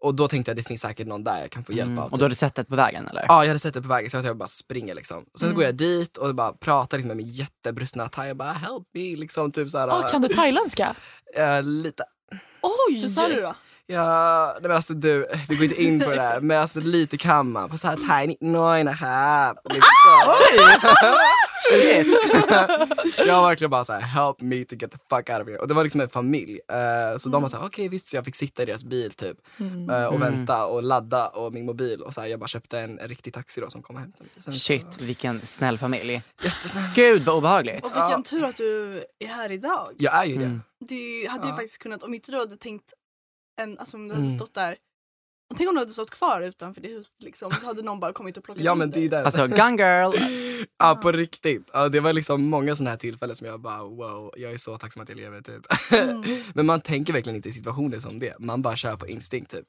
Och 0.00 0.14
då 0.14 0.28
tänkte 0.28 0.50
jag 0.50 0.56
det 0.56 0.62
finns 0.62 0.80
säkert 0.80 1.06
någon 1.06 1.24
där 1.24 1.40
jag 1.40 1.50
kan 1.50 1.64
få 1.64 1.72
hjälp 1.72 1.86
Mm. 1.86 1.98
av. 1.98 2.04
Och 2.04 2.10
typ. 2.10 2.18
du 2.18 2.24
hade 2.24 2.34
sett 2.34 2.54
det 2.54 2.64
på 2.64 2.76
vägen 2.76 3.08
eller? 3.08 3.24
Ja, 3.28 3.42
jag 3.42 3.48
hade 3.48 3.58
sett 3.58 3.74
det 3.74 3.82
på 3.82 3.88
vägen 3.88 4.10
så 4.10 4.16
jag 4.16 4.36
bara 4.36 4.48
springer 4.48 4.94
liksom. 4.94 5.24
Och 5.32 5.40
sen 5.40 5.48
så 5.48 5.54
går 5.54 5.64
jag 5.64 5.74
dit 5.74 6.16
och 6.16 6.34
bara 6.34 6.52
pratar 6.52 6.98
liksom 6.98 7.08
med 7.08 7.16
min 7.16 7.26
jättebrustna 7.28 8.08
thai. 8.08 8.28
Jag 8.28 8.36
bara 8.36 8.52
help 8.52 8.84
me 8.94 9.16
liksom 9.16 9.52
typ 9.52 9.70
såhär. 9.70 9.88
Ah, 9.88 10.08
kan 10.08 10.22
du 10.22 10.28
thailändska? 10.28 10.96
eh, 11.36 11.62
lite. 11.62 12.04
Oj! 12.62 13.00
Hur 13.00 13.08
sa 13.08 13.28
du 13.28 13.40
då? 13.40 13.54
Ja, 13.90 14.50
nej 14.52 14.62
men 14.68 14.76
alltså 14.76 14.94
du, 14.94 15.26
vi 15.48 15.54
går 15.56 15.64
inte 15.64 15.82
in 15.82 16.00
på 16.00 16.10
det 16.10 16.16
där 16.16 16.40
men 16.42 16.60
alltså 16.60 16.80
lite 16.80 17.16
kan 17.16 17.50
man 17.52 17.68
på 17.68 17.78
såhär 17.78 17.96
tiny 17.96 18.36
nine 18.40 18.58
and 18.58 18.88
a 18.88 18.92
half. 18.92 19.56
Liksom. 19.64 20.34
Shit! 21.70 22.06
jag 23.26 23.40
var 23.40 23.48
verkligen 23.48 23.70
bara 23.70 23.84
såhär 23.84 24.00
help 24.00 24.40
me 24.40 24.64
to 24.64 24.74
get 24.76 24.90
the 24.92 24.98
fuck 25.08 25.30
out 25.30 25.40
of 25.42 25.48
here. 25.48 25.58
Och 25.58 25.68
det 25.68 25.74
var 25.74 25.82
liksom 25.84 26.00
en 26.00 26.08
familj. 26.08 26.60
eh, 26.72 27.16
så 27.16 27.28
de 27.28 27.42
var 27.42 27.48
såhär 27.48 27.66
okej 27.66 27.88
visst 27.88 28.06
så 28.06 28.16
jag 28.16 28.24
fick 28.24 28.36
sitta 28.36 28.62
i 28.62 28.66
deras 28.66 28.84
bil 28.84 29.10
typ. 29.10 29.36
eh, 29.90 30.04
och 30.04 30.22
vänta 30.22 30.66
och 30.66 30.82
ladda 30.82 31.28
och 31.28 31.52
min 31.52 31.66
mobil 31.66 32.02
och 32.02 32.14
så 32.14 32.20
här, 32.20 32.28
jag 32.28 32.40
bara 32.40 32.48
köpte 32.48 32.78
en, 32.80 32.98
riktig 32.98 33.32
taxi 33.34 33.60
då 33.60 33.70
som 33.70 33.82
kom 33.82 33.96
mig. 33.96 34.04
Sen 34.38 34.52
så- 34.54 34.58
Shit, 34.60 35.00
vilken 35.00 35.40
snäll 35.46 35.78
familj. 35.78 36.22
Jättesnäll. 36.42 36.84
Gud 36.94 37.22
vad 37.22 37.36
obehagligt. 37.36 37.84
Och 37.84 38.02
vilken 38.02 38.22
tur 38.22 38.44
att 38.44 38.56
du 38.56 39.02
är 39.18 39.26
här 39.28 39.52
idag. 39.52 39.88
Jag 39.98 40.14
är 40.18 40.24
ju 40.24 40.36
det. 40.36 40.44
Mm. 40.44 40.62
Du 40.80 41.26
hade 41.30 41.44
ju 41.46 41.50
Ja. 41.50 41.56
faktiskt 41.56 41.78
kunnat, 41.78 42.02
om 42.02 42.14
inte 42.14 42.32
du 42.32 42.38
hade 42.38 42.56
tänkt, 42.56 42.92
en, 43.58 43.78
alltså 43.78 43.96
om 43.96 44.08
du 44.08 44.14
hade 44.14 44.26
Mm. 44.26 44.38
stått 44.38 44.54
där 44.54 44.76
Tänk 45.56 45.68
om 45.68 45.74
du 45.74 45.80
hade 45.80 45.92
stått 45.92 46.10
kvar 46.10 46.40
utanför 46.40 46.80
det 46.80 46.88
huset 46.88 47.12
liksom, 47.24 47.52
så 47.60 47.66
hade 47.66 47.82
någon 47.82 48.00
bara 48.00 48.12
kommit 48.12 48.36
och 48.36 48.44
plockat 48.44 48.62
Ja 48.64 48.74
men 48.74 48.90
det 48.90 49.04
är 49.04 49.08
den. 49.08 49.24
Alltså 49.24 49.46
gun 49.46 49.76
girl. 49.78 50.12
Ja 50.78 50.98
på 51.02 51.12
riktigt. 51.12 51.70
Ja, 51.72 51.88
det 51.88 52.00
var 52.00 52.12
liksom 52.12 52.44
många 52.44 52.76
sådana 52.76 52.90
här 52.90 52.96
tillfällen 52.96 53.36
som 53.36 53.46
jag 53.46 53.60
bara 53.60 53.82
wow, 53.82 54.32
jag 54.36 54.52
är 54.52 54.56
så 54.58 54.78
tacksam 54.78 55.02
att 55.02 55.08
jag 55.08 55.16
lever 55.16 55.40
typ. 55.40 55.66
Men 56.54 56.66
man 56.66 56.80
tänker 56.80 57.12
verkligen 57.12 57.36
inte 57.36 57.48
i 57.48 57.52
situationer 57.52 57.98
som 57.98 58.18
det. 58.18 58.34
Man 58.38 58.62
bara 58.62 58.76
kör 58.76 58.96
på 58.96 59.06
instinkt 59.06 59.50
typ. 59.50 59.66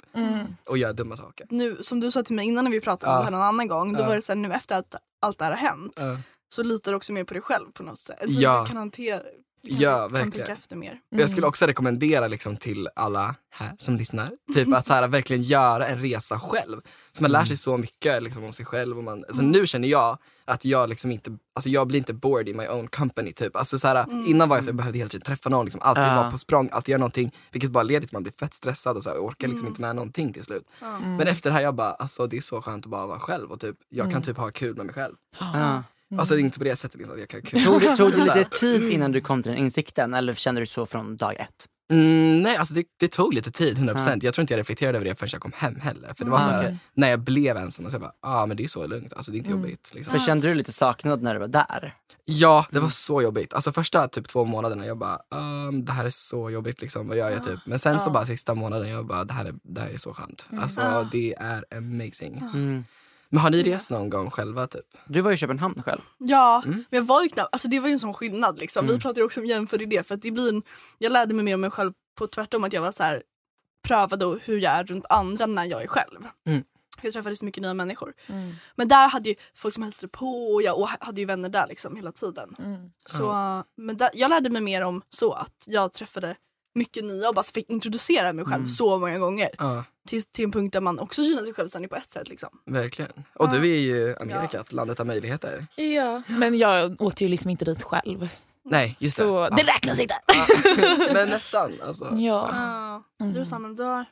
Och 0.66 0.78
gör 0.78 0.94
dumma 0.94 1.18
saker. 1.18 1.48
Nu, 1.50 1.78
som 1.82 2.00
du 2.00 2.12
sa 2.12 2.24
till 2.24 2.36
mig 2.36 2.48
innan 2.48 2.64
när 2.64 2.72
vi 2.72 2.82
pratade 2.82 3.12
om 3.12 3.16
Ja. 3.16 3.20
det 3.20 3.24
här 3.26 3.32
någon 3.32 3.42
annan 3.42 3.68
gång, 3.68 3.94
då 3.94 4.00
Ja. 4.00 4.08
var 4.08 4.16
det 4.16 4.22
så 4.22 4.32
här, 4.32 4.38
nu 4.38 4.54
efter 4.54 4.76
att 4.78 4.96
allt 5.22 5.38
det 5.38 5.44
här 5.46 5.52
har 5.52 5.58
hänt 5.58 5.94
Ja. 6.02 6.18
så 6.56 6.64
litar 6.64 6.92
du 6.92 6.96
också 6.96 7.14
mer 7.14 7.24
på 7.24 7.34
dig 7.34 7.42
själv 7.44 7.72
på 7.72 7.84
något 7.84 8.00
sätt. 8.00 8.22
Alltså, 8.22 8.40
Ja. 8.42 8.62
Du 8.62 8.68
kan 8.68 8.78
hantera, 8.78 9.22
Ja, 9.62 10.08
verkligen. 10.08 10.48
mer. 10.76 11.00
Jag 11.10 11.30
skulle 11.30 11.48
också 11.48 11.66
rekommendera 11.66 12.28
liksom 12.28 12.58
till 12.58 12.90
alla 12.96 13.36
här 13.52 13.72
som 13.78 13.98
lyssnar, 13.98 14.32
typ 14.54 14.74
att 14.74 14.88
så 14.88 14.94
här, 14.94 15.08
verkligen 15.08 15.42
göra 15.44 15.88
en 15.88 16.02
resa 16.02 16.40
själv. 16.40 16.82
För 17.14 17.22
man 17.22 17.32
lär 17.32 17.46
sig 17.46 17.58
så 17.58 17.78
mycket 17.78 18.24
liksom, 18.24 18.44
om 18.44 18.54
sig 18.54 18.66
själv. 18.66 18.98
Och 18.98 19.04
man, 19.04 19.26
alltså, 19.28 19.42
nu 19.42 19.68
känner 19.68 19.88
jag 19.88 20.18
att 20.46 20.66
jag 20.66 20.90
liksom 20.90 21.12
inte, 21.12 21.38
alltså 21.54 21.70
jag 21.70 21.88
blir 21.88 21.98
inte 21.98 22.14
bored 22.14 22.50
in 22.50 22.58
my 22.58 22.68
own 22.68 22.88
company 22.88 23.34
typ. 23.34 23.56
Alltså, 23.56 23.80
så 23.80 23.88
här, 23.88 24.06
Innan 24.28 24.50
var 24.50 24.58
jag 24.58 24.64
så 24.64 24.70
jag 24.70 24.76
behövde 24.76 24.98
hela 24.98 25.10
tiden 25.10 25.26
träffa 25.26 25.50
någon, 25.50 25.66
liksom, 25.66 25.82
alltid 25.82 26.04
Ja. 26.04 26.16
vara 26.16 26.32
på 26.32 26.38
språng, 26.38 26.70
alltid 26.72 26.92
göra 26.92 27.00
någonting. 27.00 27.32
Vilket 27.52 27.72
bara 27.72 27.84
leder 27.84 28.00
till 28.00 28.08
att 28.08 28.12
man 28.14 28.24
blir 28.24 28.34
fett 28.34 28.54
stressad 28.54 28.98
och 28.98 29.04
så 29.04 29.10
här, 29.10 29.18
orkar 29.18 29.48
liksom 29.48 29.68
inte 29.68 29.82
med 29.82 29.96
någonting 29.96 30.34
till 30.34 30.44
slut. 30.44 30.64
Men 31.02 31.22
efter 31.28 31.50
det 31.50 31.54
här 31.54 31.62
jag 31.62 31.76
bara, 31.76 31.92
alltså 31.92 32.28
det 32.28 32.38
är 32.38 32.42
så 32.42 32.62
skönt 32.62 32.86
att 32.86 32.92
bara 32.92 33.06
vara 33.08 33.20
själv 33.20 33.52
och 33.52 33.60
typ, 33.60 33.76
jag 33.90 34.12
kan 34.12 34.22
typ 34.22 34.38
ha 34.38 34.52
kul 34.52 34.76
med 34.78 34.86
mig 34.86 34.96
själv. 34.96 35.16
Ja. 36.10 36.20
Alltså 36.20 36.34
det 36.36 36.42
är 36.42 36.44
inte 36.44 36.58
på 36.58 36.64
det 36.64 36.76
sättet 36.76 37.10
att 37.10 37.20
jag 37.20 37.30
kan. 37.30 37.42
Tog, 37.42 37.82
det, 37.82 37.96
tog 37.96 38.12
det 38.12 38.18
lite 38.18 38.46
tid 38.60 38.90
innan 38.90 39.12
du 39.12 39.22
kom 39.22 39.44
till 39.44 39.52
den 39.52 39.62
insikten 39.62 40.14
eller 40.14 40.34
kände 40.34 40.62
du 40.62 40.66
så 40.66 40.86
från 40.86 41.18
dag 41.18 41.36
ett? 41.36 41.68
Mm, 41.92 42.42
nej, 42.42 42.58
alltså 42.58 42.74
det, 42.74 42.84
det 43.00 43.08
tog 43.08 43.34
lite 43.34 43.52
tid, 43.52 43.78
100%. 43.78 44.20
Jag 44.24 44.34
tror 44.34 44.42
inte 44.42 44.54
jag 44.54 44.60
reflekterade 44.60 44.98
över 44.98 45.06
det 45.06 45.16
förrän 45.16 45.30
jag 45.34 45.42
kom 45.42 45.52
hem 45.56 45.76
heller. 45.76 46.14
För 46.14 46.26
det 46.26 46.32
var 46.32 46.38
Ah, 46.38 46.42
så 46.42 46.50
här, 46.50 46.78
när 46.94 47.10
jag 47.10 47.20
blev 47.20 47.58
ensam, 47.58 47.86
och 47.86 47.92
så 47.92 47.96
jag 47.96 48.02
bara, 48.02 48.14
ah, 48.22 48.46
men 48.46 48.58
det 48.58 48.64
är 48.64 48.68
så 48.68 48.88
lugnt, 48.88 49.14
alltså 49.14 49.32
det 49.32 49.36
är 49.36 49.40
inte 49.40 49.52
jobbigt. 49.52 49.92
Liksom. 49.94 50.12
För 50.12 50.20
kände 50.20 50.48
du 50.48 50.54
lite 50.54 50.72
saknad 50.72 51.22
när 51.22 51.34
du 51.34 51.40
var 51.40 51.48
där? 51.48 51.94
Ja, 52.26 52.66
det 52.72 52.80
var 52.80 52.90
så 52.90 53.22
jobbigt. 53.22 53.54
Alltså 53.54 53.72
första 53.72 54.08
typ 54.08 54.28
två 54.28 54.46
månaderna, 54.46 54.86
jag 54.86 54.98
bara, 54.98 55.20
um, 55.68 55.86
det 55.86 55.92
här 55.92 56.06
är 56.06 56.10
så 56.10 56.50
jobbigt 56.50 56.82
liksom, 56.82 57.08
vad 57.08 57.18
gör 57.18 57.30
jag 57.30 57.44
typ? 57.44 57.60
Men 57.66 57.80
sen 57.80 58.00
så 58.00 58.10
bara 58.10 58.26
sista 58.26 58.56
månaden, 58.56 58.90
jag 58.90 59.06
bara, 59.06 59.24
det 59.26 59.34
här 59.34 59.46
är, 59.46 59.54
det 59.64 59.82
här 59.82 59.90
är 59.90 59.98
så 59.98 60.14
skönt. 60.14 60.48
Alltså 60.62 61.10
det 61.12 61.34
är 61.38 61.66
amazing. 61.78 62.44
Mm. 63.32 63.36
Men 63.36 63.40
har 63.42 63.50
ni 63.50 63.64
rest 63.64 63.90
någon 63.90 64.10
gång 64.10 64.30
själva 64.30 64.68
typ? 64.68 64.86
Du 65.08 65.22
var 65.22 65.32
ju 65.32 65.36
i 65.36 65.38
Köpenhamn 65.38 65.84
själv. 65.84 66.02
Ja, 66.18 66.62
Mm. 66.66 66.84
men 66.90 66.98
jag 66.98 67.06
var 67.06 67.22
ju 67.24 67.30
knappt, 67.30 67.50
alltså 67.52 67.68
det 67.68 67.80
var 67.80 67.88
ju 67.88 67.94
en 67.94 68.00
sån 68.00 68.14
skillnad 68.14 68.60
liksom. 68.60 68.88
Vi 68.88 69.00
pratade 69.00 69.24
också 69.24 69.40
om 69.40 69.46
jämför 69.46 69.82
i 69.82 69.86
det 69.86 70.08
för 70.08 70.16
att 70.16 70.22
det 70.22 70.32
blir 70.32 70.50
en, 70.54 70.64
jag 70.98 71.12
lärde 71.12 71.34
mig 71.34 71.46
mer 71.46 71.54
om 71.56 71.62
mig 71.62 71.72
själv 71.72 71.94
på 72.18 72.28
tvärtom 72.28 72.64
att 72.64 72.74
jag 72.74 72.82
var 72.82 72.92
så 72.92 73.04
här 73.04 73.24
prövade 73.88 74.40
hur 74.44 74.58
jag 74.60 74.74
är 74.74 74.84
runt 74.84 75.06
andra 75.10 75.46
när 75.46 75.66
jag 75.66 75.84
är 75.84 75.88
själv. 75.88 76.28
Mm. 76.48 76.64
Jag 77.02 77.14
träffade 77.14 77.36
så 77.36 77.46
mycket 77.46 77.62
nya 77.62 77.74
människor. 77.74 78.14
Men 78.76 78.88
där 78.88 79.08
hade 79.10 79.30
ju 79.30 79.36
folk 79.56 79.74
som 79.74 79.84
hälsade 79.84 80.08
på 80.08 80.54
och 80.54 80.62
jag 80.62 80.80
och 80.80 80.88
hade 81.00 81.22
ju 81.22 81.26
vänner 81.28 81.50
där 81.50 81.68
liksom 81.68 81.96
hela 81.96 82.12
tiden. 82.12 82.56
Så, 83.08 83.64
men 83.78 83.98
där, 83.98 84.10
jag 84.14 84.30
lärde 84.30 84.50
mig 84.50 84.62
mer 84.62 84.82
om 84.82 85.02
så 85.10 85.34
att 85.34 85.64
jag 85.68 85.94
träffade 85.94 86.36
mycket 86.76 87.04
nya 87.04 87.30
och 87.30 87.36
bara 87.36 87.44
fick 87.44 87.70
introducera 87.70 88.34
mig 88.34 88.46
själv 88.46 88.66
så 88.66 89.00
många 89.00 89.18
gånger. 89.20 89.50
Ja, 90.10 90.22
Till, 90.22 90.24
till 90.24 90.46
en 90.46 90.52
punkt 90.52 90.74
där 90.74 90.82
man 90.82 91.00
också 91.00 91.24
känner 91.24 91.44
sig 91.44 91.54
självständig 91.54 91.90
på 91.90 91.96
ett 91.96 92.12
sätt. 92.12 92.30
Liksom. 92.30 92.50
verkligen. 92.66 93.12
Och 93.36 93.50
du 93.50 93.58
är 93.58 93.80
ju 93.80 94.16
Amerikat, 94.22 94.74
landet 94.74 95.00
av 95.00 95.08
möjligheter. 95.08 95.66
Ja. 95.76 96.22
Men 96.28 96.58
jag 96.58 97.02
åkte 97.02 97.24
ju 97.24 97.30
liksom 97.30 97.50
inte 97.52 97.66
dit 97.66 97.84
själv. 97.84 98.30
Nej, 98.66 98.96
just 99.00 99.18
Så 99.18 99.50
det. 99.50 99.56
det 99.56 99.64
räknas 99.64 100.00
inte. 100.00 100.16
Men 101.14 101.30
nästan 101.30 101.72
alltså. 101.86 102.06
Ja. 102.16 102.50
Ja, 103.18 103.26
Du 103.26 103.46
Samuel, 103.46 103.76
du 103.76 103.84
har... 103.84 104.06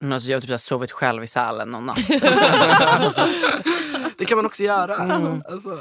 Men 0.00 0.12
alltså, 0.12 0.28
jag 0.30 0.36
har 0.36 0.40
typ 0.40 0.50
så 0.50 0.58
sovit 0.58 0.92
själv 0.92 1.24
i 1.24 1.26
Sälen 1.26 1.68
någon 1.68 1.86
natt. 1.86 1.98
Det 4.18 4.24
kan 4.24 4.38
man 4.38 4.46
också 4.46 4.62
göra. 4.62 4.94
Mm. 4.96 5.42
Alltså. 5.50 5.78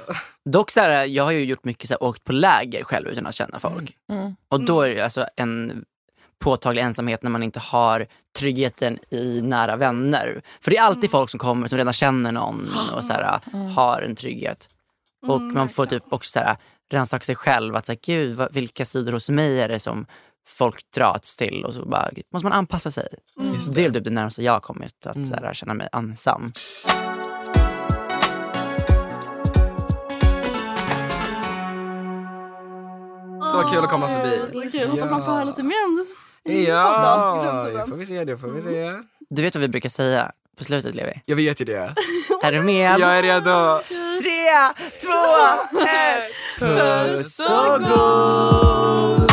Dock 0.49 0.72
så 0.72 0.80
här, 0.80 1.05
jag 1.05 1.24
har 1.24 1.32
ju 1.32 1.43
gjort 1.45 1.66
mycket 1.66 1.88
så 1.88 1.93
här, 1.93 2.03
åkt 2.03 2.24
på 2.24 2.32
läger 2.34 2.84
själv 2.84 3.07
utan 3.07 3.26
att 3.28 3.36
känna 3.36 3.59
folk. 3.59 3.97
Mm. 4.09 4.36
Och 4.49 4.66
då 4.66 4.82
är 4.82 4.95
det 4.95 5.01
alltså 5.01 5.26
en 5.36 5.86
påtaglig 6.39 6.81
ensamhet 6.81 7.23
när 7.23 7.29
man 7.29 7.43
inte 7.43 7.59
har 7.59 8.07
tryggheten 8.39 8.99
i 9.09 9.41
nära 9.41 9.75
vänner. 9.75 10.41
För 10.61 10.71
det 10.71 10.77
är 10.77 10.84
alltid 10.84 11.11
folk 11.11 11.29
som 11.29 11.39
kommer 11.39 11.67
som 11.67 11.77
redan 11.77 11.93
känner 11.93 12.31
någon 12.31 12.69
och 12.95 13.05
så 13.05 13.13
här, 13.13 13.39
har 13.75 14.01
en 14.01 14.15
trygghet. 14.15 14.69
Och 15.27 15.41
man 15.41 15.69
får 15.69 15.86
typ 15.86 16.03
också 16.09 16.31
så 16.31 16.39
här, 16.39 16.57
rannsaka 16.93 17.23
sig 17.23 17.36
själv. 17.36 17.75
Att 17.75 17.86
så 17.86 17.91
här, 17.91 17.99
gud, 18.03 18.47
vilka 18.51 18.86
sidor 18.86 19.11
hos 19.11 19.29
mig 19.29 19.61
är 19.61 19.67
det 19.67 19.79
som 19.79 20.05
folk 20.47 20.91
dras 20.95 21.36
till? 21.38 21.65
Och 21.65 21.73
så 21.73 21.86
bara, 21.86 22.09
måste 22.34 22.45
man 22.45 22.53
anpassa 22.53 22.91
sig. 22.91 23.07
Så 23.59 23.71
det 23.71 23.86
är 23.86 23.91
typ 23.91 24.03
det 24.03 24.09
närmaste 24.09 24.43
jag 24.43 24.53
har 24.53 24.59
kommit 24.59 25.05
att 25.05 25.27
så 25.27 25.36
här, 25.36 25.53
känna 25.53 25.73
mig 25.73 25.89
ensam. 25.93 26.51
Så 33.54 33.62
kul 33.62 33.84
att 33.84 33.89
komma 33.89 34.08
förbi. 34.08 34.39
Så 34.54 34.72
kul, 34.72 34.89
hoppas 34.89 35.10
man 35.10 35.26
får 35.26 35.32
höra 35.32 35.43
lite 35.43 35.64
mer 35.64 35.86
om 35.86 36.04
det. 36.43 36.54
Ja, 36.54 37.68
det 37.74 37.88
får 37.89 37.95
vi 37.95 38.06
se. 38.06 38.24
Det 38.26 38.38
får 38.38 38.47
vi 38.47 38.62
se. 38.62 38.91
Du 39.30 39.41
vet 39.41 39.56
vad 39.56 39.62
vi 39.62 39.68
brukar 39.68 39.89
säga 39.89 40.32
på 40.58 40.64
slutet 40.64 40.95
Levi? 40.95 41.22
Jag 41.26 41.36
vet 41.36 41.62
ju 41.62 41.66
det. 41.66 41.93
Är 42.43 42.51
du 42.51 42.62
med? 42.62 42.99
Jag 42.99 43.18
är 43.18 43.24
redo. 43.24 43.82
Tre, 44.22 44.54
två, 45.01 45.24
ett. 45.82 46.32
Puss 46.60 47.39
och 47.39 47.80
gos! 47.80 49.32